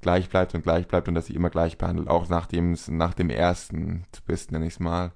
gleich 0.00 0.28
bleibt 0.28 0.54
und 0.54 0.62
gleich 0.62 0.86
bleibt 0.86 1.08
und 1.08 1.14
dass 1.14 1.26
sie 1.26 1.34
immer 1.34 1.50
gleich 1.50 1.78
behandelt, 1.78 2.08
auch 2.08 2.28
nachdem 2.28 2.72
es 2.72 2.88
nach 2.88 3.14
dem 3.14 3.30
ersten 3.30 4.04
Twist, 4.12 4.52
nenne 4.52 4.66
ich 4.66 4.74
es 4.74 4.80
mal. 4.80 5.12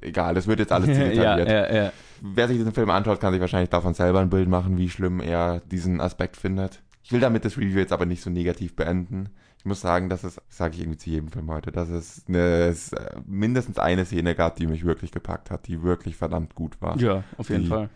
Egal, 0.00 0.34
das 0.34 0.46
wird 0.46 0.58
jetzt 0.58 0.72
alles 0.72 0.86
zu 0.96 1.04
ja, 1.04 1.36
detailliert. 1.36 1.48
ja, 1.48 1.84
ja. 1.84 1.92
Wer 2.20 2.48
sich 2.48 2.56
diesen 2.56 2.72
Film 2.72 2.90
anschaut, 2.90 3.20
kann 3.20 3.32
sich 3.32 3.40
wahrscheinlich 3.40 3.70
davon 3.70 3.94
selber 3.94 4.20
ein 4.20 4.30
Bild 4.30 4.48
machen, 4.48 4.76
wie 4.78 4.90
schlimm 4.90 5.20
er 5.20 5.60
diesen 5.70 6.00
Aspekt 6.00 6.36
findet. 6.36 6.82
Ich 7.02 7.12
will 7.12 7.20
damit 7.20 7.44
das 7.44 7.58
Review 7.58 7.78
jetzt 7.78 7.92
aber 7.92 8.06
nicht 8.06 8.22
so 8.22 8.30
negativ 8.30 8.74
beenden. 8.74 9.28
Ich 9.64 9.66
muss 9.66 9.80
sagen, 9.80 10.10
dass 10.10 10.24
es, 10.24 10.38
sage 10.50 10.74
ich 10.74 10.80
irgendwie 10.82 10.98
zu 10.98 11.08
jedem 11.08 11.28
Film 11.28 11.50
heute, 11.50 11.72
dass 11.72 11.88
es, 11.88 12.22
eine, 12.28 12.66
es 12.66 12.90
mindestens 13.26 13.78
eine 13.78 14.04
Szene 14.04 14.34
gab, 14.34 14.56
die 14.56 14.66
mich 14.66 14.84
wirklich 14.84 15.10
gepackt 15.10 15.50
hat, 15.50 15.66
die 15.68 15.82
wirklich 15.82 16.16
verdammt 16.16 16.54
gut 16.54 16.82
war. 16.82 16.98
Ja, 16.98 17.24
auf 17.38 17.48
jeden 17.48 17.62
Die- 17.62 17.68
Fall. 17.70 17.88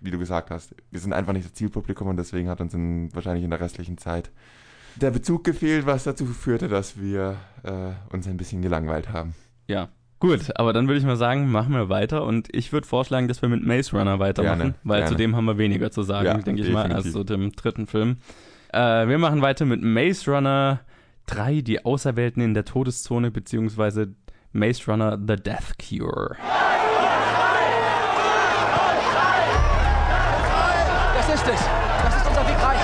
Wie 0.00 0.12
du 0.12 0.18
gesagt 0.20 0.52
hast, 0.52 0.76
wir 0.92 1.00
sind 1.00 1.12
einfach 1.12 1.32
nicht 1.32 1.44
das 1.44 1.54
Zielpublikum 1.54 2.06
und 2.06 2.16
deswegen 2.18 2.48
hat 2.48 2.60
uns 2.60 2.72
in, 2.72 3.12
wahrscheinlich 3.12 3.42
in 3.42 3.50
der 3.50 3.58
restlichen 3.58 3.98
Zeit 3.98 4.30
der 4.94 5.10
Bezug 5.10 5.42
gefehlt, 5.42 5.86
was 5.86 6.04
dazu 6.04 6.24
führte, 6.24 6.68
dass 6.68 7.00
wir 7.00 7.34
äh, 7.64 8.14
uns 8.14 8.28
ein 8.28 8.36
bisschen 8.36 8.62
gelangweilt 8.62 9.12
haben. 9.12 9.34
Ja. 9.66 9.88
Gut, 10.20 10.56
aber 10.56 10.72
dann 10.72 10.86
würde 10.86 11.00
ich 11.00 11.04
mal 11.04 11.16
sagen, 11.16 11.50
machen 11.50 11.72
wir 11.74 11.88
weiter 11.88 12.24
und 12.24 12.48
ich 12.54 12.72
würde 12.72 12.86
vorschlagen, 12.86 13.26
dass 13.26 13.42
wir 13.42 13.48
mit 13.48 13.64
Maze 13.66 13.96
Runner 13.96 14.20
weitermachen, 14.20 14.58
Gerne, 14.58 14.74
weil 14.84 15.00
gerne. 15.00 15.10
zu 15.10 15.16
dem 15.16 15.34
haben 15.34 15.46
wir 15.46 15.58
weniger 15.58 15.90
zu 15.90 16.02
sagen, 16.04 16.26
Ja, 16.26 16.38
denke 16.38 16.62
ich 16.62 16.70
mal, 16.72 16.92
als 16.92 17.10
zu 17.10 17.24
dem 17.24 17.50
dritten 17.52 17.88
Film. 17.88 18.18
Äh, 18.72 19.08
wir 19.08 19.18
machen 19.18 19.42
weiter 19.42 19.64
mit 19.64 19.82
Maze 19.82 20.30
Runner 20.30 20.78
3, 21.28 21.60
die 21.60 21.84
Auserwählten 21.84 22.42
in 22.42 22.54
der 22.54 22.64
Todeszone, 22.64 23.30
beziehungsweise 23.30 24.14
Maze 24.52 24.90
Runner 24.90 25.18
The 25.18 25.36
Death 25.36 25.78
Cure. 25.78 26.36
Das 31.14 31.28
ist 31.28 31.46
es. 31.46 31.60
Das 32.02 32.16
ist 32.16 32.26
unser 32.26 32.48
Weg 32.48 32.56
rein. 32.62 32.76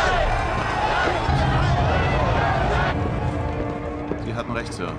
Sie 4.27 4.35
hatten 4.35 4.53
recht, 4.53 4.73
Sir. 4.73 4.93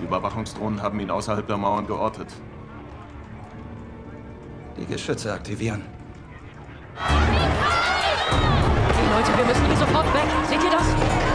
Die 0.00 0.04
Überwachungsdrohnen 0.04 0.82
haben 0.82 0.98
ihn 0.98 1.10
außerhalb 1.10 1.46
der 1.46 1.56
Mauern 1.56 1.86
geortet. 1.86 2.28
Die 4.76 4.86
Geschütze 4.86 5.32
aktivieren. 5.32 5.82
Hey 6.96 7.14
Leute, 9.14 9.38
wir 9.38 9.44
müssen 9.44 9.66
hier 9.66 9.76
sofort 9.76 10.12
weg. 10.14 10.24
Seht 10.48 10.62
ihr 10.64 10.70
das? 10.70 11.31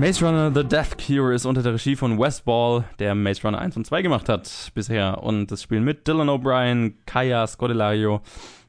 Maze 0.00 0.24
Runner 0.24 0.50
The 0.50 0.66
Death 0.66 0.96
Cure 0.96 1.34
ist 1.34 1.44
unter 1.44 1.62
der 1.62 1.74
Regie 1.74 1.94
von 1.94 2.18
Wes 2.18 2.40
Ball, 2.40 2.84
der 2.98 3.14
Maze 3.14 3.42
Runner 3.42 3.58
1 3.58 3.76
und 3.76 3.86
2 3.86 4.00
gemacht 4.00 4.30
hat 4.30 4.72
bisher. 4.74 5.22
Und 5.22 5.48
das 5.48 5.62
spielen 5.62 5.84
mit 5.84 6.08
Dylan 6.08 6.30
O'Brien, 6.30 6.94
Kaya 7.04 7.46
Scodelario, 7.46 8.22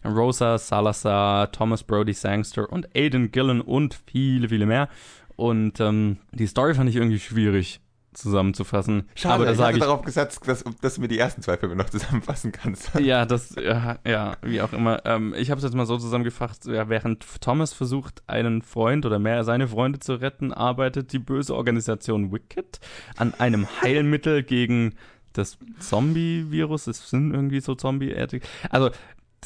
Rosa 0.03 0.57
Salazar, 0.57 1.49
Thomas 1.53 1.83
Brody 1.83 2.11
Sangster 2.11 2.69
und 2.69 2.93
Aidan 2.93 3.31
Gillen 3.31 3.61
und 3.61 3.97
viele, 4.07 4.49
viele 4.49 4.65
mehr. 4.65 4.89
Und 5.37 5.79
ähm, 5.79 6.17
die 6.33 6.47
Story 6.47 6.73
fand 6.73 6.89
ich 6.89 6.97
irgendwie 6.97 7.19
schwierig 7.19 7.79
zusammenzufassen. 8.13 9.07
Schade, 9.15 9.35
Aber 9.35 9.45
da 9.45 9.51
ich 9.51 9.59
hatte 9.59 9.73
ich, 9.73 9.79
darauf 9.79 10.01
gesetzt, 10.01 10.41
dass, 10.47 10.63
dass 10.81 10.95
du 10.95 11.01
mir 11.01 11.07
die 11.07 11.17
ersten 11.17 11.41
zwei 11.41 11.57
Filme 11.57 11.75
noch 11.75 11.89
zusammenfassen 11.89 12.51
kannst. 12.51 12.91
Ja, 13.01 13.25
das, 13.25 13.55
ja, 13.55 13.97
ja 14.05 14.37
wie 14.41 14.61
auch 14.61 14.73
immer. 14.73 15.05
Ähm, 15.05 15.33
ich 15.35 15.49
habe 15.49 15.57
es 15.57 15.63
jetzt 15.63 15.73
mal 15.73 15.85
so 15.85 15.97
zusammengefasst, 15.97 16.65
ja, 16.65 16.87
während 16.87 17.25
Thomas 17.41 17.73
versucht, 17.73 18.21
einen 18.27 18.61
Freund 18.61 19.05
oder 19.05 19.17
mehr 19.17 19.43
seine 19.43 19.67
Freunde 19.67 19.99
zu 19.99 20.13
retten, 20.15 20.53
arbeitet 20.53 21.13
die 21.13 21.19
böse 21.19 21.55
Organisation 21.55 22.31
Wicked 22.31 22.79
an 23.17 23.33
einem 23.39 23.67
Heilmittel 23.81 24.43
gegen 24.43 24.93
das 25.33 25.57
Zombie-Virus. 25.79 26.87
Es 26.87 27.09
sind 27.09 27.33
irgendwie 27.33 27.61
so 27.61 27.75
Zombie-artig. 27.75 28.43
Also, 28.69 28.91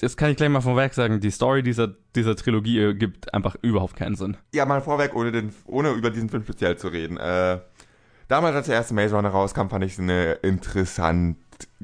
das 0.02 0.18
kann 0.18 0.32
ich 0.32 0.38
gleich 0.38 0.50
mal 0.50 0.62
vorweg 0.62 0.94
sagen. 0.94 1.22
Die 1.22 1.32
Story 1.32 1.64
dieser, 1.64 1.96
dieser 2.16 2.36
Trilogie 2.36 2.80
ergibt 2.80 3.34
einfach 3.34 3.56
überhaupt 3.62 3.96
keinen 3.96 4.16
Sinn. 4.16 4.36
Ja, 4.54 4.66
mal 4.66 4.82
vorweg, 4.82 5.16
ohne, 5.16 5.32
den, 5.32 5.54
ohne 5.66 5.92
über 5.92 6.10
diesen 6.10 6.30
Film 6.30 6.44
speziell 6.44 6.78
zu 6.78 6.90
reden. 6.90 7.18
Äh, 7.18 7.60
damals, 8.28 8.56
als 8.56 8.68
der 8.68 8.76
erste 8.76 8.94
Maze 8.94 9.16
Runner 9.16 9.30
rauskam, 9.30 9.68
fand 9.70 9.84
ich 9.84 9.94
es 9.94 10.00
eine 10.00 10.34
interessant, 10.34 11.38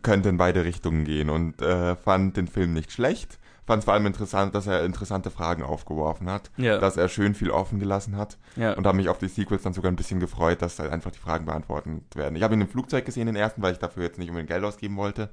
könnte 0.04 0.30
in 0.30 0.38
beide 0.38 0.64
Richtungen 0.66 1.06
gehen 1.06 1.30
und 1.30 1.62
äh, 1.62 1.96
fand 1.96 2.38
den 2.38 2.48
Film 2.48 2.74
nicht 2.74 2.92
schlecht. 2.92 3.38
Fand 3.68 3.80
es 3.80 3.86
vor 3.86 3.94
allem 3.94 4.08
interessant, 4.08 4.56
dass 4.56 4.66
er 4.68 4.84
interessante 4.84 5.30
Fragen 5.30 5.64
aufgeworfen 5.64 6.30
hat, 6.30 6.50
Ja. 6.58 6.80
dass 6.80 6.98
er 6.98 7.08
schön 7.08 7.36
viel 7.36 7.52
offen 7.52 7.80
gelassen 7.80 8.18
hat 8.18 8.38
Ja. 8.56 8.74
und 8.74 8.86
habe 8.88 8.98
mich 8.98 9.08
auf 9.08 9.20
die 9.20 9.28
Sequels 9.28 9.62
dann 9.62 9.74
sogar 9.74 9.92
ein 9.92 9.96
bisschen 9.96 10.20
gefreut, 10.20 10.62
dass 10.62 10.80
halt 10.80 10.92
einfach 10.92 11.12
die 11.12 11.20
Fragen 11.20 11.46
beantwortet 11.46 12.16
werden. 12.16 12.36
Ich 12.36 12.44
habe 12.44 12.56
ihn 12.56 12.62
im 12.62 12.68
Flugzeug 12.68 13.06
gesehen, 13.06 13.28
den 13.28 13.36
ersten, 13.36 13.62
weil 13.62 13.74
ich 13.74 13.80
dafür 13.80 14.04
jetzt 14.04 14.18
nicht 14.18 14.30
unbedingt 14.30 14.50
Geld 14.50 14.64
ausgeben 14.64 14.98
wollte. 14.98 15.30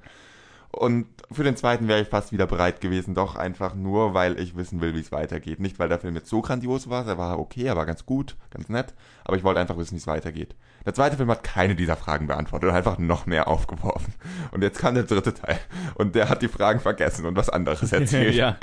Und 0.71 1.07
für 1.33 1.43
den 1.45 1.57
zweiten 1.57 1.89
wäre 1.89 2.03
ich 2.03 2.09
fast 2.09 2.31
wieder 2.31 2.47
bereit 2.47 2.83
gewesen, 2.83 3.15
doch 3.15 3.35
einfach 3.37 3.75
nur, 3.75 4.13
weil 4.13 4.39
ich 4.39 4.55
wissen 4.55 4.83
will, 4.83 4.95
wie 4.95 5.01
es 5.01 5.11
weitergeht. 5.11 5.59
Nicht, 5.61 5.79
weil 5.79 5.89
der 5.89 5.99
Film 5.99 6.15
jetzt 6.15 6.29
so 6.29 6.43
grandios 6.43 6.91
war, 6.91 7.07
er 7.07 7.17
war 7.17 7.39
okay, 7.39 7.65
er 7.65 7.77
war 7.77 7.87
ganz 7.87 8.05
gut, 8.05 8.37
ganz 8.51 8.69
nett, 8.69 8.93
aber 9.25 9.39
ich 9.39 9.45
wollte 9.45 9.61
einfach 9.61 9.79
wissen, 9.79 9.95
wie 9.95 9.99
es 10.01 10.07
weitergeht. 10.07 10.55
Der 10.85 10.95
zweite 10.95 11.17
Film 11.17 11.31
hat 11.31 11.45
keine 11.45 11.75
dieser 11.75 11.97
Fragen 11.97 12.27
beantwortet 12.27 12.71
und 12.71 12.77
einfach 12.77 12.99
noch 12.99 13.27
mehr 13.27 13.49
aufgeworfen. 13.49 14.15
Und 14.53 14.63
jetzt 14.63 14.79
kam 14.79 14.95
der 14.95 15.05
dritte 15.05 15.35
Teil 15.35 15.59
und 15.95 16.15
der 16.15 16.29
hat 16.29 16.43
die 16.43 16.49
Fragen 16.49 16.81
vergessen 16.81 17.27
und 17.27 17.37
was 17.37 17.49
anderes 17.49 17.93
erzählt. 17.93 18.35
ja. 18.35 18.57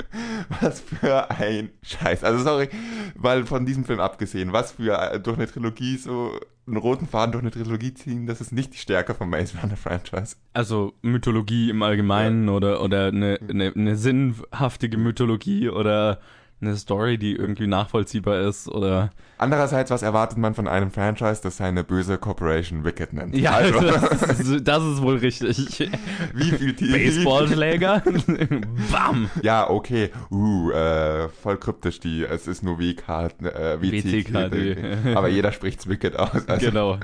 Was 0.60 0.80
für 0.80 1.30
ein 1.30 1.70
Scheiß. 1.82 2.24
Also 2.24 2.42
sorry, 2.42 2.68
weil 3.14 3.46
von 3.46 3.66
diesem 3.66 3.84
Film 3.84 4.00
abgesehen, 4.00 4.52
was 4.52 4.72
für 4.72 4.98
äh, 4.98 5.20
durch 5.20 5.36
eine 5.36 5.46
Trilogie 5.46 5.96
so 5.96 6.32
einen 6.66 6.76
roten 6.76 7.06
Faden 7.06 7.32
durch 7.32 7.42
eine 7.42 7.50
Trilogie 7.52 7.94
ziehen, 7.94 8.26
das 8.26 8.40
ist 8.40 8.52
nicht 8.52 8.74
die 8.74 8.78
Stärke 8.78 9.14
vom 9.14 9.30
Maze 9.30 9.56
Runner 9.62 9.76
Franchise. 9.76 10.36
Also 10.52 10.94
Mythologie 11.02 11.70
im 11.70 11.82
Allgemeinen 11.82 12.48
oder, 12.48 12.82
oder 12.82 13.06
eine, 13.06 13.38
eine, 13.48 13.72
eine 13.74 13.96
sinnhaftige 13.96 14.98
Mythologie 14.98 15.68
oder 15.68 16.18
eine 16.60 16.76
Story, 16.76 17.18
die 17.18 17.34
irgendwie 17.34 17.66
nachvollziehbar 17.66 18.40
ist 18.40 18.68
oder 18.68 19.10
Andererseits, 19.38 19.90
was 19.90 20.00
erwartet 20.02 20.38
man 20.38 20.54
von 20.54 20.66
einem 20.66 20.90
Franchise, 20.90 21.40
das 21.42 21.58
seine 21.58 21.84
böse 21.84 22.16
Corporation 22.16 22.84
Wicked 22.84 23.12
nennt? 23.12 23.36
ja, 23.36 23.52
also, 23.52 23.80
das, 23.80 24.40
ist, 24.40 24.64
das 24.68 24.82
ist 24.82 25.02
wohl 25.02 25.16
richtig. 25.16 25.90
wie 26.32 26.50
viel 26.52 26.74
Tier 26.74 26.92
Baseballschläger, 26.92 28.02
bam. 28.90 29.28
Ja, 29.42 29.68
okay. 29.68 30.10
Uh, 30.30 30.70
äh, 30.70 31.28
voll 31.28 31.58
kryptisch 31.58 32.00
die. 32.00 32.24
Es 32.24 32.46
ist 32.46 32.62
nur 32.62 32.78
WK, 32.78 33.28
äh. 33.42 35.14
Aber 35.14 35.28
jeder 35.28 35.52
spricht's 35.52 35.86
Wicked 35.86 36.18
aus. 36.18 36.48
Also, 36.48 36.66
Genau. 36.66 36.98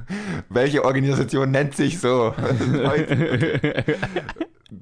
Welche 0.49 0.85
Organisation 0.85 1.51
nennt 1.51 1.77
sich 1.77 2.01
so? 2.01 2.35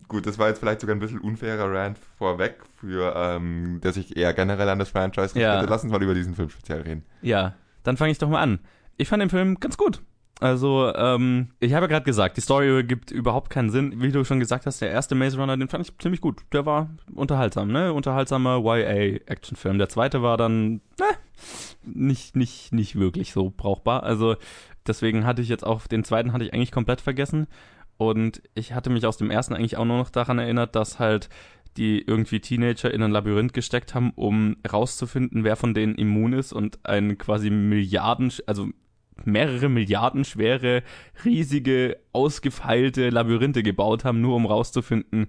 Gut, 0.08 0.26
das 0.26 0.38
war 0.38 0.48
jetzt 0.48 0.58
vielleicht 0.60 0.80
sogar 0.80 0.94
ein 0.94 1.00
bisschen 1.00 1.20
unfairer 1.20 1.72
Rant 1.72 1.98
vorweg, 2.18 2.56
für, 2.76 3.12
ähm, 3.16 3.80
der 3.82 3.92
sich 3.92 4.16
eher 4.16 4.32
generell 4.34 4.68
an 4.68 4.78
das 4.78 4.90
Franchise 4.90 5.38
Ja. 5.38 5.52
richtet. 5.54 5.70
Lass 5.70 5.82
uns 5.82 5.92
mal 5.92 6.02
über 6.02 6.14
diesen 6.14 6.34
Film 6.34 6.48
speziell 6.48 6.82
reden. 6.82 7.04
Ja, 7.22 7.54
dann 7.82 7.96
fange 7.96 8.12
ich 8.12 8.18
doch 8.18 8.28
mal 8.28 8.40
an. 8.42 8.60
Ich 8.96 9.08
fand 9.08 9.20
den 9.22 9.30
Film 9.30 9.58
ganz 9.58 9.76
gut. 9.76 10.02
Also, 10.38 10.90
ähm, 10.94 11.48
ich 11.60 11.74
habe 11.74 11.84
ja 11.84 11.88
gerade 11.88 12.04
gesagt, 12.04 12.36
die 12.38 12.40
Story 12.40 12.82
gibt 12.84 13.10
überhaupt 13.10 13.50
keinen 13.50 13.68
Sinn. 13.68 14.00
Wie 14.00 14.10
du 14.10 14.24
schon 14.24 14.40
gesagt 14.40 14.64
hast, 14.64 14.80
der 14.80 14.90
erste 14.90 15.14
Maze 15.14 15.36
Runner, 15.38 15.56
den 15.56 15.68
fand 15.68 15.84
ich 15.86 15.98
ziemlich 15.98 16.22
gut. 16.22 16.40
Der 16.52 16.64
war 16.64 16.88
unterhaltsam, 17.14 17.68
ne? 17.70 17.92
Unterhaltsamer 17.92 18.58
YA-Actionfilm. 18.64 19.76
Der 19.76 19.90
zweite 19.90 20.22
war 20.22 20.38
dann, 20.38 20.80
ne, 20.98 21.06
nicht, 21.84 22.36
nicht, 22.36 22.72
nicht 22.72 22.96
wirklich 22.98 23.32
so 23.32 23.52
brauchbar. 23.54 24.02
Also, 24.02 24.36
deswegen 24.86 25.26
hatte 25.26 25.42
ich 25.42 25.48
jetzt 25.50 25.66
auch, 25.66 25.86
den 25.86 26.04
zweiten 26.04 26.32
hatte 26.32 26.44
ich 26.44 26.54
eigentlich 26.54 26.72
komplett 26.72 27.02
vergessen. 27.02 27.46
Und 28.00 28.40
ich 28.54 28.72
hatte 28.72 28.88
mich 28.88 29.04
aus 29.04 29.18
dem 29.18 29.30
ersten 29.30 29.52
eigentlich 29.52 29.76
auch 29.76 29.84
nur 29.84 29.98
noch 29.98 30.08
daran 30.08 30.38
erinnert, 30.38 30.74
dass 30.74 30.98
halt 30.98 31.28
die 31.76 32.00
irgendwie 32.00 32.40
Teenager 32.40 32.90
in 32.90 33.02
ein 33.02 33.10
Labyrinth 33.10 33.52
gesteckt 33.52 33.94
haben, 33.94 34.12
um 34.16 34.56
rauszufinden, 34.72 35.44
wer 35.44 35.54
von 35.54 35.74
denen 35.74 35.96
immun 35.96 36.32
ist 36.32 36.54
und 36.54 36.78
ein 36.82 37.18
quasi 37.18 37.50
Milliarden, 37.50 38.32
also 38.46 38.68
mehrere 39.26 39.68
Milliarden 39.68 40.24
schwere, 40.24 40.82
riesige, 41.26 41.98
ausgefeilte 42.14 43.10
Labyrinthe 43.10 43.62
gebaut 43.62 44.06
haben, 44.06 44.22
nur 44.22 44.34
um 44.34 44.46
rauszufinden, 44.46 45.26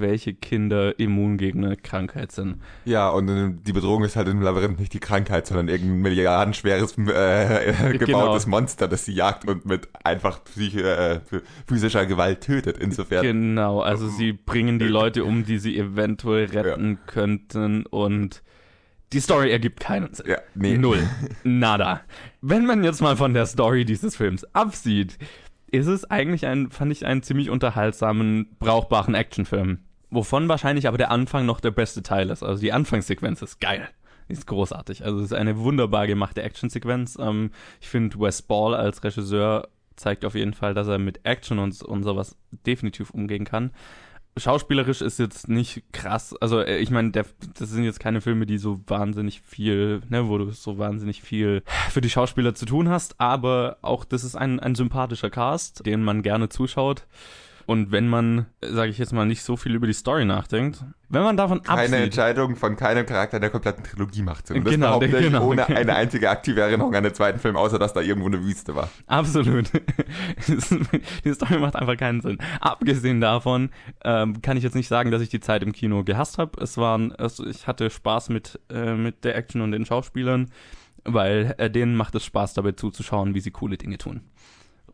welche 0.00 0.34
Kinder 0.34 0.98
immun 0.98 1.36
gegen 1.36 1.64
eine 1.64 1.76
Krankheit 1.76 2.32
sind. 2.32 2.60
Ja, 2.84 3.08
und 3.10 3.28
äh, 3.28 3.50
die 3.52 3.72
Bedrohung 3.72 4.04
ist 4.04 4.16
halt 4.16 4.28
im 4.28 4.40
Labyrinth 4.40 4.78
nicht 4.78 4.92
die 4.92 5.00
Krankheit, 5.00 5.46
sondern 5.46 5.68
irgendein 5.68 6.00
milliardenschweres 6.00 6.96
äh, 6.98 7.98
gebautes 7.98 8.44
Genau. 8.44 8.56
Monster, 8.58 8.88
das 8.88 9.04
sie 9.04 9.12
jagt 9.12 9.46
und 9.48 9.66
mit 9.66 9.88
einfach 10.04 10.44
psychi 10.44 10.80
äh, 10.80 11.20
physischer 11.66 12.06
Gewalt 12.06 12.40
tötet. 12.42 12.78
Insofern. 12.78 13.22
Genau, 13.22 13.80
also 13.80 14.08
sie 14.08 14.32
bringen 14.32 14.78
die 14.78 14.86
Leute 14.86 15.24
um, 15.24 15.44
die 15.44 15.58
sie 15.58 15.78
eventuell 15.78 16.46
retten 16.46 16.98
könnten 17.06 17.86
und 17.86 18.42
die 19.12 19.20
Story 19.20 19.50
ergibt 19.50 19.80
keinen 19.80 20.14
Sinn. 20.14 20.26
Ja, 20.28 20.38
nee. 20.54 20.78
Null. 20.78 21.06
Nada. 21.44 22.00
Wenn 22.40 22.64
man 22.64 22.82
jetzt 22.82 23.02
mal 23.02 23.16
von 23.16 23.34
der 23.34 23.46
Story 23.46 23.84
dieses 23.84 24.16
Films 24.16 24.44
absieht, 24.54 25.18
ist 25.72 25.86
es 25.86 26.08
eigentlich 26.08 26.46
ein, 26.46 26.70
fand 26.70 26.92
ich, 26.92 27.06
einen 27.06 27.22
ziemlich 27.22 27.50
unterhaltsamen, 27.50 28.56
brauchbaren 28.58 29.14
Actionfilm. 29.14 29.78
Wovon 30.10 30.48
wahrscheinlich 30.48 30.86
aber 30.86 30.98
der 30.98 31.10
Anfang 31.10 31.46
noch 31.46 31.60
der 31.60 31.70
beste 31.70 32.02
Teil 32.02 32.28
ist. 32.30 32.42
Also 32.42 32.60
die 32.60 32.72
Anfangssequenz 32.72 33.40
ist 33.40 33.60
geil. 33.60 33.88
Ist 34.28 34.46
großartig. 34.46 35.04
Also 35.04 35.18
es 35.18 35.26
ist 35.26 35.32
eine 35.32 35.58
wunderbar 35.58 36.06
gemachte 36.06 36.42
Actionsequenz. 36.42 37.18
Ähm, 37.18 37.50
ich 37.80 37.88
finde, 37.88 38.20
Wes 38.20 38.42
Ball 38.42 38.74
als 38.74 39.02
Regisseur 39.02 39.68
zeigt 39.96 40.24
auf 40.24 40.34
jeden 40.34 40.52
Fall, 40.52 40.74
dass 40.74 40.88
er 40.88 40.98
mit 40.98 41.20
Action 41.24 41.58
und, 41.58 41.82
und 41.82 42.02
sowas 42.02 42.36
definitiv 42.66 43.10
umgehen 43.10 43.44
kann. 43.44 43.72
Schauspielerisch 44.36 45.02
ist 45.02 45.18
jetzt 45.18 45.48
nicht 45.48 45.82
krass. 45.92 46.34
Also 46.40 46.60
äh, 46.60 46.78
ich 46.78 46.90
meine, 46.90 47.10
das 47.10 47.34
sind 47.58 47.84
jetzt 47.84 48.00
keine 48.00 48.20
Filme, 48.20 48.46
die 48.46 48.58
so 48.58 48.80
wahnsinnig 48.86 49.42
viel, 49.42 50.02
ne, 50.08 50.28
wo 50.28 50.38
du 50.38 50.50
so 50.50 50.78
wahnsinnig 50.78 51.22
viel 51.22 51.62
für 51.90 52.00
die 52.00 52.10
Schauspieler 52.10 52.54
zu 52.54 52.66
tun 52.66 52.88
hast, 52.88 53.20
aber 53.20 53.78
auch 53.82 54.04
das 54.04 54.24
ist 54.24 54.36
ein, 54.36 54.60
ein 54.60 54.74
sympathischer 54.74 55.30
Cast, 55.30 55.84
den 55.86 56.02
man 56.02 56.22
gerne 56.22 56.48
zuschaut. 56.48 57.06
Und 57.66 57.92
wenn 57.92 58.08
man, 58.08 58.46
sage 58.60 58.90
ich 58.90 58.98
jetzt 58.98 59.12
mal, 59.12 59.24
nicht 59.24 59.42
so 59.42 59.56
viel 59.56 59.74
über 59.74 59.86
die 59.86 59.92
Story 59.92 60.24
nachdenkt, 60.24 60.84
wenn 61.08 61.22
man 61.22 61.36
davon 61.36 61.62
Keine 61.62 61.82
absieht, 61.82 61.98
Entscheidung 61.98 62.56
von 62.56 62.74
keinem 62.74 63.04
Charakter 63.04 63.38
der 63.38 63.50
kompletten 63.50 63.84
Trilogie 63.84 64.22
macht 64.22 64.46
Sinn. 64.46 64.58
Und 64.58 64.64
das 64.64 64.72
Genau, 64.74 64.98
behaupte 64.98 65.22
genau. 65.22 65.46
ohne 65.46 65.66
eine 65.68 65.94
einzige 65.94 66.30
aktive 66.30 66.62
Erinnerung 66.62 66.94
an 66.94 67.04
den 67.04 67.14
zweiten 67.14 67.38
Film, 67.38 67.56
außer 67.56 67.78
dass 67.78 67.92
da 67.92 68.00
irgendwo 68.00 68.28
eine 68.28 68.42
Wüste 68.42 68.74
war. 68.74 68.88
Absolut. 69.06 69.70
die 71.24 71.34
Story 71.34 71.58
macht 71.58 71.76
einfach 71.76 71.96
keinen 71.96 72.22
Sinn. 72.22 72.38
Abgesehen 72.60 73.20
davon 73.20 73.70
ähm, 74.04 74.40
kann 74.40 74.56
ich 74.56 74.62
jetzt 74.62 74.74
nicht 74.74 74.88
sagen, 74.88 75.10
dass 75.10 75.20
ich 75.22 75.28
die 75.28 75.40
Zeit 75.40 75.62
im 75.62 75.72
Kino 75.72 76.02
gehasst 76.02 76.38
habe. 76.38 76.60
Es 76.62 76.78
waren, 76.78 77.12
also 77.12 77.46
ich 77.46 77.66
hatte 77.66 77.90
Spaß 77.90 78.30
mit, 78.30 78.58
äh, 78.70 78.94
mit 78.94 79.24
der 79.24 79.36
Action 79.36 79.60
und 79.60 79.72
den 79.72 79.84
Schauspielern, 79.84 80.50
weil 81.04 81.54
äh, 81.58 81.70
denen 81.70 81.94
macht 81.94 82.14
es 82.14 82.24
Spaß 82.24 82.54
dabei 82.54 82.72
zuzuschauen, 82.72 83.34
wie 83.34 83.40
sie 83.40 83.50
coole 83.50 83.76
Dinge 83.76 83.98
tun. 83.98 84.22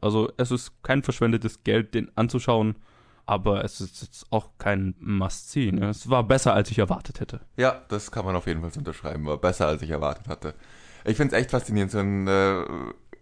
Also 0.01 0.31
es 0.37 0.51
ist 0.51 0.83
kein 0.83 1.03
verschwendetes 1.03 1.65
Geld, 1.65 1.95
den 1.95 2.11
anzuschauen, 2.17 2.77
aber 3.27 3.65
es 3.65 3.81
ist 3.81 4.03
jetzt 4.03 4.27
auch 4.31 4.51
kein 4.59 4.95
Must-See. 5.01 5.73
Ne? 5.73 5.91
Es 5.91 6.09
war 6.09 6.25
besser, 6.25 6.55
als 6.55 6.71
ich 6.71 6.79
erwartet 6.79 7.21
hätte. 7.21 7.41
Ja, 7.57 7.83
das 7.89 8.11
kann 8.11 8.25
man 8.25 8.37
auf 8.37 8.47
jeden 8.47 8.61
Fall 8.61 8.71
unterschreiben. 8.77 9.27
War 9.27 9.39
besser, 9.39 9.67
als 9.67 9.83
ich 9.83 9.91
erwartet 9.91 10.29
hatte. 10.29 10.55
Ich 11.05 11.17
finde 11.17 11.35
es 11.35 11.41
echt 11.41 11.51
faszinierend, 11.51 11.91
so 11.93 11.99
ein, 11.99 12.27
äh, 12.27 12.63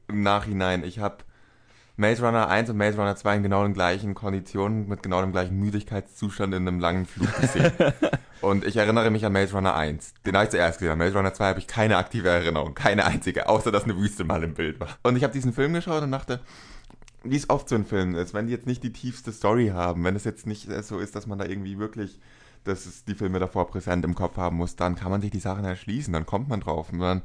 im 0.09 0.23
Nachhinein. 0.23 0.85
Ich 0.85 0.99
habe 0.99 1.19
Maze 1.97 2.23
Runner 2.25 2.49
1 2.49 2.71
und 2.71 2.77
Maze 2.77 2.99
Runner 2.99 3.17
2 3.17 3.37
in 3.37 3.43
genau 3.43 3.63
den 3.63 3.73
gleichen 3.73 4.15
Konditionen, 4.15 4.89
mit 4.89 5.03
genau 5.03 5.21
dem 5.23 5.33
gleichen 5.33 5.59
Müdigkeitszustand 5.59 6.53
in 6.55 6.69
einem 6.69 6.79
langen 6.79 7.07
Flug 7.07 7.35
gesehen. 7.41 7.73
und 8.43 8.67
ich 8.67 8.77
erinnere 8.77 9.11
mich 9.11 9.25
an 9.25 9.33
Maze 9.33 9.55
Runner 9.55 9.75
1. 9.75 10.15
Den 10.27 10.35
habe 10.35 10.45
ich 10.45 10.51
zuerst 10.51 10.79
gesehen. 10.79 10.93
An 10.93 10.99
Maze 10.99 11.15
Runner 11.17 11.33
2 11.33 11.49
habe 11.49 11.59
ich 11.59 11.67
keine 11.67 11.97
aktive 11.97 12.29
Erinnerung. 12.29 12.75
Keine 12.75 13.07
einzige. 13.07 13.49
Außer, 13.49 13.73
dass 13.73 13.85
eine 13.85 13.97
Wüste 13.97 14.25
mal 14.25 14.43
im 14.43 14.55
Bild 14.55 14.79
war. 14.79 14.89
Und 15.03 15.17
ich 15.17 15.23
habe 15.23 15.33
diesen 15.33 15.53
Film 15.53 15.73
geschaut 15.73 16.03
und 16.03 16.13
dachte, 16.13 16.41
wie 17.25 17.37
es 17.37 17.49
oft 17.49 17.69
so 17.69 17.77
in 17.77 17.87
Filmen 17.87 18.15
ist, 18.15 18.35
wenn 18.35 18.47
die 18.47 18.53
jetzt 18.53 18.67
nicht 18.67 18.83
die 18.83 18.93
tiefste 18.93 19.33
Story 19.33 19.69
haben, 19.69 20.05
wenn 20.05 20.17
es 20.17 20.25
jetzt 20.25 20.47
nicht 20.47 20.69
so 20.85 20.99
ist, 20.99 21.17
dass 21.17 21.27
man 21.27 21.39
da 21.39 21.47
irgendwie 21.47 21.79
wirklich 21.79 22.21
dass 22.67 22.87
es 22.87 23.05
die 23.05 23.15
Filme 23.15 23.39
davor 23.39 23.69
präsent 23.69 24.05
im 24.05 24.15
Kopf 24.15 24.37
haben 24.37 24.57
muss, 24.57 24.77
dann 24.77 24.97
kann 24.97 25.11
man 25.11 25.21
sich 25.21 25.31
die 25.31 25.39
Sachen 25.39 25.65
erschließen, 25.65 26.13
dann 26.13 26.27
kommt 26.27 26.49
man 26.49 26.61
drauf 26.61 26.93
und 26.93 26.99
dann 26.99 27.23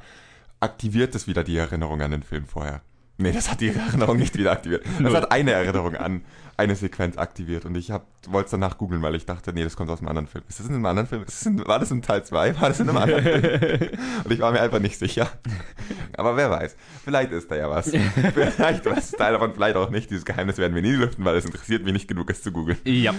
aktiviert 0.59 1.15
es 1.15 1.27
wieder 1.27 1.43
die 1.43 1.57
Erinnerung 1.57 2.01
an 2.01 2.11
den 2.11 2.23
Film 2.23 2.45
vorher. 2.45 2.81
Nee, 3.21 3.31
das 3.31 3.51
hat 3.51 3.61
die 3.61 3.69
Erinnerung 3.69 4.17
nicht 4.17 4.37
wieder 4.37 4.51
aktiviert. 4.51 4.83
Das 4.99 5.13
hat 5.13 5.31
eine 5.31 5.51
Erinnerung 5.51 5.95
an 5.95 6.23
eine 6.61 6.75
Sequenz 6.75 7.17
aktiviert 7.17 7.65
und 7.65 7.75
ich 7.75 7.89
wollte 7.89 8.45
es 8.45 8.51
danach 8.51 8.77
googeln, 8.77 9.01
weil 9.01 9.15
ich 9.15 9.25
dachte, 9.25 9.51
nee, 9.51 9.63
das 9.63 9.75
kommt 9.75 9.89
aus 9.89 9.99
einem 9.99 10.09
anderen 10.09 10.27
Film. 10.27 10.43
Ist 10.47 10.59
das 10.59 10.67
in 10.67 10.75
einem 10.75 10.85
anderen 10.85 11.07
Film? 11.07 11.23
Ist 11.23 11.41
das 11.41 11.45
in, 11.47 11.67
war 11.67 11.79
das 11.79 11.91
in 11.91 12.01
Teil 12.01 12.23
2? 12.23 12.61
War 12.61 12.69
das 12.69 12.79
in 12.79 12.89
einem 12.89 12.97
anderen 12.97 13.23
Film? 13.23 13.89
Und 14.23 14.31
ich 14.31 14.39
war 14.39 14.51
mir 14.51 14.61
einfach 14.61 14.79
nicht 14.79 14.97
sicher. 14.99 15.29
Aber 16.15 16.37
wer 16.37 16.51
weiß. 16.51 16.75
Vielleicht 17.03 17.31
ist 17.31 17.49
da 17.49 17.55
ja 17.55 17.69
was. 17.69 17.89
Vielleicht 17.89 18.85
was 18.85 19.11
Teil 19.11 19.33
davon, 19.33 19.53
vielleicht 19.53 19.75
auch 19.75 19.89
nicht. 19.89 20.09
Dieses 20.11 20.25
Geheimnis 20.25 20.57
werden 20.57 20.75
wir 20.75 20.81
nie 20.81 20.91
lüften, 20.91 21.25
weil 21.25 21.35
es 21.35 21.45
interessiert 21.45 21.83
mich 21.83 21.93
nicht 21.93 22.07
genug, 22.07 22.29
es 22.29 22.43
zu 22.43 22.51
googeln. 22.51 22.77
Ja. 22.83 23.13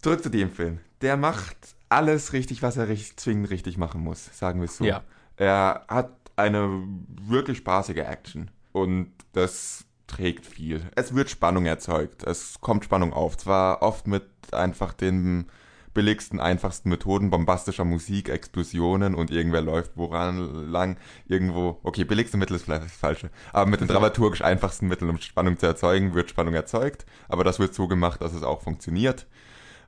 Zurück 0.00 0.22
zu 0.22 0.30
dem 0.30 0.50
Film. 0.50 0.80
Der 1.02 1.16
macht 1.16 1.56
alles 1.88 2.32
richtig, 2.32 2.62
was 2.62 2.76
er 2.76 2.88
richtig, 2.88 3.16
zwingend 3.16 3.50
richtig 3.50 3.78
machen 3.78 4.00
muss, 4.00 4.36
sagen 4.36 4.60
wir 4.60 4.64
es 4.64 4.76
so. 4.76 4.84
Ja. 4.84 5.02
Er 5.36 5.84
hat 5.88 6.10
eine 6.36 6.82
wirklich 7.28 7.58
spaßige 7.58 7.98
Action 7.98 8.50
und 8.72 9.12
das 9.32 9.84
trägt 10.06 10.46
viel. 10.46 10.82
Es 10.94 11.14
wird 11.14 11.30
Spannung 11.30 11.66
erzeugt. 11.66 12.22
Es 12.24 12.60
kommt 12.60 12.84
Spannung 12.84 13.12
auf. 13.12 13.36
Zwar 13.38 13.82
oft 13.82 14.06
mit 14.06 14.24
einfach 14.52 14.92
den 14.92 15.46
billigsten, 15.94 16.40
einfachsten 16.40 16.88
Methoden, 16.88 17.30
bombastischer 17.30 17.84
Musik, 17.84 18.28
Explosionen 18.28 19.14
und 19.14 19.30
irgendwer 19.30 19.60
läuft 19.60 19.92
woran 19.96 20.70
lang, 20.70 20.96
irgendwo, 21.26 21.80
okay, 21.82 22.04
billigste 22.04 22.36
Mittel 22.36 22.56
ist 22.56 22.64
vielleicht 22.64 22.84
das 22.84 22.92
Falsche, 22.92 23.30
aber 23.52 23.70
mit 23.70 23.80
den 23.80 23.88
dramaturgisch 23.88 24.42
einfachsten 24.42 24.88
Mitteln, 24.88 25.10
um 25.10 25.18
Spannung 25.18 25.58
zu 25.58 25.66
erzeugen, 25.66 26.14
wird 26.14 26.30
Spannung 26.30 26.54
erzeugt, 26.54 27.04
aber 27.28 27.44
das 27.44 27.58
wird 27.58 27.74
so 27.74 27.88
gemacht, 27.88 28.22
dass 28.22 28.32
es 28.32 28.42
auch 28.42 28.62
funktioniert. 28.62 29.26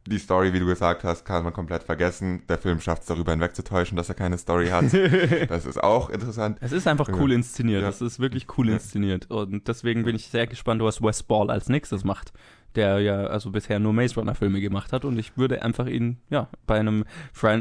Die 0.07 0.19
Story, 0.19 0.53
wie 0.53 0.59
du 0.59 0.67
gesagt 0.67 1.03
hast, 1.03 1.25
kann 1.25 1.45
man 1.45 1.55
komplett 1.55 1.83
vergessen. 1.83 2.43
Der 2.49 2.59
Film 2.59 2.81
schafft 2.81 3.03
es 3.03 3.09
darüber 3.09 3.33
hinwegzutäuschen, 3.33 3.97
dass 3.97 4.11
er 4.11 4.15
keine 4.15 4.37
Story 4.37 4.69
hat. 4.69 4.85
das 5.49 5.65
ist 5.65 5.83
auch 5.83 6.11
interessant. 6.11 6.59
Es 6.61 6.73
ist 6.73 6.87
einfach 6.87 7.09
cool 7.09 7.33
inszeniert. 7.33 7.83
Ja. 7.83 7.89
Es 7.89 8.03
ist 8.03 8.19
wirklich 8.19 8.47
cool 8.59 8.69
inszeniert. 8.69 9.31
Und 9.31 9.67
deswegen 9.67 10.05
bin 10.05 10.15
ich 10.15 10.29
sehr 10.29 10.47
gespannt, 10.47 10.83
was 10.83 11.01
Wes 11.03 11.23
Ball 11.23 11.51
als 11.51 11.71
nächstes 11.71 12.05
macht. 12.05 12.33
Der 12.75 12.99
ja 12.99 13.27
also 13.27 13.51
bisher 13.51 13.79
nur 13.79 13.95
Maze 13.95 14.17
Runner 14.17 14.35
Filme 14.35 14.61
gemacht 14.61 14.93
hat. 14.93 15.07
Und 15.07 15.19
ich 15.19 15.39
würde 15.39 15.63
einfach 15.63 15.87
ihn, 15.87 16.19
ja, 16.29 16.49
bei 16.67 16.79
einem, 16.79 17.05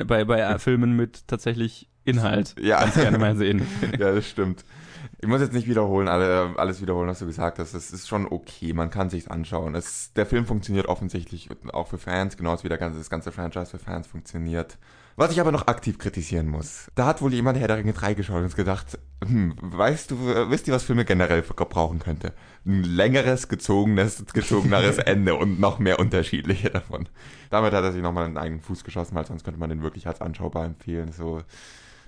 bei, 0.06 0.26
bei 0.26 0.40
äh, 0.40 0.60
Filmen 0.60 0.98
mit 0.98 1.28
tatsächlich 1.28 1.88
Inhalt 2.06 2.56
Ja. 2.60 2.82
ganz 2.82 2.96
gerne 2.96 3.18
mal 3.18 3.36
sehen. 3.38 3.66
ja, 3.98 4.14
das 4.14 4.30
stimmt. 4.30 4.66
Ich 5.24 5.30
muss 5.30 5.40
jetzt 5.40 5.54
nicht 5.54 5.70
wiederholen, 5.70 6.10
alle, 6.10 6.54
alles 6.58 6.82
wiederholen, 6.82 7.08
was 7.08 7.20
du 7.20 7.26
gesagt 7.26 7.58
hast. 7.58 7.74
Es 7.74 7.94
ist 7.94 8.10
schon 8.10 8.28
okay, 8.30 8.74
man 8.74 8.90
kann 8.90 9.10
sich's 9.10 9.30
anschauen. 9.30 9.74
Es, 9.74 10.12
der 10.12 10.26
Film 10.26 10.46
funktioniert 10.46 10.88
offensichtlich 10.88 11.48
auch 11.72 11.88
für 11.88 11.98
Fans, 11.98 12.36
genauso 12.36 12.66
wie 12.66 12.68
der 12.68 12.78
ganze, 12.78 12.98
das 12.98 13.10
ganze 13.10 13.32
Franchise 13.32 13.68
für 13.68 13.80
Fans 13.80 14.06
funktioniert. 14.06 14.78
Was 15.16 15.32
ich 15.32 15.40
aber 15.40 15.54
noch 15.54 15.68
aktiv 15.68 15.98
kritisieren 15.98 16.50
muss. 16.50 16.92
Da 16.96 17.06
hat 17.06 17.22
wohl 17.22 17.34
jemand 17.34 17.58
Herr 17.58 17.70
der 17.70 17.78
Ringe 17.78 17.94
3 17.94 18.16
geschaut 18.16 18.44
und 18.44 18.54
gedacht, 18.54 19.00
hm, 19.24 19.56
weißt 19.62 20.12
du, 20.12 20.16
äh, 20.30 20.50
wisst 20.50 20.68
ihr, 20.68 20.74
was 20.74 20.84
Filme 20.84 21.06
generell 21.06 21.42
brauchen 21.42 22.00
könnte? 22.00 22.34
Ein 22.66 22.84
längeres, 22.84 23.48
gezogenes, 23.48 24.26
gezogeneres 24.34 24.98
Ende 25.06 25.36
und 25.36 25.58
noch 25.58 25.80
mehr 25.80 26.00
unterschiedliche 26.00 26.70
davon. 26.70 27.08
Damit 27.50 27.72
hat 27.72 27.86
er 27.86 27.94
sich 27.94 28.02
nochmal 28.02 28.26
einen 28.26 28.38
eigenen 28.38 28.60
Fuß 28.62 28.84
geschossen, 28.84 29.16
weil 29.16 29.26
sonst 29.26 29.46
könnte 29.46 29.60
man 29.62 29.70
den 29.70 29.84
wirklich 29.84 30.06
als 30.06 30.20
anschaubar 30.20 30.66
empfehlen. 30.66 31.14
So, 31.14 31.44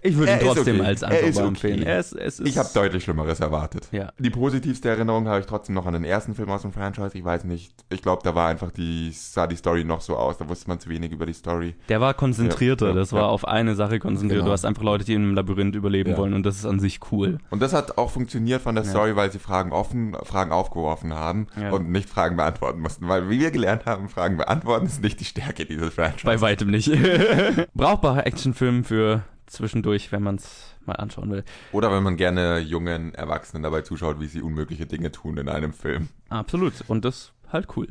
Ich 0.05 0.17
würde 0.17 0.33
ihn 0.33 0.39
trotzdem 0.39 0.79
okay. 0.79 0.87
als 0.87 1.01
Er 1.01 1.09
ist 1.11 1.15
Anschaubar 1.37 1.41
okay. 1.41 1.47
empfehlen. 1.47 1.83
Er 1.83 1.99
ist, 1.99 2.13
es 2.13 2.39
ist, 2.39 2.47
ich 2.47 2.57
habe 2.57 2.69
deutlich 2.73 3.03
Schlimmeres 3.03 3.39
erwartet. 3.39 3.87
Ja. 3.91 4.11
Die 4.19 4.29
positivste 4.29 4.89
Erinnerung 4.89 5.27
habe 5.27 5.39
ich 5.39 5.45
trotzdem 5.45 5.75
noch 5.75 5.85
an 5.85 5.93
den 5.93 6.03
ersten 6.03 6.35
Film 6.35 6.49
aus 6.49 6.61
dem 6.61 6.71
Franchise. 6.71 7.11
Ich 7.17 7.23
weiß 7.25 7.43
nicht. 7.45 7.73
Ich 7.89 8.01
glaube, 8.01 8.21
da 8.23 8.35
war 8.35 8.47
einfach 8.49 8.71
die, 8.71 9.11
sah 9.13 9.47
die 9.47 9.55
Story 9.55 9.83
noch 9.83 10.01
so 10.01 10.15
aus. 10.17 10.37
Da 10.37 10.47
wusste 10.47 10.67
man 10.67 10.79
zu 10.79 10.89
wenig 10.89 11.11
über 11.11 11.25
die 11.25 11.33
Story. 11.33 11.75
Der 11.89 12.01
war 12.01 12.13
konzentrierter, 12.13 12.87
Ja, 12.87 12.91
ja, 12.93 12.97
das 12.99 13.13
war 13.13 13.29
auf 13.29 13.47
eine 13.47 13.75
Sache 13.75 13.99
konzentriert. 13.99 14.39
Genau. 14.41 14.47
Du 14.47 14.51
hast 14.53 14.65
einfach 14.65 14.83
Leute, 14.83 15.05
die 15.05 15.13
in 15.13 15.23
einem 15.23 15.33
Labyrinth 15.35 15.75
überleben 15.75 16.11
Ja. 16.11 16.17
wollen 16.17 16.33
und 16.33 16.45
das 16.45 16.55
ist 16.57 16.65
an 16.65 16.79
sich 16.79 16.99
cool. 17.11 17.39
Und 17.49 17.61
das 17.61 17.73
hat 17.73 17.97
auch 17.97 18.11
funktioniert 18.11 18.61
von 18.61 18.75
der 18.75 18.83
Ja. 18.83 18.89
Story, 18.91 19.15
weil 19.15 19.31
sie 19.31 19.39
Fragen 19.39 19.71
offen, 19.71 20.15
Fragen 20.23 20.51
aufgeworfen 20.51 21.13
haben 21.13 21.47
Ja. 21.59 21.71
und 21.71 21.89
nicht 21.89 22.09
Fragen 22.09 22.35
beantworten 22.37 22.79
mussten. 22.81 23.07
Weil, 23.07 23.29
wie 23.29 23.39
wir 23.39 23.51
gelernt 23.51 23.85
haben, 23.85 24.09
Fragen 24.09 24.37
beantworten 24.37 24.85
ist 24.85 25.01
nicht 25.01 25.19
die 25.19 25.25
Stärke 25.25 25.65
dieses 25.65 25.93
Franchise. 25.93 26.25
Bei 26.25 26.39
weitem 26.41 26.69
nicht. 26.69 26.91
Brauchbarer 27.73 28.25
Actionfilm 28.27 28.83
für 28.83 29.23
zwischendurch, 29.47 30.11
wenn 30.11 30.23
man 30.23 30.35
es 30.35 30.75
mal 30.85 30.93
anschauen 30.93 31.31
will. 31.31 31.43
Oder 31.71 31.91
wenn 31.91 32.03
man 32.03 32.17
gerne 32.17 32.59
jungen 32.59 33.13
Erwachsenen 33.13 33.63
dabei 33.63 33.81
zuschaut, 33.81 34.19
wie 34.19 34.27
sie 34.27 34.41
unmögliche 34.41 34.85
Dinge 34.85 35.11
tun 35.11 35.37
in 35.37 35.49
einem 35.49 35.73
Film. 35.73 36.09
Absolut. 36.29 36.73
Und 36.87 37.05
das 37.05 37.33
halt 37.51 37.67
cool. 37.75 37.87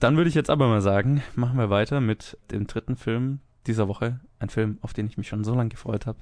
Dann 0.00 0.16
würde 0.16 0.28
ich 0.28 0.34
jetzt 0.34 0.50
aber 0.50 0.68
mal 0.68 0.80
sagen, 0.80 1.22
machen 1.34 1.58
wir 1.58 1.70
weiter 1.70 2.00
mit 2.00 2.38
dem 2.50 2.66
dritten 2.66 2.96
Film 2.96 3.40
dieser 3.66 3.88
Woche. 3.88 4.20
Ein 4.38 4.48
Film, 4.48 4.78
auf 4.82 4.92
den 4.92 5.06
ich 5.06 5.18
mich 5.18 5.28
schon 5.28 5.44
so 5.44 5.54
lange 5.54 5.70
gefreut 5.70 6.06
habe. 6.06 6.18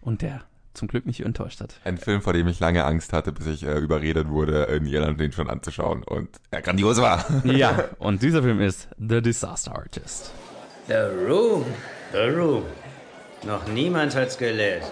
Und 0.00 0.22
der 0.22 0.42
zum 0.74 0.88
Glück 0.88 1.06
nicht 1.06 1.20
enttäuscht 1.20 1.60
hat. 1.60 1.80
Ein 1.84 1.98
Film, 1.98 2.22
vor 2.22 2.32
dem 2.32 2.46
ich 2.46 2.60
lange 2.60 2.84
Angst 2.84 3.12
hatte, 3.12 3.32
bis 3.32 3.46
ich 3.46 3.64
äh, 3.64 3.78
überredet 3.78 4.28
wurde, 4.28 4.64
in 4.64 4.86
Irland 4.86 5.18
den 5.18 5.32
schon 5.32 5.50
anzuschauen 5.50 6.04
und 6.04 6.28
er 6.50 6.62
grandios 6.62 7.00
war. 7.00 7.24
Ja, 7.44 7.88
und 7.98 8.22
dieser 8.22 8.42
Film 8.42 8.60
ist 8.60 8.88
The 8.98 9.20
Disaster 9.20 9.74
Artist. 9.74 10.32
The 10.86 10.94
Room. 10.94 11.64
The 12.12 12.28
Room. 12.28 12.62
Noch 13.42 13.66
niemand 13.66 14.14
hat's 14.14 14.36
gelesen. 14.36 14.90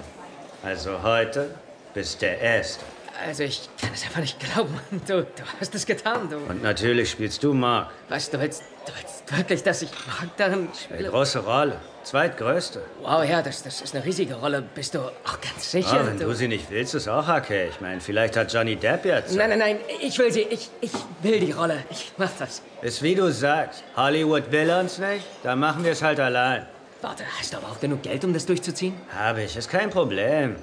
Also 0.63 1.03
heute 1.03 1.55
bist 1.95 2.23
der 2.23 2.41
Erste. 2.41 2.85
Also, 3.27 3.43
ich 3.43 3.69
kann 3.81 3.91
es 3.93 4.05
einfach 4.05 4.21
nicht 4.21 4.39
glauben. 4.39 4.79
Du, 5.07 5.23
du 5.23 5.43
hast 5.61 5.75
es 5.75 5.85
getan, 5.87 6.29
du. 6.31 6.37
Und 6.37 6.63
natürlich 6.63 7.11
spielst 7.11 7.43
du 7.43 7.53
Mark. 7.53 7.91
Was, 8.09 8.31
du 8.31 8.39
willst, 8.41 8.63
du 8.87 8.93
willst 8.95 9.37
wirklich, 9.37 9.63
dass 9.65 9.83
ich 9.83 9.91
Mark 10.07 10.37
darin 10.37 10.69
Eine 10.69 10.75
spiele? 10.75 11.11
große 11.11 11.41
Rolle. 11.41 11.81
Zweitgrößte. 12.05 12.81
Wow, 13.03 13.25
ja, 13.25 13.43
das, 13.43 13.65
das 13.65 13.81
ist 13.81 13.95
eine 13.95 14.05
riesige 14.05 14.35
Rolle. 14.35 14.63
Bist 14.63 14.95
du 14.95 15.01
auch 15.01 15.41
ganz 15.43 15.69
sicher? 15.71 15.99
Ah, 16.01 16.07
wenn 16.07 16.19
du 16.19 16.33
sie 16.33 16.47
nicht 16.47 16.71
willst, 16.71 16.95
ist 16.95 17.09
auch 17.09 17.29
okay. 17.29 17.69
Ich 17.71 17.81
meine, 17.81 18.01
vielleicht 18.01 18.37
hat 18.37 18.53
Johnny 18.53 18.77
Depp 18.77 19.05
jetzt. 19.05 19.35
Nein, 19.35 19.51
nein, 19.51 19.59
nein, 19.59 19.79
ich 20.01 20.17
will 20.19 20.31
sie. 20.33 20.43
Ich, 20.43 20.71
ich 20.81 20.93
will 21.23 21.41
die 21.41 21.53
Rolle. 21.53 21.83
Ich 21.91 22.13
mach 22.19 22.31
das. 22.39 22.63
Ist 22.83 23.03
wie 23.03 23.17
du 23.17 23.31
sagst. 23.33 23.83
Hollywood 23.97 24.51
will 24.53 24.71
uns 24.71 24.99
nicht, 24.99 25.25
dann 25.43 25.59
machen 25.59 25.85
wir 25.85 25.93
es 25.93 26.03
halt 26.03 26.21
allein. 26.21 26.67
Warte, 27.01 27.25
hast 27.39 27.53
du 27.53 27.59
aber 27.59 27.69
auch 27.69 27.81
genug 27.81 28.03
Geld, 28.03 28.25
um 28.25 28.33
das 28.33 28.45
durchzuziehen? 28.47 28.95
Habe 29.17 29.43
ich, 29.43 29.57
ist 29.57 29.71
kein 29.71 29.89
Problem. 29.91 30.57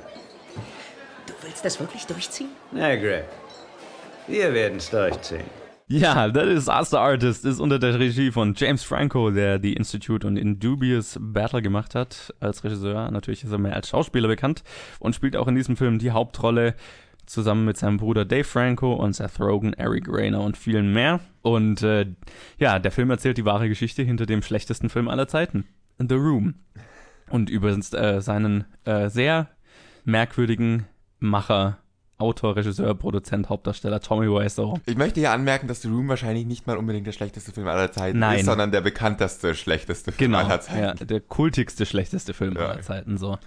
Du 1.28 1.34
willst 1.42 1.64
das 1.64 1.80
wirklich 1.80 2.06
durchziehen? 2.06 2.50
Na, 2.72 2.96
Greg. 2.96 3.24
Wir 4.28 4.54
werden 4.54 4.78
es 4.78 4.90
durchziehen. 4.90 5.46
Ja, 5.88 6.32
The 6.34 6.42
Disaster 6.42 7.00
Artist 7.00 7.46
ist 7.46 7.60
unter 7.60 7.78
der 7.78 8.00
Regie 8.00 8.32
von 8.32 8.56
James 8.56 8.84
Franco, 8.84 9.30
der 9.30 9.62
The 9.62 9.74
Institute 9.74 10.26
und 10.26 10.36
Indubious 10.36 11.18
Battle 11.22 11.62
gemacht 11.62 11.94
hat, 11.94 12.34
als 12.40 12.64
Regisseur. 12.64 13.12
Natürlich 13.12 13.44
ist 13.44 13.52
er 13.52 13.60
mehr 13.60 13.76
als 13.76 13.90
Schauspieler 13.90 14.28
bekannt 14.28 14.64
und 15.00 15.14
spielt 15.14 15.38
auch 15.38 15.48
in 15.48 15.56
diesem 15.56 15.78
Film 15.78 16.00
die 16.00 16.12
Hauptrolle. 16.12 16.74
zusammen 17.28 17.66
mit 17.66 17.78
seinem 17.78 17.98
Bruder 17.98 18.26
Dave 18.26 18.44
Franco 18.44 18.94
und 18.94 19.14
Seth 19.14 19.40
Rogen, 19.40 19.74
Eric 19.74 20.08
Rayner 20.08 20.42
und 20.42 20.58
vielen 20.58 20.94
mehr. 20.94 21.20
Und 21.42 21.82
äh, 21.82 22.08
ja, 22.58 22.80
der 22.80 22.92
Film 22.92 23.10
erzählt 23.10 23.38
die 23.38 23.46
wahre 23.46 23.68
Geschichte 23.68 24.04
hinter 24.04 24.26
dem 24.26 24.42
schlechtesten 24.42 24.90
Film 24.90 25.08
aller 25.08 25.28
Zeiten, 25.28 25.66
The 26.00 26.16
Room. 26.16 26.56
Und 27.30 27.50
über 27.50 27.70
äh, 27.70 28.22
seinen 28.22 28.66
äh, 28.86 29.10
sehr 29.10 29.50
merkwürdigen 30.04 30.86
Macher, 31.20 31.80
Autor, 32.18 32.56
Regisseur, 32.56 32.96
Produzent, 32.96 33.50
Hauptdarsteller 33.50 34.00
Tommy 34.00 34.28
Wiseau. 34.28 34.80
Ich 34.86 34.96
möchte 34.96 35.20
hier 35.20 35.32
anmerken, 35.32 35.68
dass 35.68 35.82
The 35.82 35.90
Room 35.90 36.08
wahrscheinlich 36.08 36.46
nicht 36.46 36.66
mal 36.66 36.78
unbedingt 36.78 37.06
der 37.08 37.12
schlechteste 37.12 37.52
Film 37.52 37.68
aller 37.68 37.92
Zeiten 37.92 38.20
Nein. 38.20 38.40
ist, 38.40 38.46
sondern 38.46 38.72
der 38.72 38.82
bekannteste 38.82 39.54
schlechteste 39.56 40.12
Film 40.14 40.32
Genau, 40.32 40.46
aller 40.46 40.62
Zeiten. 40.62 41.00
ja, 41.00 41.06
der 41.06 41.20
kultigste, 41.20 41.86
schlechteste 41.86 42.34
Film 42.34 42.56
Ja. 42.56 42.68
aller 42.68 42.82
Zeiten, 42.82 43.18
so. 43.18 43.38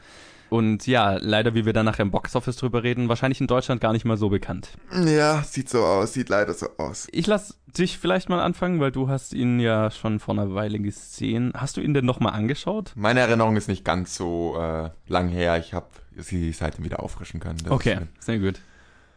Und 0.50 0.86
ja, 0.86 1.18
leider, 1.20 1.54
wie 1.54 1.66
wir 1.66 1.72
dann 1.72 1.84
nachher 1.84 2.02
im 2.02 2.10
Boxoffice 2.10 2.56
drüber 2.56 2.82
reden, 2.82 3.08
wahrscheinlich 3.08 3.40
in 3.40 3.46
Deutschland 3.46 3.80
gar 3.80 3.92
nicht 3.92 4.04
mal 4.04 4.16
so 4.16 4.30
bekannt. 4.30 4.70
Ja, 5.04 5.42
sieht 5.42 5.68
so 5.68 5.84
aus, 5.84 6.14
sieht 6.14 6.28
leider 6.28 6.54
so 6.54 6.68
aus. 6.78 7.06
Ich 7.12 7.26
lass 7.26 7.58
dich 7.66 7.98
vielleicht 7.98 8.28
mal 8.28 8.40
anfangen, 8.40 8.80
weil 8.80 8.90
du 8.90 9.08
hast 9.08 9.34
ihn 9.34 9.60
ja 9.60 9.90
schon 9.90 10.20
vor 10.20 10.34
einer 10.34 10.54
Weile 10.54 10.78
gesehen. 10.78 11.52
Hast 11.54 11.76
du 11.76 11.80
ihn 11.80 11.92
denn 11.92 12.06
nochmal 12.06 12.32
angeschaut? 12.32 12.92
Meine 12.96 13.20
Erinnerung 13.20 13.56
ist 13.56 13.68
nicht 13.68 13.84
ganz 13.84 14.16
so 14.16 14.56
äh, 14.58 14.90
lang 15.06 15.28
her. 15.28 15.58
Ich 15.58 15.74
habe 15.74 15.88
sie 16.16 16.52
seitdem 16.52 16.84
wieder 16.84 17.02
auffrischen 17.02 17.40
können. 17.40 17.58
Das 17.58 17.66
ist 17.66 17.72
Okay, 17.72 17.98
sehr 18.18 18.38
gut. 18.38 18.60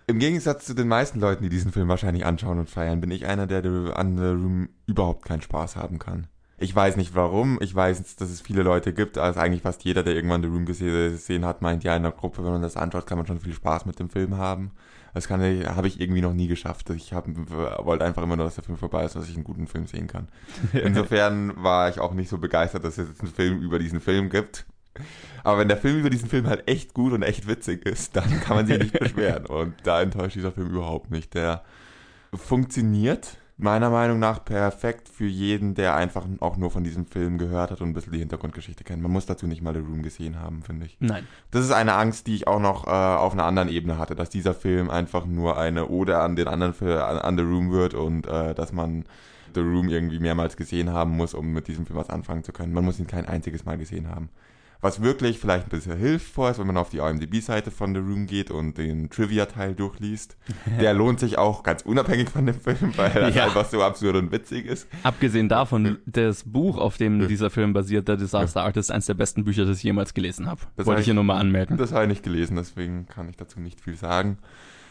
Im 0.07 0.19
Gegensatz 0.19 0.65
zu 0.65 0.73
den 0.73 0.89
meisten 0.89 1.21
Leuten, 1.21 1.43
die 1.43 1.49
diesen 1.49 1.71
Film 1.71 1.87
wahrscheinlich 1.87 2.25
anschauen 2.25 2.59
und 2.59 2.69
feiern, 2.69 2.99
bin 2.99 3.11
ich 3.11 3.27
einer, 3.27 3.47
der 3.47 3.63
an 3.97 4.17
The 4.17 4.25
Room 4.25 4.69
überhaupt 4.85 5.25
keinen 5.25 5.41
Spaß 5.41 5.77
haben 5.77 5.99
kann. 5.99 6.27
Ich 6.61 6.75
weiß 6.75 6.95
nicht 6.95 7.15
warum. 7.15 7.57
Ich 7.61 7.73
weiß, 7.73 8.15
dass 8.15 8.29
es 8.29 8.39
viele 8.41 8.61
Leute 8.63 8.93
gibt. 8.93 9.17
Also 9.17 9.39
eigentlich 9.39 9.63
fast 9.63 9.83
jeder, 9.83 10.03
der 10.03 10.15
irgendwann 10.15 10.41
The 10.43 10.47
Room 10.47 10.65
gese- 10.65 11.09
gesehen 11.11 11.43
hat, 11.45 11.61
meint 11.61 11.83
ja 11.83 11.95
in 11.95 12.03
der 12.03 12.11
Gruppe, 12.11 12.43
wenn 12.43 12.51
man 12.51 12.61
das 12.61 12.77
anschaut, 12.77 13.07
kann 13.07 13.17
man 13.17 13.27
schon 13.27 13.39
viel 13.39 13.53
Spaß 13.53 13.85
mit 13.85 13.99
dem 13.99 14.09
Film 14.09 14.37
haben. 14.37 14.71
Das 15.13 15.27
kann 15.27 15.41
ich, 15.43 15.67
habe 15.67 15.87
ich 15.87 15.99
irgendwie 15.99 16.21
noch 16.21 16.33
nie 16.33 16.47
geschafft. 16.47 16.89
Ich 16.91 17.11
hab, 17.13 17.25
wollte 17.83 18.05
einfach 18.05 18.23
immer 18.23 18.37
nur, 18.37 18.45
dass 18.45 18.55
der 18.55 18.63
Film 18.63 18.77
vorbei 18.77 19.03
ist, 19.03 19.15
dass 19.15 19.27
ich 19.27 19.35
einen 19.35 19.43
guten 19.43 19.67
Film 19.67 19.85
sehen 19.87 20.07
kann. 20.07 20.29
Insofern 20.73 21.51
war 21.61 21.89
ich 21.89 21.99
auch 21.99 22.13
nicht 22.13 22.29
so 22.29 22.37
begeistert, 22.37 22.85
dass 22.85 22.97
es 22.97 23.09
jetzt 23.09 23.21
einen 23.21 23.33
Film 23.33 23.59
über 23.61 23.77
diesen 23.79 23.99
Film 23.99 24.29
gibt. 24.29 24.65
Aber 25.43 25.57
wenn 25.57 25.67
der 25.67 25.77
Film 25.77 25.97
über 25.99 26.09
diesen 26.09 26.29
Film 26.29 26.47
halt 26.47 26.67
echt 26.67 26.93
gut 26.93 27.11
und 27.13 27.23
echt 27.23 27.47
witzig 27.47 27.85
ist, 27.85 28.15
dann 28.15 28.39
kann 28.41 28.55
man 28.57 28.67
sich 28.67 28.77
nicht 28.79 28.93
beschweren. 28.99 29.45
Und 29.47 29.73
da 29.83 30.01
enttäuscht 30.01 30.35
dieser 30.35 30.51
Film 30.51 30.69
überhaupt 30.69 31.11
nicht. 31.11 31.33
Der 31.33 31.63
funktioniert 32.33 33.37
meiner 33.61 33.89
Meinung 33.89 34.19
nach 34.19 34.43
perfekt 34.43 35.07
für 35.07 35.25
jeden, 35.25 35.75
der 35.75 35.95
einfach 35.95 36.25
auch 36.39 36.57
nur 36.57 36.71
von 36.71 36.83
diesem 36.83 37.05
Film 37.05 37.37
gehört 37.37 37.71
hat 37.71 37.81
und 37.81 37.89
ein 37.89 37.93
bisschen 37.93 38.13
die 38.13 38.19
Hintergrundgeschichte 38.19 38.83
kennt. 38.83 39.01
Man 39.01 39.11
muss 39.11 39.25
dazu 39.25 39.47
nicht 39.47 39.61
mal 39.61 39.73
The 39.73 39.79
Room 39.79 40.01
gesehen 40.01 40.39
haben, 40.39 40.63
finde 40.63 40.85
ich. 40.85 40.97
Nein. 40.99 41.27
Das 41.51 41.63
ist 41.63 41.71
eine 41.71 41.93
Angst, 41.93 42.27
die 42.27 42.35
ich 42.35 42.47
auch 42.47 42.59
noch 42.59 42.87
äh, 42.87 42.89
auf 42.89 43.33
einer 43.33 43.45
anderen 43.45 43.69
Ebene 43.69 43.97
hatte, 43.97 44.15
dass 44.15 44.29
dieser 44.29 44.53
Film 44.53 44.89
einfach 44.89 45.25
nur 45.25 45.57
eine 45.57 45.87
Ode 45.89 46.19
an 46.19 46.35
den 46.35 46.47
anderen 46.47 46.73
Film, 46.73 46.99
an, 46.99 47.19
an 47.19 47.37
The 47.37 47.43
Room 47.43 47.71
wird 47.71 47.93
und 47.93 48.27
äh, 48.27 48.55
dass 48.55 48.73
man 48.73 49.05
The 49.53 49.61
Room 49.61 49.89
irgendwie 49.89 50.19
mehrmals 50.19 50.57
gesehen 50.57 50.91
haben 50.91 51.11
muss, 51.11 51.33
um 51.33 51.53
mit 51.53 51.67
diesem 51.67 51.85
Film 51.85 51.99
was 51.99 52.09
anfangen 52.09 52.43
zu 52.43 52.53
können. 52.53 52.73
Man 52.73 52.85
muss 52.85 52.99
ihn 52.99 53.07
kein 53.07 53.27
einziges 53.27 53.65
Mal 53.65 53.77
gesehen 53.77 54.09
haben. 54.09 54.29
Was 54.83 55.01
wirklich 55.03 55.37
vielleicht 55.37 55.67
ein 55.67 55.69
bisschen 55.69 55.95
hilfreich 55.95 56.51
ist, 56.53 56.59
wenn 56.59 56.65
man 56.65 56.77
auf 56.77 56.89
die 56.89 56.97
IMDb-Seite 56.97 57.69
von 57.69 57.93
The 57.93 57.99
Room 58.01 58.25
geht 58.25 58.49
und 58.49 58.79
den 58.79 59.11
Trivia-Teil 59.11 59.75
durchliest. 59.75 60.37
Der 60.79 60.95
lohnt 60.95 61.19
sich 61.19 61.37
auch 61.37 61.61
ganz 61.61 61.83
unabhängig 61.83 62.29
von 62.29 62.47
dem 62.47 62.59
Film, 62.59 62.91
weil 62.95 63.11
er 63.11 63.29
Ja. 63.35 63.43
einfach 63.45 63.65
so 63.65 63.83
absurd 63.83 64.15
und 64.15 64.31
witzig 64.31 64.65
ist. 64.65 64.87
Abgesehen 65.03 65.49
davon, 65.49 65.99
das 66.07 66.43
Buch, 66.45 66.79
auf 66.79 66.97
dem 66.97 67.27
dieser 67.27 67.51
Film 67.51 67.73
basiert, 67.73 68.07
The 68.07 68.17
Disaster 68.17 68.63
Artist, 68.63 68.91
eines 68.91 69.05
der 69.05 69.13
besten 69.13 69.43
Bücher, 69.43 69.65
das 69.65 69.77
ich 69.77 69.83
jemals 69.83 70.15
gelesen 70.15 70.47
habe. 70.47 70.61
Das 70.75 70.87
Wollte 70.87 71.01
ich 71.01 71.05
hier 71.05 71.13
nur 71.13 71.23
mal 71.25 71.37
anmerken. 71.39 71.77
Das 71.77 71.91
habe 71.91 72.03
ich 72.05 72.09
nicht 72.09 72.23
gelesen, 72.23 72.55
deswegen 72.55 73.05
kann 73.05 73.29
ich 73.29 73.37
dazu 73.37 73.59
nicht 73.59 73.81
viel 73.81 73.95
sagen. 73.95 74.39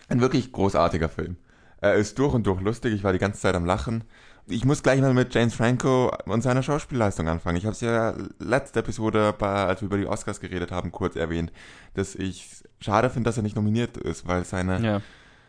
Ein 0.09 0.21
wirklich 0.21 0.53
großartiger 0.53 1.09
Film. 1.09 1.37
Er 1.81 1.95
ist 1.95 2.19
durch 2.19 2.35
und 2.35 2.47
durch 2.47 2.61
lustig, 2.61 2.95
ich 2.95 3.03
war 3.03 3.13
die 3.13 3.19
ganze 3.19 3.41
Zeit 3.41 3.55
am 3.57 3.65
Lachen. 3.65 4.05
Ich 4.47 4.65
muss 4.65 4.83
gleich 4.83 5.01
mal 5.01 5.15
mit 5.15 5.35
James 5.35 5.55
Franco 5.55 6.11
und 6.25 6.43
seiner 6.43 6.63
Schauspielleistung 6.63 7.29
anfangen. 7.29 7.57
Ich 7.57 7.65
habe 7.67 7.75
es 7.75 7.81
ja 7.81 8.15
letzte 8.39 8.81
Episode, 8.81 9.35
bei, 9.39 9.67
als 9.67 9.81
wir 9.81 9.87
über 9.87 9.99
die 9.99 10.07
Oscars 10.07 10.41
geredet 10.41 10.73
haben, 10.73 10.91
kurz 10.91 11.15
erwähnt, 11.17 11.53
dass 11.95 12.15
ich 12.15 12.65
schade 12.81 13.11
finde, 13.11 13.29
dass 13.29 13.37
er 13.37 13.43
nicht 13.43 13.57
nominiert 13.57 13.97
ist, 13.97 14.27
weil 14.27 14.45
seine 14.45 14.81
Ja. 14.81 15.01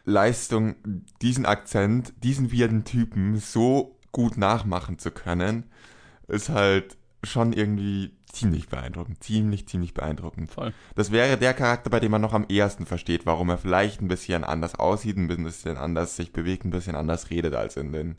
Leistung, 0.04 0.76
diesen 1.22 1.46
Akzent, 1.46 2.14
diesen 2.24 2.52
weirden 2.52 2.84
Typen 2.86 3.38
so 3.38 3.98
gut 4.12 4.38
nachmachen 4.38 5.00
zu 5.00 5.12
können, 5.12 5.66
ist 6.28 6.50
halt 6.50 6.98
schon 7.24 7.54
irgendwie 7.54 8.12
ziemlich 8.32 8.68
beeindruckend. 8.68 9.24
Ziemlich, 9.24 9.68
ziemlich 9.68 9.94
beeindruckend. 9.94 10.52
Voll. 10.52 10.74
Das 10.96 11.12
wäre 11.12 11.38
der 11.38 11.54
Charakter, 11.54 11.90
bei 11.90 12.00
dem 12.00 12.12
man 12.12 12.22
noch 12.22 12.34
am 12.34 12.46
ehesten 12.50 12.86
versteht, 12.86 13.26
warum 13.26 13.50
er 13.50 13.58
vielleicht 13.58 14.02
ein 14.02 14.08
bisschen 14.08 14.44
anders 14.44 14.76
aussieht, 14.76 15.18
ein 15.18 15.28
bisschen 15.28 15.78
anders 15.78 16.16
sich 16.16 16.32
bewegt, 16.34 16.66
ein 16.66 16.72
bisschen 16.72 16.96
anders 16.96 17.30
redet 17.30 17.54
als 17.54 17.78
in 17.78 17.92
den, 17.92 18.18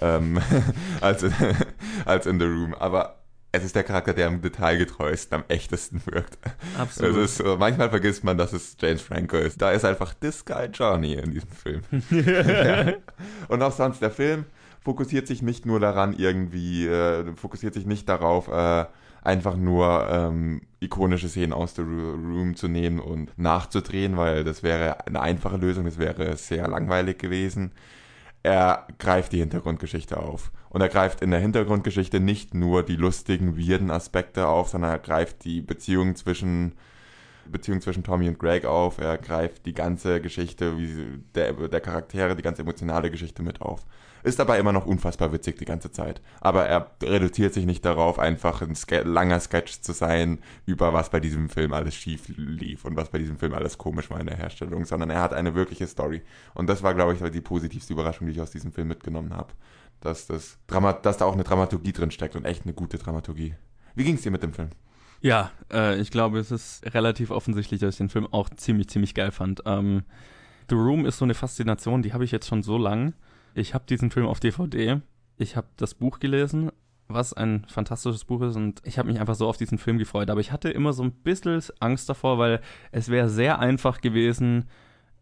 ähm, 0.00 0.40
als, 1.00 1.22
in, 1.22 1.34
als 2.04 2.26
in 2.26 2.38
The 2.38 2.46
Room. 2.46 2.74
Aber 2.74 3.18
es 3.52 3.64
ist 3.64 3.74
der 3.74 3.84
Charakter, 3.84 4.12
der 4.12 4.28
am 4.28 4.42
detailgetreuesten, 4.42 5.38
am 5.38 5.44
echtesten 5.48 6.02
wirkt. 6.06 6.38
Absolut. 6.78 7.16
Ist, 7.16 7.42
manchmal 7.58 7.88
vergisst 7.88 8.22
man, 8.24 8.36
dass 8.36 8.52
es 8.52 8.76
James 8.78 9.00
Franco 9.00 9.36
ist. 9.36 9.60
Da 9.62 9.70
ist 9.70 9.84
einfach 9.84 10.14
this 10.14 10.44
guy 10.44 10.66
Johnny 10.66 11.14
in 11.14 11.32
diesem 11.32 11.50
Film. 11.50 11.82
ja. 12.10 12.94
Und 13.48 13.62
auch 13.62 13.72
sonst, 13.72 14.02
der 14.02 14.10
Film 14.10 14.44
fokussiert 14.80 15.26
sich 15.26 15.42
nicht 15.42 15.66
nur 15.66 15.80
daran, 15.80 16.14
irgendwie, 16.16 16.86
äh, 16.86 17.34
fokussiert 17.36 17.74
sich 17.74 17.86
nicht 17.86 18.08
darauf, 18.08 18.48
äh, 18.48 18.84
einfach 19.22 19.56
nur 19.56 20.08
ähm, 20.10 20.62
ikonische 20.80 21.28
Szenen 21.28 21.52
aus 21.52 21.74
The 21.74 21.82
Room 21.82 22.54
zu 22.54 22.68
nehmen 22.68 23.00
und 23.00 23.36
nachzudrehen, 23.36 24.16
weil 24.16 24.44
das 24.44 24.62
wäre 24.62 25.06
eine 25.06 25.20
einfache 25.20 25.56
Lösung, 25.56 25.84
das 25.84 25.98
wäre 25.98 26.36
sehr 26.36 26.68
langweilig 26.68 27.18
gewesen. 27.18 27.72
Er 28.48 28.86
greift 28.96 29.32
die 29.32 29.40
Hintergrundgeschichte 29.40 30.16
auf. 30.16 30.52
Und 30.70 30.80
er 30.80 30.88
greift 30.88 31.20
in 31.20 31.30
der 31.30 31.38
Hintergrundgeschichte 31.38 32.18
nicht 32.18 32.54
nur 32.54 32.82
die 32.82 32.96
lustigen, 32.96 33.58
weirden 33.58 33.90
Aspekte 33.90 34.48
auf, 34.48 34.70
sondern 34.70 34.90
er 34.90 34.98
greift 34.98 35.44
die 35.44 35.60
Beziehung 35.60 36.16
zwischen 36.16 36.72
Beziehung 37.44 37.82
zwischen 37.82 38.04
Tommy 38.04 38.26
und 38.26 38.38
Greg 38.38 38.64
auf. 38.64 39.00
Er 39.00 39.18
greift 39.18 39.66
die 39.66 39.74
ganze 39.74 40.22
Geschichte, 40.22 40.78
wie 40.78 41.22
der, 41.34 41.52
der 41.52 41.80
Charaktere, 41.82 42.36
die 42.36 42.42
ganze 42.42 42.62
emotionale 42.62 43.10
Geschichte 43.10 43.42
mit 43.42 43.60
auf. 43.60 43.84
Ist 44.22 44.38
dabei 44.38 44.58
immer 44.58 44.72
noch 44.72 44.86
unfassbar 44.86 45.32
witzig 45.32 45.58
die 45.58 45.64
ganze 45.64 45.90
Zeit. 45.90 46.20
Aber 46.40 46.66
er 46.66 46.90
reduziert 47.02 47.54
sich 47.54 47.66
nicht 47.66 47.84
darauf, 47.84 48.18
einfach 48.18 48.62
ein 48.62 48.74
Ske 48.74 49.02
langer 49.02 49.40
Sketch 49.40 49.80
zu 49.80 49.92
sein, 49.92 50.38
über 50.66 50.92
was 50.92 51.10
bei 51.10 51.20
diesem 51.20 51.48
Film 51.48 51.72
alles 51.72 51.94
schief 51.94 52.28
lief 52.36 52.84
und 52.84 52.96
was 52.96 53.10
bei 53.10 53.18
diesem 53.18 53.38
Film 53.38 53.54
alles 53.54 53.78
komisch 53.78 54.10
war 54.10 54.20
in 54.20 54.26
der 54.26 54.36
Herstellung, 54.36 54.84
sondern 54.84 55.10
er 55.10 55.20
hat 55.20 55.32
eine 55.32 55.54
wirkliche 55.54 55.86
Story. 55.86 56.22
Und 56.54 56.68
das 56.68 56.82
war, 56.82 56.94
glaube 56.94 57.14
ich, 57.14 57.30
die 57.30 57.40
positivste 57.40 57.92
Überraschung, 57.92 58.26
die 58.26 58.32
ich 58.32 58.40
aus 58.40 58.50
diesem 58.50 58.72
Film 58.72 58.88
mitgenommen 58.88 59.34
habe. 59.34 59.52
Dass, 60.00 60.26
das 60.26 60.58
dass 61.02 61.16
da 61.16 61.24
auch 61.24 61.34
eine 61.34 61.44
Dramaturgie 61.44 61.92
drin 61.92 62.10
steckt 62.10 62.36
und 62.36 62.44
echt 62.44 62.64
eine 62.64 62.72
gute 62.72 62.98
Dramaturgie. 62.98 63.54
Wie 63.94 64.04
ging's 64.04 64.22
dir 64.22 64.30
mit 64.30 64.42
dem 64.42 64.52
Film? 64.52 64.70
Ja, 65.20 65.50
äh, 65.72 66.00
ich 66.00 66.10
glaube, 66.10 66.38
es 66.38 66.50
ist 66.50 66.84
relativ 66.94 67.30
offensichtlich, 67.30 67.80
dass 67.80 67.94
ich 67.94 67.98
den 67.98 68.08
Film 68.08 68.26
auch 68.30 68.48
ziemlich, 68.50 68.88
ziemlich 68.88 69.14
geil 69.14 69.32
fand. 69.32 69.62
Ähm, 69.66 70.04
The 70.68 70.76
Room 70.76 71.06
ist 71.06 71.18
so 71.18 71.24
eine 71.24 71.34
Faszination, 71.34 72.02
die 72.02 72.12
habe 72.12 72.24
ich 72.24 72.30
jetzt 72.30 72.46
schon 72.46 72.62
so 72.62 72.78
lang. 72.78 73.14
Ich 73.54 73.74
habe 73.74 73.84
diesen 73.88 74.10
Film 74.10 74.26
auf 74.26 74.40
DVD. 74.40 75.00
Ich 75.36 75.56
habe 75.56 75.68
das 75.76 75.94
Buch 75.94 76.18
gelesen, 76.18 76.70
was 77.08 77.32
ein 77.32 77.64
fantastisches 77.68 78.24
Buch 78.24 78.42
ist 78.42 78.56
und 78.56 78.80
ich 78.84 78.98
habe 78.98 79.08
mich 79.08 79.20
einfach 79.20 79.34
so 79.34 79.48
auf 79.48 79.56
diesen 79.56 79.78
Film 79.78 79.98
gefreut. 79.98 80.30
Aber 80.30 80.40
ich 80.40 80.52
hatte 80.52 80.70
immer 80.70 80.92
so 80.92 81.02
ein 81.02 81.12
bisschen 81.12 81.62
Angst 81.80 82.08
davor, 82.08 82.38
weil 82.38 82.60
es 82.92 83.08
wäre 83.08 83.28
sehr 83.28 83.58
einfach 83.58 84.00
gewesen, 84.00 84.68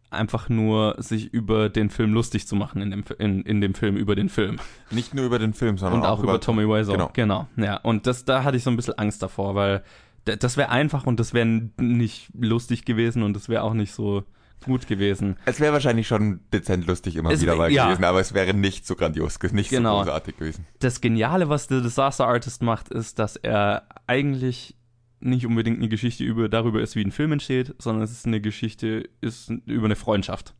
einfach 0.09 0.49
nur 0.49 0.95
sich 0.99 1.33
über 1.33 1.69
den 1.69 1.89
Film 1.89 2.13
lustig 2.13 2.47
zu 2.47 2.55
machen 2.55 2.81
in 2.81 2.91
dem, 2.91 3.03
in, 3.19 3.41
in 3.43 3.61
dem 3.61 3.73
Film, 3.73 3.97
über 3.97 4.15
den 4.15 4.29
Film. 4.29 4.57
Nicht 4.89 5.13
nur 5.13 5.25
über 5.25 5.39
den 5.39 5.53
Film, 5.53 5.77
sondern 5.77 6.01
Und 6.01 6.07
auch, 6.07 6.23
über, 6.23 6.39
Tommy 6.39 6.67
Wiseau. 6.67 6.93
Genau. 6.93 7.11
genau. 7.13 7.47
Ja, 7.57 7.77
und 7.77 8.07
das, 8.07 8.25
da 8.25 8.43
hatte 8.43 8.57
ich 8.57 8.63
so 8.63 8.69
ein 8.69 8.75
bisschen 8.75 8.97
Angst 8.97 9.21
davor, 9.21 9.55
weil 9.55 9.83
das 10.25 10.57
wäre 10.57 10.69
einfach 10.69 11.05
und 11.05 11.19
das 11.19 11.33
wäre 11.33 11.45
nicht 11.45 12.29
lustig 12.37 12.85
gewesen 12.85 13.23
und 13.23 13.33
das 13.33 13.47
wäre 13.47 13.63
auch 13.63 13.73
nicht 13.73 13.93
so 13.93 14.23
gut 14.65 14.87
gewesen. 14.87 15.37
Es 15.45 15.59
wäre 15.59 15.73
wahrscheinlich 15.73 16.07
schon 16.07 16.41
dezent 16.53 16.87
lustig 16.87 17.15
immer 17.15 17.31
Es 17.31 17.41
wieder 17.41 17.55
mal 17.55 17.71
ja. 17.71 17.85
gewesen, 17.85 18.03
aber 18.03 18.19
es 18.19 18.33
wäre 18.33 18.53
nicht 18.53 18.85
so 18.85 18.95
grandios, 18.95 19.39
nicht 19.51 19.69
Genau. 19.69 19.99
so 19.99 20.03
großartig 20.05 20.37
gewesen. 20.37 20.65
Das 20.79 21.01
Geniale, 21.01 21.49
was 21.49 21.67
The 21.67 21.81
Disaster 21.81 22.27
Artist 22.27 22.61
macht, 22.61 22.89
ist, 22.89 23.19
dass 23.19 23.35
er 23.35 23.87
eigentlich 24.07 24.75
nicht 25.19 25.45
unbedingt 25.45 25.77
eine 25.79 25.89
Geschichte 25.89 26.23
über, 26.23 26.47
darüber 26.49 26.81
ist, 26.81 26.95
wie 26.95 27.03
ein 27.03 27.11
Film 27.11 27.31
entsteht, 27.31 27.73
sondern 27.79 28.03
es 28.03 28.11
ist 28.11 28.25
eine 28.27 28.39
Geschichte 28.41 29.09
ist 29.21 29.49
über 29.65 29.85
eine 29.85 29.95
Freundschaft. 29.95 30.53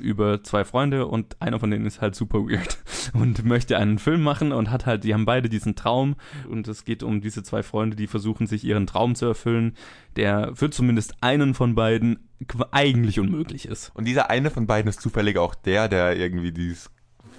Über 0.00 0.42
zwei 0.42 0.64
Freunde 0.64 1.06
und 1.06 1.40
einer 1.40 1.60
von 1.60 1.70
denen 1.70 1.86
ist 1.86 2.00
halt 2.00 2.14
super 2.14 2.38
weird 2.38 2.78
und 3.14 3.44
möchte 3.44 3.76
einen 3.76 3.98
Film 3.98 4.22
machen 4.22 4.52
und 4.52 4.70
hat 4.70 4.86
halt, 4.86 5.04
die 5.04 5.14
haben 5.14 5.26
beide 5.26 5.48
diesen 5.48 5.76
Traum 5.76 6.16
und 6.48 6.68
es 6.68 6.84
geht 6.84 7.02
um 7.02 7.20
diese 7.20 7.42
zwei 7.42 7.62
Freunde, 7.62 7.96
die 7.96 8.06
versuchen 8.06 8.46
sich 8.46 8.64
ihren 8.64 8.86
Traum 8.86 9.14
zu 9.14 9.26
erfüllen, 9.26 9.74
der 10.16 10.52
für 10.54 10.70
zumindest 10.70 11.14
einen 11.20 11.54
von 11.54 11.74
beiden 11.74 12.28
eigentlich 12.70 13.20
unmöglich 13.20 13.66
ist. 13.66 13.90
Und 13.94 14.06
dieser 14.06 14.30
eine 14.30 14.50
von 14.50 14.66
beiden 14.66 14.88
ist 14.88 15.00
zufällig 15.00 15.36
auch 15.36 15.54
der, 15.54 15.88
der 15.88 16.16
irgendwie 16.16 16.52
dieses 16.52 16.90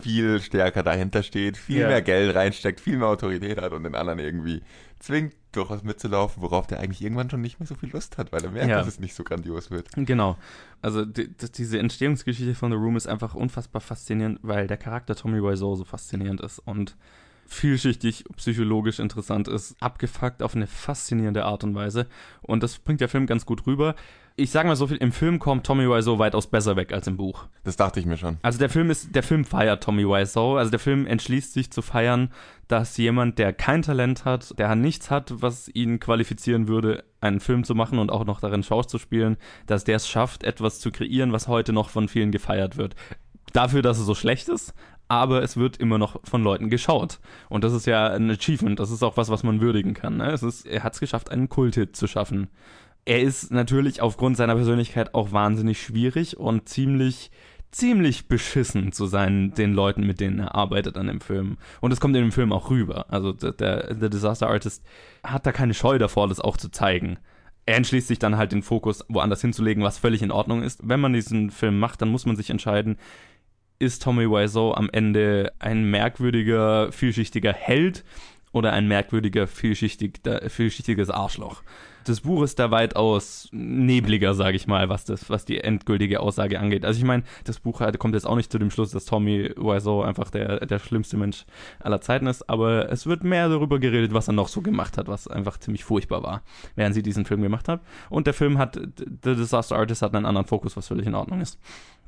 viel 0.03 0.41
stärker 0.41 0.83
dahinter 0.83 1.23
steht, 1.23 1.57
viel 1.57 1.81
Ja. 1.81 1.87
mehr 1.87 2.01
Geld 2.01 2.35
reinsteckt, 2.35 2.79
viel 2.79 2.97
mehr 2.97 3.07
Autorität 3.07 3.61
hat 3.61 3.71
und 3.73 3.83
den 3.83 3.95
anderen 3.95 4.19
irgendwie 4.19 4.61
zwingt, 4.99 5.33
durchaus 5.51 5.83
mitzulaufen, 5.83 6.41
worauf 6.41 6.65
der 6.67 6.79
eigentlich 6.79 7.01
irgendwann 7.01 7.29
schon 7.29 7.41
nicht 7.41 7.59
mehr 7.59 7.67
so 7.67 7.75
viel 7.75 7.89
Lust 7.91 8.17
hat, 8.17 8.31
weil 8.31 8.43
er 8.43 8.51
merkt, 8.51 8.69
Ja. 8.69 8.77
dass 8.77 8.87
es 8.87 8.99
nicht 8.99 9.13
so 9.15 9.23
grandios 9.23 9.69
wird. 9.69 9.89
Genau. 9.95 10.37
Also 10.81 11.03
die, 11.03 11.27
die, 11.27 11.51
diese 11.51 11.77
Entstehungsgeschichte 11.79 12.55
von 12.55 12.71
The 12.71 12.77
Room 12.77 12.95
ist 12.95 13.07
einfach 13.07 13.35
unfassbar 13.35 13.81
faszinierend, 13.81 14.39
weil 14.43 14.67
der 14.67 14.77
Charakter 14.77 15.13
Tommy 15.15 15.41
Wiseau 15.43 15.75
so 15.75 15.83
faszinierend 15.83 16.39
ist 16.41 16.59
und 16.59 16.95
vielschichtig, 17.47 18.23
psychologisch 18.37 18.99
interessant 18.99 19.47
ist, 19.49 19.75
abgefuckt 19.81 20.41
auf 20.41 20.55
eine 20.55 20.67
faszinierende 20.67 21.43
Art 21.43 21.63
und 21.65 21.75
Weise. 21.75 22.07
Und 22.41 22.63
das 22.63 22.79
bringt 22.79 23.01
der 23.01 23.09
Film 23.09 23.25
ganz 23.25 23.45
gut 23.45 23.67
rüber. 23.67 23.95
Ich 24.37 24.49
sage 24.49 24.67
mal 24.67 24.75
so 24.75 24.87
viel, 24.87 24.97
im 24.97 25.11
Film 25.11 25.39
kommt 25.39 25.65
Tommy 25.65 25.89
Wiseau 25.89 26.17
weitaus 26.17 26.47
besser 26.47 26.75
weg 26.75 26.93
als 26.93 27.05
im 27.05 27.17
Buch. 27.17 27.47
Das 27.63 27.75
dachte 27.75 27.99
ich 27.99 28.05
mir 28.05 28.17
schon. 28.17 28.37
Also 28.41 28.59
der 28.59 28.69
Film 28.69 28.89
ist, 28.89 29.13
der 29.13 29.23
Film 29.23 29.43
feiert 29.43 29.83
Tommy 29.83 30.05
Wiseau. 30.05 30.55
Also 30.55 30.71
der 30.71 30.79
Film 30.79 31.05
entschließt 31.05 31.53
sich 31.53 31.71
zu 31.71 31.81
feiern, 31.81 32.31
dass 32.67 32.95
jemand, 32.97 33.39
der 33.39 33.51
kein 33.51 33.81
Talent 33.81 34.23
hat, 34.23 34.57
der 34.57 34.73
nichts 34.75 35.11
hat, 35.11 35.41
was 35.41 35.67
ihn 35.67 35.99
qualifizieren 35.99 36.67
würde, 36.67 37.03
einen 37.19 37.41
Film 37.41 37.65
zu 37.65 37.75
machen 37.75 37.99
und 37.99 38.09
auch 38.09 38.25
noch 38.25 38.39
darin 38.39 38.63
schauzuspielen, 38.63 39.37
dass 39.67 39.83
der 39.83 39.97
es 39.97 40.07
schafft, 40.07 40.43
etwas 40.43 40.79
zu 40.79 40.91
kreieren, 40.91 41.33
was 41.33 41.49
heute 41.49 41.73
noch 41.73 41.89
von 41.89 42.07
vielen 42.07 42.31
gefeiert 42.31 42.77
wird. 42.77 42.95
Dafür, 43.51 43.81
dass 43.81 43.99
es 43.99 44.05
so 44.05 44.15
schlecht 44.15 44.47
ist, 44.47 44.73
aber 45.09 45.43
es 45.43 45.57
wird 45.57 45.75
immer 45.75 45.97
noch 45.97 46.21
von 46.23 46.41
Leuten 46.41 46.69
geschaut. 46.69 47.19
Und 47.49 47.65
das 47.65 47.73
ist 47.73 47.85
ja 47.85 48.07
ein 48.07 48.31
Achievement, 48.31 48.79
das 48.79 48.91
ist 48.91 49.03
auch 49.03 49.17
was, 49.17 49.29
was 49.29 49.43
man 49.43 49.59
würdigen 49.59 49.93
kann. 49.93 50.17
Ne? 50.17 50.31
Es 50.31 50.41
ist, 50.41 50.65
er 50.65 50.83
hat 50.83 50.93
es 50.93 51.01
geschafft, 51.01 51.29
einen 51.29 51.49
Kulthit 51.49 51.97
zu 51.97 52.07
schaffen. 52.07 52.47
Er 53.05 53.21
ist 53.21 53.51
natürlich 53.51 54.01
aufgrund 54.01 54.37
seiner 54.37 54.55
Persönlichkeit 54.55 55.13
auch 55.15 55.31
wahnsinnig 55.31 55.81
schwierig 55.81 56.37
und 56.37 56.69
ziemlich, 56.69 57.31
ziemlich 57.71 58.27
beschissen 58.27 58.91
zu 58.91 59.07
sein, 59.07 59.53
den 59.55 59.73
Leuten, 59.73 60.05
mit 60.05 60.19
denen 60.19 60.39
er 60.39 60.55
arbeitet 60.55 60.97
an 60.97 61.07
dem 61.07 61.19
Film. 61.19 61.57
Und 61.79 61.91
es 61.91 61.99
kommt 61.99 62.15
in 62.15 62.21
dem 62.21 62.31
Film 62.31 62.53
auch 62.53 62.69
rüber. 62.69 63.07
Also 63.09 63.33
der, 63.33 63.53
der 63.53 63.93
der 63.95 64.09
Disaster 64.09 64.49
Artist 64.49 64.83
hat 65.23 65.45
da 65.45 65.51
keine 65.51 65.73
Scheu 65.73 65.97
davor, 65.97 66.27
das 66.27 66.39
auch 66.39 66.57
zu 66.57 66.69
zeigen. 66.69 67.17
Er 67.65 67.77
entschließt 67.77 68.07
sich 68.07 68.19
dann 68.19 68.37
halt 68.37 68.51
den 68.51 68.63
Fokus 68.63 69.05
woanders 69.07 69.41
hinzulegen, 69.41 69.83
was 69.83 69.97
völlig 69.97 70.21
in 70.21 70.31
Ordnung 70.31 70.61
ist. 70.61 70.81
Wenn 70.83 70.99
man 70.99 71.13
diesen 71.13 71.49
Film 71.49 71.79
macht, 71.79 72.01
dann 72.01 72.09
muss 72.09 72.25
man 72.25 72.35
sich 72.35 72.49
entscheiden, 72.49 72.97
ist 73.79 74.03
Tommy 74.03 74.29
Wiseau 74.29 74.73
am 74.73 74.89
Ende 74.91 75.51
ein 75.59 75.89
merkwürdiger, 75.89 76.91
vielschichtiger 76.91 77.53
Held 77.53 78.03
oder 78.51 78.73
ein 78.73 78.87
merkwürdiger, 78.87 79.47
vielschichtiger, 79.47 80.49
vielschichtiges 80.49 81.09
Arschloch. 81.09 81.63
Das 82.05 82.21
Buch 82.21 82.43
ist 82.43 82.59
da 82.59 82.71
weitaus 82.71 83.47
nebliger, 83.51 84.33
sage 84.33 84.55
ich 84.55 84.67
mal, 84.67 84.89
was 84.89 85.05
das, 85.05 85.29
was 85.29 85.45
die 85.45 85.59
endgültige 85.59 86.19
Aussage 86.19 86.59
angeht. 86.59 86.85
Also 86.85 86.97
ich 86.99 87.05
meine, 87.05 87.23
das 87.43 87.59
Buch 87.59 87.79
halt 87.79 87.99
kommt 87.99 88.15
jetzt 88.15 88.25
auch 88.25 88.35
nicht 88.35 88.51
zu 88.51 88.59
dem 88.59 88.71
Schluss, 88.71 88.91
dass 88.91 89.05
Tommy 89.05 89.53
Wiseau 89.55 90.01
einfach 90.01 90.29
der, 90.31 90.65
der 90.65 90.79
schlimmste 90.79 91.17
Mensch 91.17 91.45
aller 91.79 92.01
Zeiten 92.01 92.27
ist, 92.27 92.49
aber 92.49 92.91
es 92.91 93.05
wird 93.05 93.23
mehr 93.23 93.49
darüber 93.49 93.79
geredet, 93.79 94.13
was 94.13 94.27
er 94.27 94.33
noch 94.33 94.47
so 94.47 94.61
gemacht 94.61 94.97
hat, 94.97 95.07
was 95.07 95.27
einfach 95.27 95.57
ziemlich 95.57 95.83
furchtbar 95.83 96.23
war, 96.23 96.41
während 96.75 96.95
sie 96.95 97.03
diesen 97.03 97.25
Film 97.25 97.41
gemacht 97.41 97.67
hat. 97.67 97.81
Und 98.09 98.27
der 98.27 98.33
Film 98.33 98.57
hat, 98.57 98.75
The 98.75 99.35
Disaster 99.35 99.75
Artist 99.75 100.01
hat 100.01 100.15
einen 100.15 100.25
anderen 100.25 100.47
Fokus, 100.47 100.75
was 100.77 100.87
völlig 100.87 101.05
in 101.05 101.15
Ordnung 101.15 101.41
ist. 101.41 101.59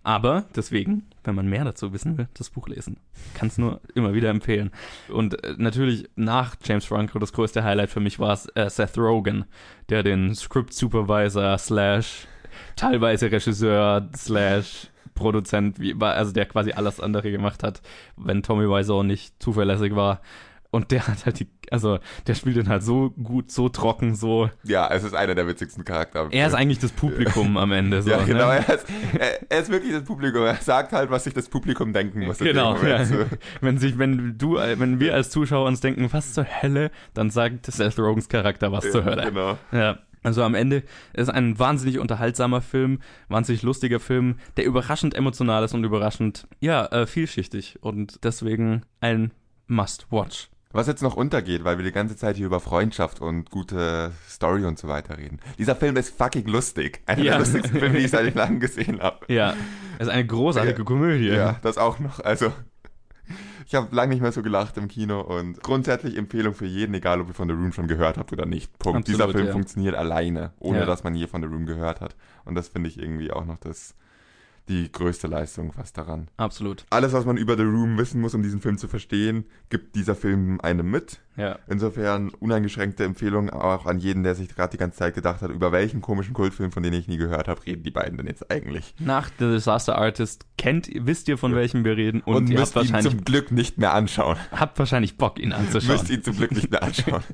Aber 0.04 0.44
deswegen, 0.56 1.04
wenn 1.24 1.36
man 1.36 1.48
mehr 1.48 1.64
dazu 1.64 1.94
wissen 1.94 2.18
will, 2.18 2.28
das 2.34 2.50
Buch 2.50 2.68
lesen. 2.68 2.98
Kann 3.34 3.48
es 3.48 3.58
nur 3.58 3.80
immer 3.96 4.14
wieder 4.14 4.30
empfehlen. 4.30 4.72
Und 5.08 5.42
äh, 5.44 5.56
natürlich 5.58 6.10
nach 6.16 6.56
James 6.64 6.86
Franco 6.86 7.20
das 7.20 7.32
größte 7.32 7.64
Highlight 7.64 7.90
für 7.90 8.02
mich 8.02 8.20
war 8.20 8.38
äh, 8.56 8.70
Seth 8.70 8.98
Rogen, 8.98 9.46
der 9.90 10.04
den 10.04 10.36
Script 10.36 10.74
Supervisor 10.74 11.58
slash 11.58 12.28
teilweise 12.76 13.32
Regisseur 13.32 14.10
slash 14.16 14.90
Produzent, 15.16 15.78
also 16.02 16.34
der 16.34 16.46
quasi 16.48 16.72
alles 16.72 17.00
andere 17.00 17.32
gemacht 17.32 17.64
hat, 17.64 17.82
wenn 18.18 18.44
Tommy 18.44 18.68
Wiseau 18.68 19.04
nicht 19.04 19.42
zuverlässig 19.42 19.96
war. 19.96 20.22
Und 20.74 20.90
der 20.90 21.08
hat 21.08 21.28
halt 21.28 21.40
die, 21.40 21.48
also 21.70 22.00
der 22.26 22.34
spielt 22.34 22.56
den 22.56 22.68
halt 22.68 22.82
so 22.82 23.12
gut, 23.12 23.52
so 23.52 23.70
trocken, 23.70 24.16
so. 24.16 24.50
Ja, 24.64 24.90
es 24.90 25.04
ist 25.04 25.14
einer 25.14 25.36
der 25.36 25.46
witzigsten 25.48 25.86
Charaktere. 25.86 26.30
Er 26.32 26.48
ist 26.48 26.56
eigentlich 26.56 26.80
das 26.80 26.92
Publikum 26.92 27.58
am 27.58 27.72
Ende. 27.72 28.02
So, 28.02 28.10
ja, 28.10 28.24
genau. 28.24 28.48
Ne? 28.48 28.66
Er, 28.68 28.74
ist, 28.74 28.88
er, 29.50 29.60
ist 29.60 29.70
wirklich 29.70 29.94
das 29.94 30.04
Publikum. 30.04 30.42
Er 30.42 30.56
sagt 30.56 30.92
halt, 30.92 31.12
was 31.12 31.26
sich 31.26 31.36
das 31.36 31.48
Publikum 31.48 31.94
denken 31.94 32.22
muss. 32.26 32.40
Genau. 32.40 32.76
Ja. 32.78 33.06
Wenn 33.62 33.78
sich, 33.78 34.00
wenn 34.00 34.36
du, 34.40 34.56
wenn 34.56 35.00
wir 35.00 35.14
als 35.14 35.30
Zuschauer 35.30 35.68
uns 35.68 35.80
denken, 35.80 36.12
was 36.12 36.34
zur 36.34 36.46
Hölle, 36.46 36.90
dann 37.14 37.30
sagt 37.30 37.68
Seth 37.68 38.00
Rogans 38.00 38.28
Charakter 38.28 38.72
was 38.72 38.90
zur 38.90 39.06
Hölle. 39.06 39.26
Genau. 39.26 39.60
Ja. 39.72 40.00
Also 40.24 40.42
am 40.42 40.56
Ende 40.56 40.82
ist 41.14 41.30
ein 41.30 41.60
wahnsinnig 41.60 42.00
unterhaltsamer 42.00 42.62
Film, 42.62 43.00
wahnsinnig 43.28 43.62
lustiger 43.62 44.00
Film, 44.00 44.38
der 44.58 44.66
überraschend 44.66 45.14
emotional 45.14 45.64
ist 45.64 45.76
und 45.76 45.84
überraschend, 45.84 46.48
ja, 46.62 46.88
äh, 46.88 47.06
vielschichtig 47.06 47.78
und 47.82 48.24
deswegen 48.24 48.82
ein 49.02 49.32
Must-Watch. 49.68 50.50
Was 50.74 50.88
jetzt 50.88 51.04
noch 51.04 51.16
untergeht, 51.16 51.64
weil 51.64 51.78
wir 51.78 51.86
die 51.86 51.92
ganze 51.92 52.18
Zeit 52.18 52.36
hier 52.36 52.48
über 52.48 52.60
Freundschaft 52.60 53.22
und 53.22 53.52
gute 53.52 54.12
Story 54.28 54.66
und 54.66 54.80
so 54.80 54.88
weiter 54.88 55.18
reden. 55.20 55.40
Dieser 55.60 55.76
Film 55.76 55.96
ist 55.98 56.18
fucking 56.18 56.48
lustig. 56.48 57.02
Einer 57.06 57.22
Ja. 57.24 57.32
der 57.34 57.40
lustigsten 57.42 57.80
Filme, 57.80 57.98
die 58.00 58.06
ich 58.06 58.12
seit 58.12 58.34
langem 58.34 58.60
gesehen 58.60 59.00
habe. 59.00 59.32
Ja, 59.32 59.54
es 60.00 60.08
ist 60.08 60.10
eine 60.14 60.26
großartige 60.26 60.80
Ja. 60.80 60.84
Komödie. 60.84 61.28
Ja, 61.30 61.58
das 61.62 61.78
auch 61.78 62.00
noch. 62.00 62.20
Also, 62.20 62.52
ich 63.68 63.76
habe 63.76 63.96
lange 63.96 64.14
nicht 64.14 64.22
mehr 64.22 64.32
so 64.32 64.42
gelacht 64.42 64.76
im 64.78 64.88
Kino 64.88 65.22
und 65.22 65.62
grundsätzlich 65.62 66.18
Empfehlung 66.18 66.54
für 66.56 66.66
jeden, 66.66 66.94
egal 66.96 67.22
ob 67.22 67.28
ihr 67.30 67.34
von 67.36 67.48
The 67.48 67.54
Room 67.54 67.72
schon 67.72 67.88
gehört 67.88 68.18
habt 68.18 68.34
oder 68.34 68.46
nicht. 68.48 68.78
Punkt. 68.80 68.98
Absolut, 69.02 69.08
Dieser 69.08 69.30
Film 69.32 69.46
ja. 69.48 69.52
funktioniert 69.54 69.96
alleine, 69.96 70.54
ohne 70.60 70.86
dass 70.88 71.04
man 71.04 71.14
je 71.16 71.28
von 71.28 71.42
The 71.42 71.48
Room 71.48 71.66
gehört 71.68 72.02
hat. 72.02 72.16
Und 72.46 72.56
das 72.56 72.68
finde 72.70 72.90
ich 72.90 73.00
irgendwie 73.00 73.32
auch 73.32 73.46
noch 73.46 73.58
das, 73.60 73.96
die 74.70 74.92
größte 74.92 75.28
Leistung 75.28 75.72
fast 75.74 75.98
daran. 75.98 76.30
Absolut. 76.38 76.86
Alles, 76.90 77.14
was 77.14 77.26
man 77.26 77.38
über 77.38 77.58
The 77.58 77.64
Room 77.64 77.98
wissen 77.98 78.22
muss, 78.22 78.34
um 78.34 78.44
diesen 78.44 78.62
Film 78.62 78.78
zu 78.78 78.88
verstehen, 78.88 79.46
gibt 79.70 79.96
dieser 79.96 80.16
Film 80.16 80.62
einem 80.62 80.90
mit. 80.90 81.20
Ja. 81.36 81.60
Insofern 81.68 82.30
uneingeschränkte 82.30 83.04
Empfehlung 83.04 83.50
auch 83.50 83.86
an 83.86 84.00
jeden, 84.00 84.24
der 84.24 84.36
sich 84.36 84.50
gerade 84.50 84.72
die 84.72 84.78
ganze 84.78 85.00
Zeit 85.00 85.16
gedacht 85.16 85.42
hat, 85.42 85.52
über 85.52 85.72
welchen 85.72 86.02
komischen 86.02 86.34
Kultfilm, 86.34 86.72
von 86.72 86.84
dem 86.84 86.94
ich 86.94 87.08
nie 87.08 87.18
gehört 87.18 87.48
habe, 87.48 87.66
reden 87.66 87.84
die 87.84 87.92
beiden 87.92 88.18
denn 88.18 88.28
jetzt 88.28 88.50
eigentlich? 88.52 88.94
Nach 89.00 89.30
The 89.40 89.46
Disaster 89.46 89.98
Artist 89.98 90.46
kennt, 90.58 90.90
wisst 90.94 91.28
ihr, 91.28 91.38
von 91.38 91.56
welchem 91.56 91.84
wir 91.84 91.98
reden 91.98 92.22
und, 92.22 92.36
Und, 92.36 92.50
ihr 92.50 92.60
müsst 92.60 92.76
ihn 92.76 92.82
wahrscheinlich, 92.82 93.12
zum 93.12 93.26
Glück 93.26 93.52
nicht 93.52 93.78
mehr 93.78 93.94
anschauen. 93.94 94.38
habt 94.52 94.78
wahrscheinlich 94.80 95.18
Bock, 95.18 95.40
ihn 95.40 95.52
anzuschauen. 95.54 95.98
Müsst 95.98 96.10
ihn 96.10 96.24
zum 96.24 96.38
Glück 96.38 96.52
nicht 96.52 96.72
mehr 96.72 96.84
anschauen. 96.84 97.24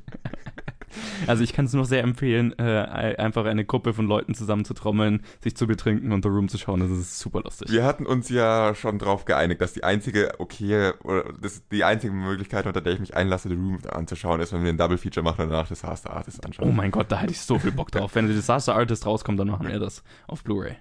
Also 1.28 1.44
ich 1.44 1.54
kann 1.54 1.66
es 1.66 1.74
nur 1.74 1.86
sehr 1.86 2.04
empfehlen, 2.04 2.58
äh, 2.58 3.16
einfach 3.18 3.46
eine 3.46 3.66
Gruppe 3.66 3.94
von 3.94 4.08
Leuten 4.08 4.34
zusammenzutrommeln, 4.34 5.24
sich 5.42 5.56
zu 5.56 5.68
betrinken 5.68 6.12
und 6.12 6.24
The 6.24 6.30
Room 6.30 6.50
zu 6.50 6.58
schauen. 6.58 6.80
Das 6.80 6.92
ist 6.92 7.20
super 7.20 7.42
lustig. 7.42 7.72
Wir 7.72 7.84
hatten 7.84 8.06
uns 8.06 8.30
ja 8.30 8.74
schon 8.76 9.00
drauf 9.00 9.26
geeinigt, 9.26 9.62
dass 9.62 9.74
die 9.74 9.84
einzige 9.84 10.40
okay 10.40 10.92
oder 11.04 11.26
das 11.40 11.68
die 11.70 11.84
einzige 11.84 12.14
Möglichkeit, 12.14 12.66
unter 12.66 12.82
der 12.82 12.94
ich 12.94 13.00
mich 13.00 13.16
einlasse, 13.16 13.50
The 13.50 13.56
Room 13.56 13.80
anzuschauen, 13.92 14.42
ist, 14.42 14.54
wenn 14.54 14.64
wir 14.64 14.70
ein 14.70 14.78
Double 14.78 14.98
Feature 14.98 15.24
machen 15.24 15.44
und 15.44 15.50
danach 15.50 15.68
Disaster 15.68 16.12
Artist 16.12 16.46
anschauen. 16.46 16.70
Oh 16.70 16.72
mein 16.72 16.92
Gott, 16.92 17.12
da 17.12 17.20
hätte 17.20 17.32
ich 17.32 17.42
so 17.42 17.60
viel 17.60 17.72
Bock 17.72 17.92
drauf. 17.92 18.16
Wenn 18.16 18.28
der 18.28 18.36
Disaster 18.36 18.76
Artist 18.76 19.06
rauskommt, 19.06 19.40
dann 19.40 19.48
machen 19.48 19.68
wir 19.68 19.80
das 19.80 20.04
auf 20.28 20.44
Blu-ray. 20.44 20.78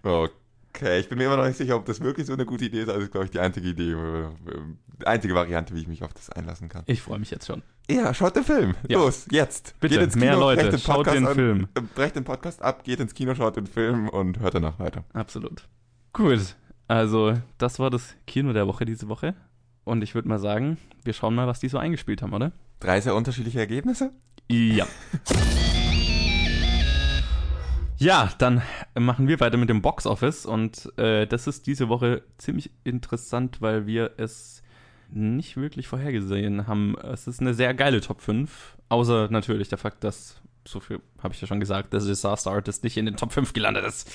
Okay, 0.75 1.01
ich 1.01 1.09
bin 1.09 1.19
mir 1.19 1.25
immer 1.25 1.37
noch 1.37 1.47
nicht 1.47 1.57
sicher, 1.57 1.77
ob 1.77 1.87
das 1.87 2.01
wirklich 2.01 2.27
so 2.27 2.35
eine 2.35 2.47
gute 2.47 2.67
Idee 2.67 2.83
ist. 2.83 2.89
Also 2.89 3.01
ist, 3.01 3.11
glaube 3.11 3.25
ich, 3.25 3.31
die 3.31 3.41
einzige 3.41 3.69
Idee, 3.69 3.93
äh, 3.93 4.29
die 5.01 5.07
einzige 5.07 5.35
Variante, 5.35 5.75
wie 5.75 5.81
ich 5.81 5.89
mich 5.89 6.05
auf 6.05 6.15
das 6.15 6.31
einlassen 6.31 6.69
kann. 6.69 6.83
Ich 6.87 7.03
freue 7.03 7.19
mich 7.19 7.31
jetzt 7.31 7.47
schon. 7.47 7.63
Ja, 7.91 8.12
schaut 8.12 8.36
den 8.36 8.45
Film. 8.45 8.74
Ja. 8.86 8.99
Los, 8.99 9.26
jetzt. 9.30 9.74
Bitte, 9.80 10.07
mehr 10.18 10.36
Leute, 10.36 10.61
brecht 10.61 10.72
den 10.74 10.80
schaut 10.80 10.97
Podcast 10.97 11.16
den 11.16 11.26
an, 11.26 11.34
Film. 11.34 11.68
äh, 11.74 11.80
Brecht 11.95 12.16
den 12.16 12.24
Podcast 12.24 12.61
ab, 12.61 12.84
geht 12.84 13.01
ins 13.01 13.14
Kino, 13.14 13.34
schaut 13.34 13.57
den 13.57 13.66
Film 13.66 14.11
und 14.11 14.41
hört 14.41 14.55
danach 14.55 14.78
weiter. 14.78 15.05
Absolut. 15.14 15.66
Gut, 16.12 16.55
also 16.86 17.34
das 17.57 17.78
war 17.78 17.89
das 17.89 18.14
Kino 18.26 18.53
der 18.53 18.66
Woche 18.66 18.84
diese 18.84 19.09
Woche. 19.09 19.34
Und 19.84 20.03
ich 20.03 20.14
würde 20.14 20.28
mal 20.28 20.39
sagen, 20.39 20.76
wir 21.03 21.14
schauen 21.14 21.34
mal, 21.34 21.47
was 21.47 21.61
die 21.61 21.68
so 21.68 21.78
eingespielt 21.78 22.20
haben, 22.20 22.34
oder? 22.34 22.53
Drei 22.78 23.01
sehr 23.01 23.14
unterschiedliche 23.14 23.59
Ergebnisse. 23.59 24.12
Ja. 24.51 24.86
Ja, 27.97 28.30
dann 28.39 28.62
machen 28.95 29.28
wir 29.28 29.41
weiter 29.41 29.57
mit 29.57 29.70
dem 29.70 29.80
Box 29.82 30.07
Office 30.07 30.47
und 30.47 30.93
äh, 30.99 31.26
das 31.26 31.47
ist 31.47 31.66
diese 31.66 31.89
Woche 31.89 32.22
ziemlich 32.36 32.70
interessant, 32.84 33.61
weil 33.61 33.86
wir 33.86 34.12
es 34.18 34.62
nicht 35.11 35.57
wirklich 35.57 35.89
vorhergesehen 35.89 36.67
haben. 36.67 36.97
Es 36.99 37.27
ist 37.27 37.41
eine 37.41 37.55
sehr 37.55 37.75
geile 37.75 38.01
Top 38.01 38.21
5, 38.21 38.77
außer 38.89 39.29
natürlich 39.31 39.69
der 39.69 39.79
Fakt, 39.79 40.05
dass, 40.05 40.41
so 40.67 40.81
viel 40.81 41.01
habe 41.23 41.35
ich 41.35 41.41
ja 41.41 41.47
schon 41.47 41.61
gesagt, 41.61 41.93
dass 41.95 42.07
Disaster 42.07 42.51
Artist 42.51 42.85
nicht 42.85 42.97
in 42.97 43.07
den 43.07 43.17
Top 43.17 43.33
5 43.33 43.53
gelandet 43.53 43.85
ist. 43.85 44.11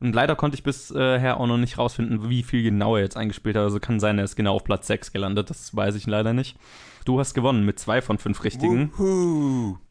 Und 0.00 0.14
leider 0.14 0.34
konnte 0.34 0.56
ich 0.56 0.64
bisher 0.64 1.38
auch 1.38 1.46
noch 1.46 1.58
nicht 1.58 1.78
rausfinden, 1.78 2.28
wie 2.28 2.42
viel 2.42 2.64
genau 2.64 2.96
er 2.96 3.02
jetzt 3.02 3.16
eingespielt 3.16 3.54
hat. 3.54 3.62
Also 3.62 3.78
kann 3.78 4.00
sein, 4.00 4.18
er 4.18 4.24
ist 4.24 4.34
genau 4.34 4.56
auf 4.56 4.64
Platz 4.64 4.88
6 4.88 5.12
gelandet, 5.12 5.48
das 5.48 5.76
weiß 5.76 5.94
ich 5.94 6.06
leider 6.06 6.32
nicht. 6.32 6.58
Du 7.04 7.20
hast 7.20 7.34
gewonnen 7.34 7.64
mit 7.64 7.78
zwei 7.78 8.02
von 8.02 8.18
fünf 8.18 8.42
richtigen. 8.44 8.92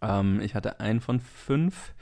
Ähm, 0.02 0.42
ich 0.42 0.54
hatte 0.54 0.80
einen 0.80 1.00
von 1.00 1.20
fünf. 1.20 1.94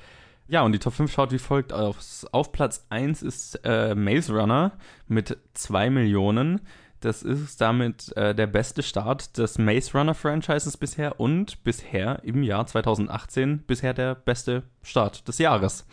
Ja, 0.47 0.63
und 0.63 0.71
die 0.71 0.79
Top 0.79 0.93
5 0.93 1.11
schaut 1.11 1.31
wie 1.31 1.37
folgt 1.37 1.71
aus. 1.71 2.25
Auf 2.31 2.51
Platz 2.51 2.85
1 2.89 3.21
ist 3.21 3.61
äh, 3.63 3.93
Maze 3.93 4.33
Runner 4.33 4.71
mit 5.07 5.37
2 5.53 5.91
Millionen. 5.91 6.61
Das 7.01 7.23
ist 7.23 7.61
damit 7.61 8.15
äh, 8.17 8.35
der 8.35 8.47
beste 8.47 8.83
Start 8.83 9.37
des 9.37 9.57
Maze 9.57 9.97
Runner 9.97 10.13
Franchises 10.13 10.75
bisher 10.75 11.19
und 11.19 11.63
bisher 11.63 12.23
im 12.23 12.43
Jahr 12.43 12.65
2018 12.65 13.59
bisher 13.59 13.93
der 13.93 14.15
beste 14.15 14.63
Start 14.83 15.27
des 15.27 15.37
Jahres. 15.37 15.85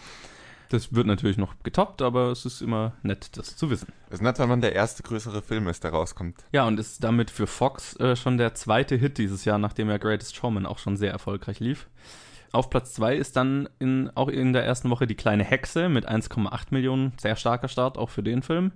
Das 0.69 0.93
wird 0.93 1.07
natürlich 1.07 1.39
noch 1.39 1.55
getoppt, 1.63 2.03
aber 2.03 2.33
es 2.33 2.45
ist 2.45 2.61
immer 2.61 2.93
nett, 3.03 3.37
das 3.37 3.57
zu 3.57 3.71
wissen. 3.71 3.93
Es 4.09 4.15
ist 4.15 4.23
nett, 4.23 4.41
wenn 4.41 4.49
man 4.49 4.61
der 4.61 4.75
erste 4.75 5.05
größere 5.05 5.43
Film 5.43 5.69
ist, 5.69 5.85
der 5.85 5.93
rauskommt. 5.93 6.45
Ja, 6.51 6.67
und 6.67 6.81
ist 6.81 7.05
damit 7.05 7.31
für 7.31 7.47
Fox 7.47 7.95
äh, 8.01 8.17
schon 8.17 8.37
der 8.37 8.55
zweite 8.55 8.97
Hit 8.97 9.19
dieses 9.19 9.45
Jahr, 9.45 9.59
nachdem 9.59 9.89
ja 9.89 9.99
Greatest 9.99 10.35
Showman 10.35 10.67
auch 10.67 10.79
schon 10.79 10.97
sehr 10.97 11.13
erfolgreich 11.13 11.61
lief. 11.61 11.87
Auf 12.51 12.71
Platz 12.71 12.95
2 12.95 13.17
ist 13.17 13.37
dann 13.37 13.69
in, 13.79 14.11
auch 14.15 14.29
in 14.29 14.53
der 14.53 14.65
ersten 14.65 14.91
Woche 14.91 15.07
die 15.07 15.15
kleine 15.15 15.45
Hexe 15.45 15.89
mit 15.89 16.09
1,8 16.09 16.67
Millionen. 16.71 17.13
Sehr 17.21 17.37
starker 17.37 17.69
Start 17.69 17.99
auch 17.99 18.11
für 18.11 18.23
den 18.23 18.43
Film. 18.43 18.73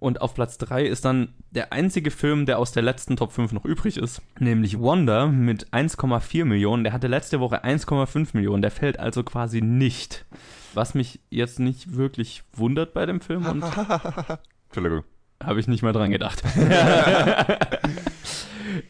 Und 0.00 0.22
auf 0.22 0.34
Platz 0.34 0.56
3 0.58 0.86
ist 0.86 1.04
dann 1.04 1.34
der 1.50 1.74
einzige 1.74 2.10
Film, 2.10 2.46
der 2.46 2.58
aus 2.58 2.72
der 2.72 2.82
letzten 2.82 3.16
Top 3.16 3.32
5 3.32 3.52
noch 3.52 3.66
übrig 3.66 3.98
ist, 3.98 4.22
nämlich 4.38 4.78
Wonder 4.78 5.28
mit 5.28 5.68
1,4 5.68 6.46
Millionen. 6.46 6.84
Der 6.84 6.94
hatte 6.94 7.06
letzte 7.06 7.38
Woche 7.38 7.64
1,5 7.64 8.30
Millionen. 8.32 8.62
Der 8.62 8.70
fällt 8.70 8.98
also 8.98 9.22
quasi 9.22 9.60
nicht. 9.60 10.24
Was 10.72 10.94
mich 10.94 11.20
jetzt 11.28 11.60
nicht 11.60 11.96
wirklich 11.96 12.44
wundert 12.54 12.94
bei 12.94 13.04
dem 13.04 13.20
Film 13.20 13.44
und 13.44 13.62
Entschuldigung. 14.68 15.04
Habe 15.42 15.60
ich 15.60 15.68
nicht 15.68 15.82
mal 15.82 15.92
dran 15.92 16.10
gedacht. 16.10 16.42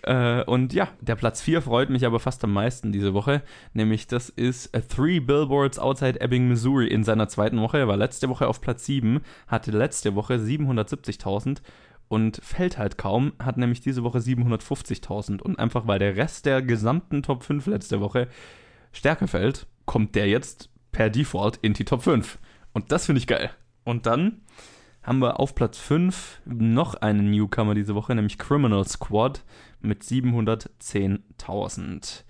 äh, 0.03 0.43
und 0.45 0.73
ja, 0.73 0.89
der 1.01 1.17
Platz 1.17 1.41
4 1.43 1.63
freut 1.63 1.91
mich 1.91 2.05
aber 2.05 2.19
fast 2.21 2.43
am 2.45 2.53
meisten 2.53 2.93
diese 2.93 3.15
Woche. 3.15 3.43
Nämlich 3.73 4.07
das 4.07 4.29
ist 4.29 4.73
Three 4.89 5.21
Billboards 5.21 5.79
Outside 5.79 6.21
Ebbing, 6.21 6.49
Missouri 6.49 6.89
in 6.89 7.05
seiner 7.05 7.29
zweiten 7.29 7.61
Woche. 7.61 7.79
Er 7.79 7.89
war 7.89 7.97
letzte 7.97 8.29
Woche 8.29 8.49
auf 8.49 8.61
Platz 8.61 8.85
7, 8.87 9.21
hatte 9.47 9.71
letzte 9.71 10.15
Woche 10.15 10.35
770.000 10.35 11.59
und 12.09 12.41
fällt 12.43 12.77
halt 12.77 12.99
kaum, 12.99 13.33
hat 13.39 13.57
nämlich 13.57 13.81
diese 13.81 14.03
Woche 14.03 14.19
750.000. 14.19 15.41
Und 15.41 15.59
einfach 15.61 15.87
weil 15.87 16.01
der 16.01 16.17
Rest 16.17 16.47
der 16.47 16.63
gesamten 16.63 17.23
Top 17.23 17.45
5 17.45 17.67
letzte 17.67 18.01
Woche 18.01 18.27
stärker 18.93 19.29
fällt, 19.29 19.67
kommt 19.87 20.17
der 20.17 20.29
jetzt 20.29 20.69
per 20.91 21.11
Default 21.11 21.59
in 21.63 21.75
die 21.75 21.85
Top 21.85 22.03
5. 22.03 22.39
Und 22.73 22.91
das 22.91 23.07
finde 23.07 23.21
ich 23.21 23.29
geil. 23.29 23.51
Und 23.85 24.07
dann 24.07 24.41
haben 25.03 25.21
wir 25.21 25.41
auf 25.41 25.55
Platz 25.55 25.79
5 25.79 26.43
noch 26.45 26.95
einen 26.95 27.31
Newcomer 27.31 27.75
diese 27.75 27.95
Woche, 27.95 28.15
nämlich 28.15 28.39
Criminal 28.39 28.87
Squad 28.87 29.45
mit 29.81 30.03
710.000. 30.03 32.25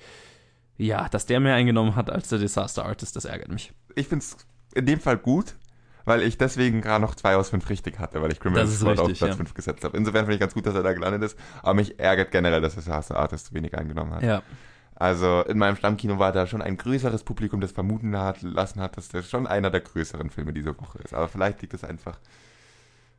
Ja, 0.76 1.08
dass 1.08 1.26
der 1.26 1.40
mehr 1.40 1.54
eingenommen 1.54 1.96
hat 1.96 2.10
als 2.10 2.28
der 2.28 2.38
Disaster 2.38 2.86
Artist, 2.86 3.16
das 3.16 3.24
ärgert 3.24 3.50
mich. 3.50 3.72
Ich 3.96 4.08
finde 4.08 4.24
es 4.24 4.36
in 4.74 4.86
dem 4.86 5.00
Fall 5.00 5.18
gut, 5.18 5.56
weil 6.04 6.22
ich 6.22 6.38
deswegen 6.38 6.80
gerade 6.80 7.02
noch 7.02 7.14
zwei 7.14 7.36
aus 7.36 7.50
fünf 7.50 7.68
richtig 7.68 7.98
hatte, 7.98 8.22
weil 8.22 8.32
ich 8.32 8.40
Criminal 8.40 8.66
Squad 8.66 8.98
richtig, 9.00 9.12
auf 9.12 9.18
Platz 9.18 9.30
ja. 9.30 9.36
5 9.36 9.54
gesetzt 9.54 9.84
habe. 9.84 9.96
Insofern 9.96 10.24
finde 10.24 10.34
ich 10.34 10.40
ganz 10.40 10.54
gut, 10.54 10.64
dass 10.64 10.74
er 10.74 10.82
da 10.82 10.92
gelandet 10.92 11.22
ist, 11.22 11.38
aber 11.62 11.74
mich 11.74 11.98
ärgert 11.98 12.30
generell, 12.30 12.60
dass 12.60 12.76
Disaster 12.76 13.16
Artist 13.16 13.52
wenig 13.52 13.76
eingenommen 13.76 14.14
hat. 14.14 14.22
Ja, 14.22 14.42
Also 14.94 15.42
in 15.42 15.58
meinem 15.58 15.76
Stammkino 15.76 16.18
war 16.18 16.32
da 16.32 16.46
schon 16.46 16.62
ein 16.62 16.76
größeres 16.76 17.24
Publikum, 17.24 17.60
das 17.60 17.72
vermuten 17.72 18.16
hat, 18.16 18.42
lassen 18.42 18.80
hat, 18.80 18.96
dass 18.96 19.08
das 19.08 19.28
schon 19.28 19.46
einer 19.46 19.70
der 19.70 19.80
größeren 19.80 20.30
Filme 20.30 20.52
diese 20.52 20.78
Woche 20.78 20.98
ist. 20.98 21.14
Aber 21.14 21.28
vielleicht 21.28 21.60
liegt 21.62 21.74
es 21.74 21.84
einfach. 21.84 22.18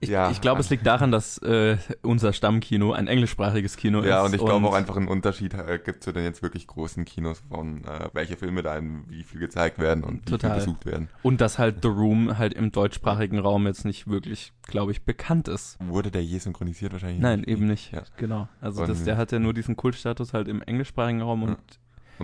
Ich, 0.02 0.10
Ja. 0.10 0.30
ich 0.32 0.42
glaube, 0.42 0.60
es 0.60 0.70
liegt 0.70 0.86
daran, 0.86 1.12
dass 1.12 1.38
äh, 1.40 1.78
unser 2.02 2.34
Stammkino 2.34 2.92
ein 2.92 3.08
englischsprachiges 3.08 3.78
Kino 3.78 4.04
Ja, 4.04 4.20
ist. 4.22 4.26
und 4.28 4.36
ich 4.36 4.46
glaube 4.46 4.68
auch 4.68 4.74
einfach 4.74 4.98
einen 4.98 5.08
Unterschied 5.08 5.54
äh, 5.54 5.80
gibt 5.84 6.04
zu 6.04 6.12
den 6.12 6.24
jetzt 6.24 6.42
wirklich 6.42 6.68
großen 6.68 7.06
Kinos 7.06 7.42
von 7.50 7.84
äh, 7.86 8.10
welche 8.14 8.36
Filme 8.36 8.64
da 8.64 8.78
in 8.78 9.04
wie 9.10 9.24
viel 9.24 9.40
gezeigt 9.40 9.80
werden 9.80 10.04
und 10.04 10.22
wie 10.28 10.32
Total. 10.32 10.52
viel 10.52 10.60
besucht 10.60 10.86
werden. 10.86 11.08
Und 11.24 11.40
dass 11.40 11.58
halt 11.60 11.78
The 11.84 11.88
Room 11.88 12.38
halt 12.38 12.54
im 12.54 12.72
deutschsprachigen 12.72 13.40
Raum 13.40 13.66
jetzt 13.68 13.86
nicht 13.86 14.08
wirklich, 14.08 14.52
glaube 14.64 14.92
ich, 14.92 15.04
bekannt 15.04 15.48
ist. 15.48 15.78
Wurde 15.82 16.12
der 16.12 16.24
je 16.24 16.38
synchronisiert 16.40 16.92
wahrscheinlich? 16.94 17.22
Nein, 17.22 17.44
eben 17.44 17.68
nicht. 17.68 17.92
Ja. 17.94 18.04
Genau. 18.18 18.48
Also 18.60 18.82
Und- 18.82 18.90
das, 18.90 19.04
der 19.04 19.18
hat 19.18 19.32
ja 19.32 19.40
nur 19.40 19.54
diesen 19.54 19.76
Kultstatus 19.76 20.34
halt 20.34 20.48
im 20.48 20.62
englischsprachigen 20.62 21.22
Raum 21.22 21.44
und 21.44 21.58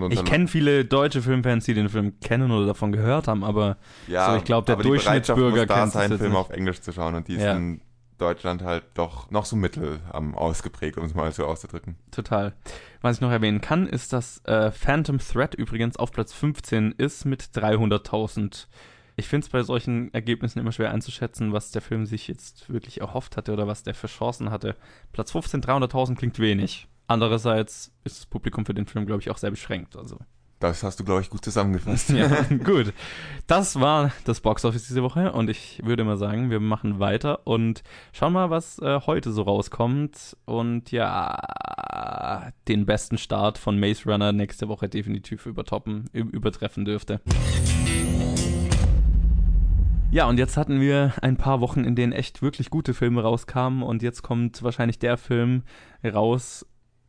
ich 0.09 0.23
kenne 0.25 0.47
viele 0.47 0.85
deutsche 0.85 1.21
Filmfans, 1.21 1.65
die 1.65 1.73
den 1.73 1.89
Film 1.89 2.19
kennen 2.19 2.51
oder 2.51 2.65
davon 2.67 2.91
gehört 2.91 3.27
haben, 3.27 3.43
aber 3.43 3.77
ja, 4.07 4.31
so, 4.31 4.37
ich 4.37 4.43
glaub, 4.43 4.65
der 4.65 4.73
aber 4.75 4.83
Durchschnittsbürger 4.83 5.57
muss 5.61 5.67
da 5.67 5.79
kennt 5.81 5.93
sein, 5.93 6.11
nicht. 6.11 6.35
auf 6.35 6.49
Englisch 6.49 6.81
zu 6.81 6.91
schauen 6.91 7.15
und 7.15 7.27
die 7.27 7.35
ist 7.35 7.43
Ja. 7.43 7.55
in 7.55 7.81
Deutschland 8.17 8.63
halt 8.63 8.83
doch 8.95 9.29
noch 9.29 9.45
so 9.45 9.55
mittel 9.55 9.99
am 10.11 10.33
ausgeprägt, 10.35 10.97
um 10.97 11.05
es 11.05 11.13
mal 11.13 11.31
so 11.31 11.45
auszudrücken. 11.45 11.97
total. 12.11 12.53
Was 13.01 13.17
ich 13.17 13.21
noch 13.21 13.29
erwähnen 13.31 13.61
kann, 13.61 13.85
ist, 13.85 14.11
dass 14.11 14.43
äh, 14.45 14.71
Phantom 14.71 15.19
Thread 15.19 15.53
übrigens 15.53 15.97
auf 15.97 16.11
Platz 16.11 16.33
15 16.33 16.93
ist 16.97 17.25
mit 17.25 17.43
300.000. 17.53 18.67
Ich 19.15 19.27
finde 19.27 19.45
es 19.45 19.49
bei 19.51 19.63
solchen 19.63 20.13
Ergebnissen 20.13 20.59
immer 20.59 20.71
schwer 20.71 20.91
einzuschätzen, 20.91 21.53
was 21.53 21.71
der 21.71 21.81
Film 21.81 22.05
sich 22.05 22.27
jetzt 22.27 22.71
wirklich 22.71 23.01
erhofft 23.01 23.37
hatte 23.37 23.53
oder 23.53 23.67
was 23.67 23.83
der 23.83 23.95
für 23.95 24.07
Chancen 24.07 24.51
hatte. 24.51 24.75
Platz 25.11 25.31
15, 25.31 25.61
300.000 25.61 26.15
klingt 26.15 26.39
wenig. 26.39 26.87
Andererseits 27.07 27.93
ist 28.03 28.19
das 28.19 28.25
Publikum 28.25 28.65
für 28.65 28.73
den 28.73 28.85
Film, 28.85 29.05
glaube 29.05 29.21
ich, 29.21 29.29
auch 29.29 29.37
sehr 29.37 29.49
beschränkt. 29.49 29.95
Also 29.95 30.19
Das 30.59 30.83
hast 30.83 30.99
du, 30.99 31.05
glaube 31.05 31.21
ich, 31.21 31.29
gut 31.29 31.43
zusammengefasst. 31.43 32.09
Ja, 32.09 32.27
gut. 32.63 32.93
Das 33.47 33.79
war 33.79 34.11
das 34.25 34.41
Boxoffice 34.41 34.87
diese 34.87 35.03
Woche 35.03 35.31
und 35.31 35.49
ich 35.49 35.81
würde 35.85 36.03
mal 36.03 36.17
sagen, 36.17 36.49
wir 36.49 36.59
machen 36.59 36.99
weiter 36.99 37.47
und 37.47 37.81
schauen 38.11 38.33
mal, 38.33 38.49
was 38.49 38.79
äh, 38.79 38.99
heute 39.05 39.31
so 39.31 39.43
rauskommt. 39.43 40.35
Und 40.43 40.91
ja, 40.91 42.51
den 42.67 42.85
besten 42.85 43.17
Start 43.17 43.57
von 43.57 43.79
Maze 43.79 44.03
Runner 44.11 44.33
nächste 44.33 44.67
Woche 44.67 44.89
definitiv 44.89 45.45
übertoppen, 45.45 46.09
übertreffen 46.11 46.83
dürfte. 46.83 47.21
Ja, 50.09 50.25
und 50.27 50.37
jetzt 50.39 50.57
hatten 50.57 50.79
wir 50.81 51.13
ein 51.21 51.37
paar 51.37 51.61
Wochen, 51.61 51.83
in 51.83 51.95
denen 51.95 52.13
echt 52.13 52.41
wirklich 52.41 52.69
gute 52.69 52.93
Filme 52.93 53.21
rauskamen 53.21 53.83
und 53.83 54.01
jetzt 54.01 54.23
kommt 54.23 54.63
wahrscheinlich 54.63 54.99
der 54.99 55.17
Film 55.17 55.63
raus, 56.03 56.65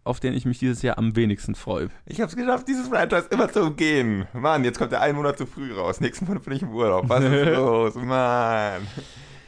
auf 0.09 0.21
den 0.21 0.35
ich 0.35 0.45
mich 0.45 0.59
dieses 0.59 0.83
Jahr 0.83 0.99
am 0.99 1.15
wenigsten 1.17 1.55
freue. 1.55 1.89
Ich 2.07 2.21
habe 2.21 2.31
es 2.31 2.37
geschafft, 2.37 2.67
dieses 2.67 2.89
Franchise 2.89 3.29
immer 3.31 3.51
zu 3.51 3.63
umgehen. 3.63 4.27
Mann, 4.33 4.65
jetzt 4.65 4.79
kommt 4.79 4.93
der 4.93 5.01
einen 5.03 5.17
Monat 5.17 5.39
zu 5.39 5.47
früh 5.47 5.73
raus. 5.73 6.01
Nächsten 6.01 6.27
Monat 6.27 6.45
bin 6.45 6.55
ich 6.55 6.63
im 6.63 6.71
Urlaub. 6.71 7.09
Was 7.09 7.23
ist 7.25 7.47
los? 7.55 7.95
Mann. 7.95 8.87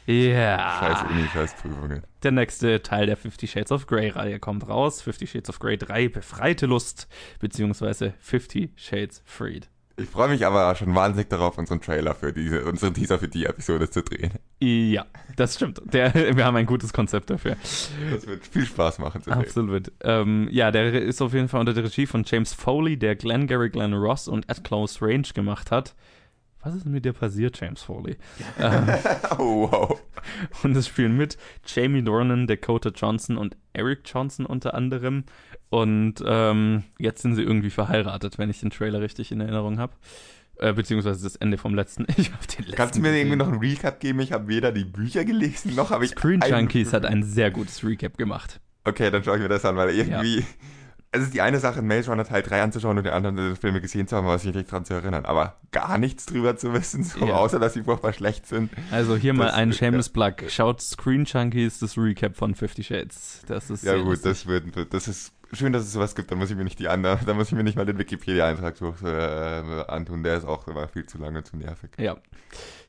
Ja. 0.06 0.78
Scheiß 0.80 1.10
Uni, 1.10 1.26
scheiß 1.32 1.54
Prüfungen. 1.54 2.02
Der 2.22 2.32
nächste 2.32 2.82
Teil 2.82 3.06
der 3.06 3.16
Fifty 3.16 3.46
Shades 3.46 3.70
of 3.72 3.86
Grey 3.86 4.08
Reihe 4.08 4.38
kommt 4.38 4.68
raus. 4.68 5.02
Fifty 5.02 5.26
Shades 5.26 5.48
of 5.48 5.58
Grey 5.58 5.76
3 5.76 6.08
Befreite 6.08 6.66
Lust, 6.66 7.06
beziehungsweise 7.38 8.14
Fifty 8.18 8.72
Shades 8.76 9.22
Freed. 9.24 9.68
Ich 10.00 10.08
freue 10.08 10.28
mich 10.28 10.46
aber 10.46 10.74
schon 10.76 10.94
wahnsinnig 10.94 11.28
darauf, 11.28 11.58
unseren 11.58 11.80
Trailer 11.80 12.14
für 12.14 12.32
diese, 12.32 12.64
unseren 12.64 12.94
Teaser 12.94 13.18
für 13.18 13.28
die 13.28 13.44
Episode 13.44 13.90
zu 13.90 14.02
drehen. 14.02 14.32
Ja, 14.58 15.04
das 15.36 15.56
stimmt. 15.56 15.82
Der, 15.84 16.14
wir 16.36 16.44
haben 16.44 16.56
ein 16.56 16.64
gutes 16.64 16.92
Konzept 16.92 17.28
dafür. 17.28 17.56
Das 18.10 18.26
wird 18.26 18.46
viel 18.46 18.64
Spaß 18.64 18.98
machen 18.98 19.22
zu 19.22 19.30
drehen. 19.30 19.40
Absolut. 19.40 19.92
Ähm, 20.02 20.48
ja, 20.50 20.70
der 20.70 20.92
ist 21.02 21.20
auf 21.20 21.34
jeden 21.34 21.48
Fall 21.48 21.60
unter 21.60 21.74
der 21.74 21.84
Regie 21.84 22.06
von 22.06 22.24
James 22.24 22.54
Foley, 22.54 22.96
der 22.96 23.14
Glengarry 23.14 23.68
Glenn 23.68 23.92
Ross 23.92 24.26
und 24.26 24.48
At 24.50 24.64
Close 24.64 25.04
Range 25.04 25.28
gemacht 25.34 25.70
hat. 25.70 25.94
Was 26.62 26.74
ist 26.74 26.86
mit 26.86 27.04
dir 27.04 27.14
passiert, 27.14 27.58
James 27.58 27.82
Foley? 27.82 28.16
ähm, 28.58 28.86
Oh, 29.38 29.70
wow. 29.70 30.02
Und 30.62 30.76
es 30.76 30.88
spielen 30.88 31.16
mit 31.16 31.38
Jamie 31.66 32.02
Dornan, 32.02 32.46
Dakota 32.46 32.90
Johnson 32.90 33.38
und 33.38 33.56
Eric 33.72 34.00
Johnson 34.04 34.44
unter 34.44 34.74
anderem. 34.74 35.24
Und 35.70 36.16
ähm, 36.26 36.84
jetzt 36.98 37.22
sind 37.22 37.34
sie 37.34 37.42
irgendwie 37.42 37.70
verheiratet, 37.70 38.36
wenn 38.38 38.50
ich 38.50 38.60
den 38.60 38.70
Trailer 38.70 39.00
richtig 39.00 39.32
in 39.32 39.40
Erinnerung 39.40 39.78
habe. 39.78 39.94
Äh, 40.58 40.74
beziehungsweise 40.74 41.24
das 41.24 41.36
Ende 41.36 41.56
vom 41.56 41.74
letzten. 41.74 42.06
Ich 42.16 42.28
den 42.28 42.36
letzten. 42.36 42.72
Kannst 42.72 42.96
du 42.96 43.00
mir 43.00 43.16
irgendwie 43.16 43.36
noch 43.36 43.48
einen 43.48 43.60
Recap 43.60 43.98
geben? 43.98 44.20
Ich 44.20 44.32
habe 44.32 44.48
weder 44.48 44.72
die 44.72 44.84
Bücher 44.84 45.24
gelesen, 45.24 45.74
noch 45.74 45.90
habe 45.90 46.04
ich... 46.04 46.10
Screen 46.10 46.42
Junkies 46.46 46.92
hat 46.92 47.06
ein 47.06 47.22
sehr 47.22 47.50
gutes 47.50 47.82
Recap 47.82 48.18
gemacht. 48.18 48.60
Okay, 48.84 49.10
dann 49.10 49.24
schaue 49.24 49.36
ich 49.36 49.42
mir 49.42 49.48
das 49.48 49.64
an, 49.64 49.76
weil 49.76 49.90
irgendwie... 49.90 50.44
Es 51.12 51.22
ist 51.22 51.34
die 51.34 51.40
eine 51.40 51.58
Sache, 51.58 51.82
Maze 51.82 52.08
Runner 52.08 52.24
Teil 52.24 52.42
3 52.42 52.62
anzuschauen 52.62 52.96
und 52.96 53.04
die 53.04 53.10
anderen 53.10 53.56
Filme 53.56 53.80
gesehen 53.80 54.06
zu 54.06 54.14
haben, 54.16 54.26
aber 54.26 54.38
sich 54.38 54.54
nicht 54.54 54.70
dran 54.70 54.84
zu 54.84 54.94
erinnern. 54.94 55.24
Aber 55.24 55.56
gar 55.72 55.98
nichts 55.98 56.24
drüber 56.26 56.56
zu 56.56 56.72
wissen, 56.72 57.02
so, 57.02 57.26
Ja. 57.26 57.34
außer 57.34 57.58
dass 57.58 57.74
sie 57.74 57.82
furchtbar 57.82 58.12
schlecht 58.12 58.46
sind. 58.46 58.70
Also 58.92 59.16
hier 59.16 59.34
mal 59.34 59.50
ein. 59.50 59.72
Shameless 59.72 60.08
Plug. 60.08 60.34
Schaut 60.48 60.80
Screen 60.80 61.24
Junkies 61.24 61.80
das 61.80 61.98
Recap 61.98 62.36
von 62.36 62.54
Fifty 62.54 62.84
Shades. 62.84 63.42
Das 63.48 63.70
ist 63.70 63.82
Ja 63.82 63.96
gut, 63.96 64.04
lustig. 64.06 64.22
das 64.30 64.46
wird, 64.46 64.92
das 64.94 65.08
ist 65.08 65.32
schön, 65.52 65.72
dass 65.72 65.82
es 65.82 65.92
sowas 65.92 66.14
gibt. 66.14 66.30
Dann 66.30 66.38
muss 66.38 66.50
ich 66.52 66.56
mir 66.56 66.62
nicht 66.62 66.78
die 66.78 66.86
anderen, 66.86 67.18
dann 67.26 67.36
muss 67.36 67.48
ich 67.48 67.54
mir 67.54 67.64
nicht 67.64 67.76
mal 67.76 67.86
den 67.86 67.98
Wikipedia-Eintrag 67.98 68.76
so, 68.76 68.94
äh, 69.04 69.84
antun. 69.88 70.22
Der 70.22 70.36
ist 70.36 70.44
auch 70.44 70.68
immer 70.68 70.86
viel 70.86 71.06
zu 71.06 71.18
lang 71.18 71.34
und 71.34 71.44
zu 71.44 71.56
nervig. 71.56 71.90
Ja. 71.98 72.18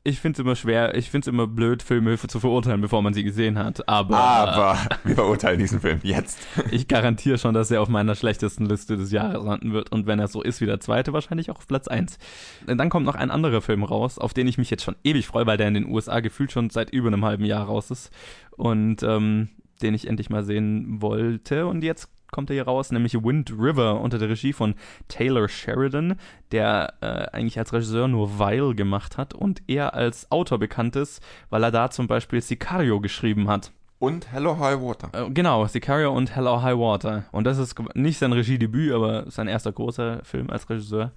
Ich 0.04 0.18
finde 0.18 0.36
es 0.36 0.44
immer 0.44 0.56
schwer, 0.56 0.96
ich 0.96 1.10
finde 1.10 1.24
es 1.24 1.28
immer 1.28 1.46
blöd, 1.46 1.80
Filme 1.80 2.18
zu 2.18 2.40
verurteilen, 2.40 2.80
bevor 2.80 3.02
man 3.02 3.14
sie 3.14 3.22
gesehen 3.22 3.56
hat. 3.56 3.88
Aber, 3.88 4.18
Aber 4.18 4.78
wir 5.04 5.14
verurteilen 5.14 5.60
diesen 5.60 5.80
Film 5.80 6.00
jetzt. 6.02 6.40
ich 6.72 6.88
garantiere 6.88 7.38
schon, 7.38 7.54
dass 7.54 7.70
er 7.70 7.80
auf 7.80 7.88
meiner 7.88 8.16
schlechtesten 8.16 8.66
Liste 8.66 8.96
des 8.96 9.12
Jahres 9.12 9.44
landen 9.44 9.72
wird. 9.72 9.92
Und 9.92 10.06
wenn 10.08 10.18
er 10.18 10.26
so 10.26 10.42
ist 10.42 10.60
wie 10.60 10.66
der 10.66 10.80
zweite, 10.80 11.12
wahrscheinlich 11.12 11.52
auch 11.52 11.58
auf 11.58 11.68
Platz 11.68 11.86
1. 11.86 12.18
Dann 12.66 12.90
kommt 12.90 13.06
noch 13.06 13.14
ein 13.14 13.30
anderer 13.30 13.60
Film 13.60 13.84
raus, 13.84 14.18
auf 14.18 14.34
den 14.34 14.48
ich 14.48 14.58
mich 14.58 14.70
jetzt 14.70 14.82
schon 14.82 14.96
ewig 15.04 15.28
freue, 15.28 15.46
weil 15.46 15.56
der 15.56 15.68
in 15.68 15.74
den 15.74 15.86
USA 15.86 16.18
gefühlt 16.18 16.50
schon 16.50 16.70
seit 16.70 16.90
über 16.90 17.06
einem 17.06 17.24
halben 17.24 17.44
Jahr 17.44 17.66
raus 17.66 17.92
ist. 17.92 18.10
Und 18.56 19.04
ähm, 19.04 19.50
den 19.82 19.94
ich 19.94 20.08
endlich 20.08 20.30
mal 20.30 20.44
sehen 20.44 21.00
wollte. 21.00 21.66
Und 21.68 21.84
jetzt 21.84 22.08
kommt 22.32 22.50
er 22.50 22.54
hier 22.54 22.64
raus, 22.64 22.90
nämlich 22.90 23.14
Wind 23.22 23.52
River 23.56 24.00
unter 24.00 24.18
der 24.18 24.28
Regie 24.30 24.52
von 24.52 24.74
Taylor 25.06 25.48
Sheridan, 25.48 26.16
der 26.50 26.94
äh, 27.00 27.06
eigentlich 27.36 27.58
als 27.58 27.72
Regisseur 27.72 28.08
nur 28.08 28.38
Vile 28.40 28.74
gemacht 28.74 29.16
hat 29.18 29.34
und 29.34 29.62
eher 29.68 29.94
als 29.94 30.28
Autor 30.32 30.58
bekannt 30.58 30.96
ist, 30.96 31.22
weil 31.50 31.62
er 31.62 31.70
da 31.70 31.90
zum 31.90 32.06
Beispiel 32.08 32.40
Sicario 32.40 33.00
geschrieben 33.00 33.48
hat. 33.48 33.70
Und 33.98 34.32
Hello 34.32 34.58
High 34.58 34.80
Water. 34.80 35.10
Äh, 35.12 35.30
Genau, 35.30 35.64
Sicario 35.66 36.12
und 36.12 36.34
Hello 36.34 36.60
High 36.60 36.76
Water. 36.76 37.24
Und 37.30 37.44
das 37.44 37.58
ist 37.58 37.76
nicht 37.94 38.18
sein 38.18 38.32
Regiedebüt, 38.32 38.92
aber 38.92 39.30
sein 39.30 39.46
erster 39.46 39.70
großer 39.70 40.24
Film 40.24 40.50
als 40.50 40.68
Regisseur. 40.68 41.12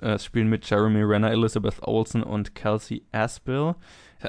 Äh, 0.00 0.12
Es 0.12 0.24
spielen 0.24 0.48
mit 0.48 0.68
Jeremy 0.70 1.02
Renner, 1.02 1.30
Elizabeth 1.32 1.82
Olsen 1.82 2.22
und 2.22 2.54
Kelsey 2.54 3.02
Aspel. 3.12 3.74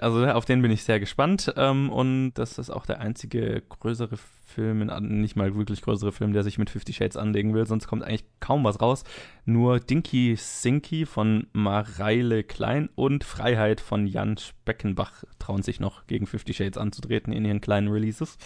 Also 0.01 0.25
auf 0.27 0.45
den 0.45 0.61
bin 0.61 0.71
ich 0.71 0.83
sehr 0.83 0.99
gespannt. 0.99 1.53
Ähm, 1.57 1.89
und 1.89 2.33
das 2.33 2.57
ist 2.57 2.69
auch 2.69 2.85
der 2.85 2.99
einzige 2.99 3.61
größere 3.61 4.17
Film, 4.17 4.89
nicht 5.01 5.35
mal 5.35 5.55
wirklich 5.55 5.81
größere 5.81 6.11
Film, 6.11 6.33
der 6.33 6.43
sich 6.43 6.57
mit 6.57 6.69
Fifty 6.69 6.93
Shades 6.93 7.17
anlegen 7.17 7.53
will. 7.53 7.67
Sonst 7.67 7.87
kommt 7.87 8.03
eigentlich 8.03 8.25
kaum 8.39 8.63
was 8.63 8.81
raus. 8.81 9.03
Nur 9.45 9.79
Dinky 9.79 10.35
Sinky 10.37 11.05
von 11.05 11.47
Mareile 11.53 12.43
Klein 12.43 12.89
und 12.95 13.23
Freiheit 13.23 13.81
von 13.81 14.07
Jan 14.07 14.37
Speckenbach 14.37 15.23
trauen 15.39 15.61
sich 15.61 15.79
noch 15.79 16.07
gegen 16.07 16.27
Fifty 16.27 16.53
Shades 16.53 16.77
anzutreten 16.77 17.33
in 17.33 17.45
ihren 17.45 17.61
kleinen 17.61 17.89
Releases. 17.89 18.37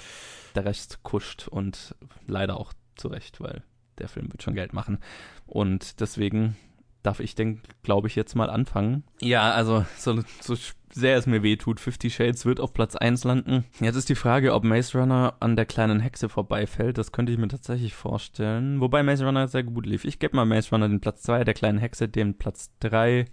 Der 0.55 0.65
Rest 0.65 1.03
kuscht 1.03 1.47
und 1.47 1.95
leider 2.27 2.57
auch 2.57 2.73
zu 2.95 3.07
Recht, 3.07 3.39
weil 3.39 3.63
der 3.99 4.09
Film 4.09 4.31
wird 4.31 4.43
schon 4.43 4.55
Geld 4.55 4.73
machen. 4.73 4.99
Und 5.45 5.99
deswegen 6.01 6.57
darf 7.03 7.19
ich 7.19 7.35
denn, 7.35 7.61
glaube 7.83 8.07
ich, 8.07 8.15
jetzt 8.15 8.35
mal 8.35 8.49
anfangen. 8.49 9.03
Ja, 9.21 9.51
also 9.51 9.85
so, 9.97 10.21
so 10.41 10.55
sehr 10.93 11.17
es 11.17 11.25
mir 11.25 11.43
weh 11.43 11.55
tut, 11.55 11.79
Fifty 11.79 12.09
Shades 12.09 12.45
wird 12.45 12.59
auf 12.59 12.73
Platz 12.73 12.95
1 12.95 13.23
landen. 13.23 13.65
Jetzt 13.79 13.95
ist 13.95 14.09
die 14.09 14.15
Frage, 14.15 14.53
ob 14.53 14.63
Maze 14.63 14.97
Runner 14.97 15.35
an 15.39 15.55
der 15.55 15.65
kleinen 15.65 15.99
Hexe 15.99 16.29
vorbeifällt. 16.29 16.97
Das 16.97 17.11
könnte 17.11 17.31
ich 17.31 17.37
mir 17.37 17.47
tatsächlich 17.47 17.93
vorstellen. 17.93 18.79
Wobei 18.79 19.03
Maze 19.03 19.25
Runner 19.25 19.47
sehr 19.47 19.63
gut 19.63 19.85
lief. 19.85 20.05
Ich 20.05 20.19
gebe 20.19 20.35
mal 20.35 20.45
Maze 20.45 20.69
Runner 20.71 20.89
den 20.89 21.01
Platz 21.01 21.23
2, 21.23 21.43
der 21.43 21.53
kleinen 21.53 21.79
Hexe 21.79 22.07
den 22.07 22.37
Platz 22.37 22.71
3, 22.79 23.25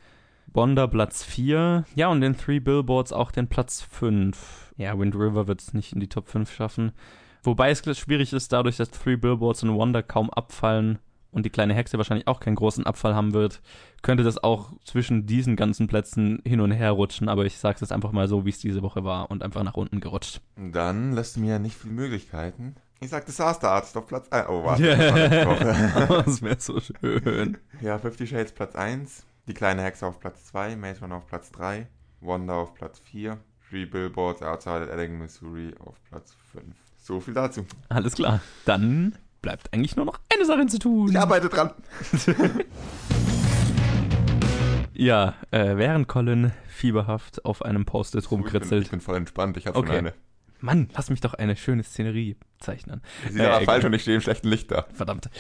Bonda 0.53 0.87
Platz 0.87 1.25
4. 1.25 1.85
Ja, 1.95 2.09
und 2.09 2.21
den 2.21 2.37
Three 2.37 2.61
Billboards 2.61 3.13
auch 3.13 3.31
den 3.31 3.49
Platz 3.49 3.83
5. 3.83 4.75
Ja, 4.77 4.99
Wind 4.99 5.15
River 5.15 5.49
wird 5.49 5.61
es 5.61 5.75
nicht 5.75 5.93
in 5.93 6.01
die 6.01 6.09
Top 6.09 6.29
5 6.29 6.53
schaffen. 6.53 6.93
Wobei 7.43 7.71
es 7.71 7.99
schwierig 7.99 8.33
ist, 8.33 8.53
dadurch, 8.53 8.77
dass 8.77 8.91
Three 8.91 9.17
Billboards 9.17 9.63
und 9.63 9.75
Wonder 9.75 10.03
kaum 10.03 10.31
abfallen 10.31 10.99
und 11.31 11.45
die 11.45 11.51
kleine 11.51 11.75
Hexe 11.75 11.99
wahrscheinlich 11.99 12.27
auch 12.27 12.41
keinen 12.41 12.57
großen 12.57 12.87
Abfall 12.87 13.15
haben 13.15 13.35
wird, 13.35 13.61
könnte 14.03 14.25
das 14.25 14.43
auch 14.43 14.73
zwischen 14.85 15.27
diesen 15.27 15.57
ganzen 15.57 15.87
Plätzen 15.87 16.41
hin 16.45 16.61
und 16.61 16.71
her 16.71 16.93
rutschen. 16.93 17.29
Aber 17.29 17.45
ich 17.45 17.59
sage 17.59 17.79
es 17.81 17.93
einfach 17.93 18.13
mal 18.13 18.29
so, 18.29 18.45
wie 18.45 18.51
es 18.51 18.59
diese 18.59 18.83
Woche 18.83 19.05
war 19.05 19.31
und 19.31 19.43
einfach 19.43 19.63
nach 19.63 19.75
unten 19.75 20.01
gerutscht. 20.01 20.41
Dann 20.57 21.13
lässt 21.13 21.37
du 21.37 21.41
mir 21.41 21.53
ja 21.53 21.59
nicht 21.59 21.77
viele 21.77 21.95
Möglichkeiten. 21.95 22.77
Ich 23.01 23.11
sag 23.11 23.27
Disaster 23.27 23.71
Artist 23.71 23.97
auf 23.97 24.07
Platz 24.07 24.29
1. 24.31 24.49
Oh, 24.49 24.65
warte. 24.65 24.83
das 24.83 25.13
war 25.13 25.19
letzte 25.19 25.47
Woche. 25.47 26.23
das 26.25 26.43
wäre 26.43 26.61
so 26.61 26.81
schön. 26.81 27.59
ja, 27.81 27.99
Fifty 27.99 28.27
Shades 28.27 28.53
Platz 28.53 28.75
1. 28.75 29.25
Die 29.47 29.55
kleine 29.55 29.83
Hexe 29.83 30.07
auf 30.07 30.19
Platz 30.19 30.47
2. 30.47 30.77
Maze 30.77 31.01
Runner 31.01 31.17
auf 31.17 31.27
Platz 31.27 31.53
3. 31.53 31.87
Wonder 32.21 32.55
auf 32.55 32.75
Platz 32.75 32.99
4. 32.99 33.39
Three 33.69 33.85
Billboards 33.85 34.43
Outside 34.43 34.91
Ebbing, 34.91 35.19
Missouri 35.19 35.75
auf 35.79 35.95
Platz 36.09 36.35
5. 36.53 36.65
So 36.97 37.21
viel 37.21 37.35
dazu. 37.35 37.65
Alles 37.89 38.15
klar. 38.15 38.41
Dann 38.65 39.15
bleibt 39.43 39.73
eigentlich 39.73 39.97
nur 39.97 40.05
noch 40.07 40.19
eine 40.35 40.45
Sache 40.45 40.67
zu 40.67 40.79
tun. 40.79 41.11
Ich 41.11 41.19
arbeite 41.19 41.49
dran. 41.49 41.71
Ja, 44.95 45.35
äh, 45.53 45.77
während 45.77 46.09
Colin 46.09 46.51
fieberhaft 46.67 47.45
auf 47.45 47.65
einem 47.65 47.85
Post-it 47.85 48.25
Ich 48.25 48.31
bin, 48.31 48.39
rumkritzelt. 48.41 48.83
ich 48.87 48.91
bin 48.91 49.01
voll 49.01 49.17
entspannt. 49.17 49.57
Ich 49.57 49.67
hatte 49.69 49.79
Okay. 49.79 49.89
schon 49.89 49.97
eine. 49.99 50.15
Mann, 50.61 50.89
lass 50.95 51.11
mich 51.11 51.21
doch 51.21 51.35
eine 51.35 51.57
schöne 51.57 51.83
Szenerie 51.85 52.37
zeichnen. 52.59 53.01
Sieht 53.31 53.41
aber 53.41 53.63
Äh, 53.63 53.65
falsch 53.65 53.85
und 53.85 53.93
ich 53.93 54.03
stehe 54.03 54.17
im 54.17 54.21
schlechten 54.21 54.49
Licht 54.49 54.71
da. 54.71 54.87
Verdammt. 54.93 55.31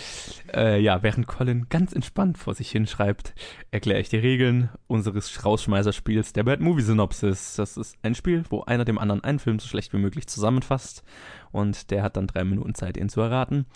Äh, 0.54 0.80
ja, 0.80 1.02
während 1.02 1.26
Colin 1.26 1.66
ganz 1.68 1.92
entspannt 1.92 2.38
vor 2.38 2.54
sich 2.54 2.70
hinschreibt, 2.70 3.34
erkläre 3.70 4.00
ich 4.00 4.08
die 4.08 4.18
Regeln 4.18 4.68
unseres 4.86 5.44
Rausschmeißerspiels 5.44 6.32
der 6.32 6.44
Bad 6.44 6.60
Movie 6.60 6.82
Synopsis. 6.82 7.56
Das 7.56 7.76
ist 7.76 7.96
ein 8.02 8.14
Spiel, 8.14 8.44
wo 8.50 8.62
einer 8.62 8.84
dem 8.84 8.98
anderen 8.98 9.24
einen 9.24 9.40
Film 9.40 9.58
so 9.58 9.66
schlecht 9.66 9.92
wie 9.92 9.98
möglich 9.98 10.28
zusammenfasst 10.28 11.02
und 11.50 11.90
der 11.90 12.02
hat 12.02 12.16
dann 12.16 12.28
drei 12.28 12.44
Minuten 12.44 12.74
Zeit, 12.74 12.96
ihn 12.96 13.08
zu 13.08 13.20
erraten. 13.20 13.66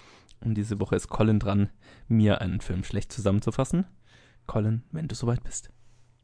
Und 0.44 0.54
diese 0.54 0.80
Woche 0.80 0.96
ist 0.96 1.08
Colin 1.08 1.38
dran, 1.38 1.70
mir 2.08 2.40
einen 2.40 2.60
Film 2.60 2.84
schlecht 2.84 3.12
zusammenzufassen. 3.12 3.86
Colin, 4.46 4.82
wenn 4.92 5.08
du 5.08 5.14
soweit 5.14 5.42
bist. 5.44 5.70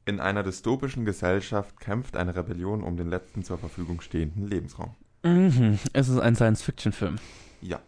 In 0.07 0.21
einer 0.21 0.43
dystopischen 0.43 1.05
Gesellschaft 1.05 1.79
kämpft 1.81 2.17
eine 2.17 2.35
Rebellion 2.35 2.83
um 2.83 2.97
den 2.97 3.09
letzten 3.09 3.43
zur 3.45 3.59
Verfügung 3.59 4.01
stehenden 4.01 4.47
Lebensraum. 4.47 4.97
Mhm. 5.29 5.79
Es 5.93 6.09
ist 6.09 6.19
ein 6.19 6.35
Science-Fiction-Film. 6.35 7.17
Ja, 7.61 7.81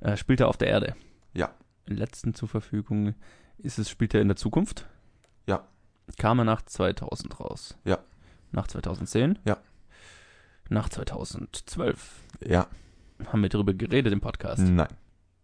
Äh, 0.00 0.16
spielt 0.16 0.40
er 0.40 0.48
auf 0.48 0.56
der 0.56 0.68
Erde? 0.68 0.94
ja, 1.32 1.50
Den 1.88 1.96
letzten 1.96 2.34
zur 2.34 2.48
Verfügung. 2.48 3.14
Ist 3.58 3.78
es, 3.78 3.88
spielt 3.88 4.14
er 4.14 4.20
in 4.20 4.28
der 4.28 4.36
Zukunft? 4.36 4.86
Ja. 5.46 5.66
Kam 6.18 6.38
er 6.40 6.44
nach 6.44 6.62
2000 6.62 7.38
raus? 7.40 7.76
Ja. 7.84 7.98
Nach 8.50 8.66
2010? 8.66 9.38
Ja. 9.44 9.58
Nach 10.68 10.88
2012? 10.88 12.20
ja, 12.44 12.66
Haben 13.26 13.42
wir 13.42 13.48
darüber 13.48 13.72
geredet 13.74 14.12
im 14.12 14.20
Podcast? 14.20 14.62
nein. 14.64 14.88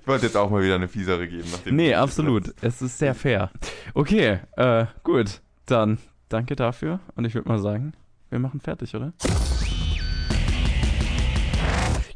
Ich 0.00 0.06
wollte 0.06 0.26
jetzt 0.26 0.36
auch 0.36 0.50
mal 0.50 0.62
wieder 0.62 0.74
eine 0.74 0.88
fiesere 0.88 1.26
geben. 1.26 1.48
Nachdem 1.50 1.76
Nee, 1.76 1.94
absolut. 1.94 2.54
Es 2.60 2.82
ist 2.82 2.98
sehr 2.98 3.14
fair. 3.14 3.50
Okay, 3.94 4.40
äh, 4.56 4.86
gut. 5.02 5.40
Dann 5.66 5.98
danke 6.28 6.56
dafür 6.56 7.00
und 7.16 7.24
ich 7.24 7.34
würde 7.34 7.48
mal 7.48 7.58
sagen, 7.58 7.94
wir 8.28 8.38
machen 8.38 8.60
fertig, 8.60 8.94
oder? 8.94 9.12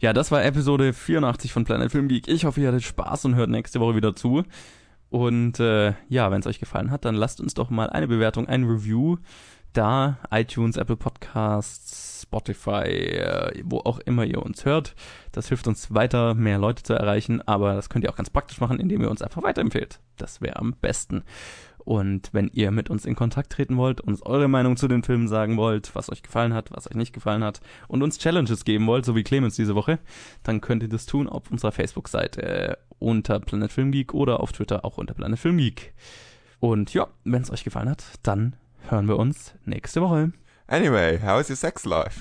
Ja, 0.00 0.12
das 0.12 0.30
war 0.30 0.44
Episode 0.44 0.92
84 0.92 1.52
von 1.52 1.64
Planet 1.64 1.90
Film 1.90 2.08
Geek. 2.08 2.28
Ich 2.28 2.44
hoffe, 2.44 2.60
ihr 2.60 2.68
hattet 2.68 2.84
Spaß 2.84 3.24
und 3.24 3.34
hört 3.34 3.50
nächste 3.50 3.80
Woche 3.80 3.96
wieder 3.96 4.14
zu. 4.14 4.44
Und 5.10 5.58
äh, 5.60 5.94
ja, 6.08 6.30
wenn 6.30 6.40
es 6.40 6.46
euch 6.46 6.60
gefallen 6.60 6.90
hat, 6.90 7.04
dann 7.04 7.14
lasst 7.14 7.40
uns 7.40 7.54
doch 7.54 7.70
mal 7.70 7.90
eine 7.90 8.08
Bewertung, 8.08 8.46
ein 8.46 8.64
Review 8.64 9.16
da. 9.72 10.18
iTunes, 10.30 10.76
Apple 10.76 10.96
Podcasts, 10.96 12.22
Spotify, 12.22 12.88
äh, 12.88 13.62
wo 13.64 13.78
auch 13.78 14.00
immer 14.00 14.24
ihr 14.24 14.42
uns 14.42 14.64
hört. 14.64 14.94
Das 15.32 15.48
hilft 15.48 15.66
uns 15.66 15.94
weiter, 15.94 16.34
mehr 16.34 16.58
Leute 16.58 16.82
zu 16.82 16.94
erreichen. 16.94 17.40
Aber 17.46 17.74
das 17.74 17.88
könnt 17.88 18.04
ihr 18.04 18.10
auch 18.10 18.16
ganz 18.16 18.30
praktisch 18.30 18.60
machen, 18.60 18.80
indem 18.80 19.02
ihr 19.02 19.10
uns 19.10 19.22
einfach 19.22 19.42
weiterempfehlt. 19.42 20.00
Das 20.16 20.40
wäre 20.40 20.56
am 20.56 20.74
besten. 20.80 21.22
Und 21.88 22.28
wenn 22.34 22.50
ihr 22.52 22.70
mit 22.70 22.90
uns 22.90 23.06
in 23.06 23.14
Kontakt 23.14 23.50
treten 23.50 23.78
wollt, 23.78 24.02
uns 24.02 24.20
eure 24.20 24.46
Meinung 24.46 24.76
zu 24.76 24.88
den 24.88 25.02
Filmen 25.02 25.26
sagen 25.26 25.56
wollt, 25.56 25.94
was 25.94 26.12
euch 26.12 26.22
gefallen 26.22 26.52
hat, 26.52 26.70
was 26.70 26.86
euch 26.86 26.96
nicht 26.96 27.14
gefallen 27.14 27.42
hat 27.42 27.62
und 27.86 28.02
uns 28.02 28.18
Challenges 28.18 28.66
geben 28.66 28.86
wollt, 28.86 29.06
so 29.06 29.16
wie 29.16 29.22
Clemens 29.22 29.56
diese 29.56 29.74
Woche, 29.74 29.98
dann 30.42 30.60
könnt 30.60 30.82
ihr 30.82 30.90
das 30.90 31.06
tun 31.06 31.30
auf 31.30 31.50
unserer 31.50 31.72
Facebook-Seite 31.72 32.42
äh, 32.42 32.76
unter 32.98 33.40
Planet 33.40 33.72
Film 33.72 33.90
Geek 33.90 34.12
oder 34.12 34.40
auf 34.40 34.52
Twitter 34.52 34.84
auch 34.84 34.98
unter 34.98 35.14
Planet 35.14 35.38
Film 35.38 35.56
Geek. 35.56 35.94
Und 36.60 36.92
ja, 36.92 37.06
wenn 37.24 37.40
es 37.40 37.50
euch 37.50 37.64
gefallen 37.64 37.88
hat, 37.88 38.04
dann 38.22 38.56
hören 38.90 39.08
wir 39.08 39.16
uns 39.16 39.54
nächste 39.64 40.02
Woche. 40.02 40.32
Anyway, 40.66 41.18
how 41.22 41.40
is 41.40 41.48
your 41.48 41.56
sex 41.56 41.86
life? 41.86 42.20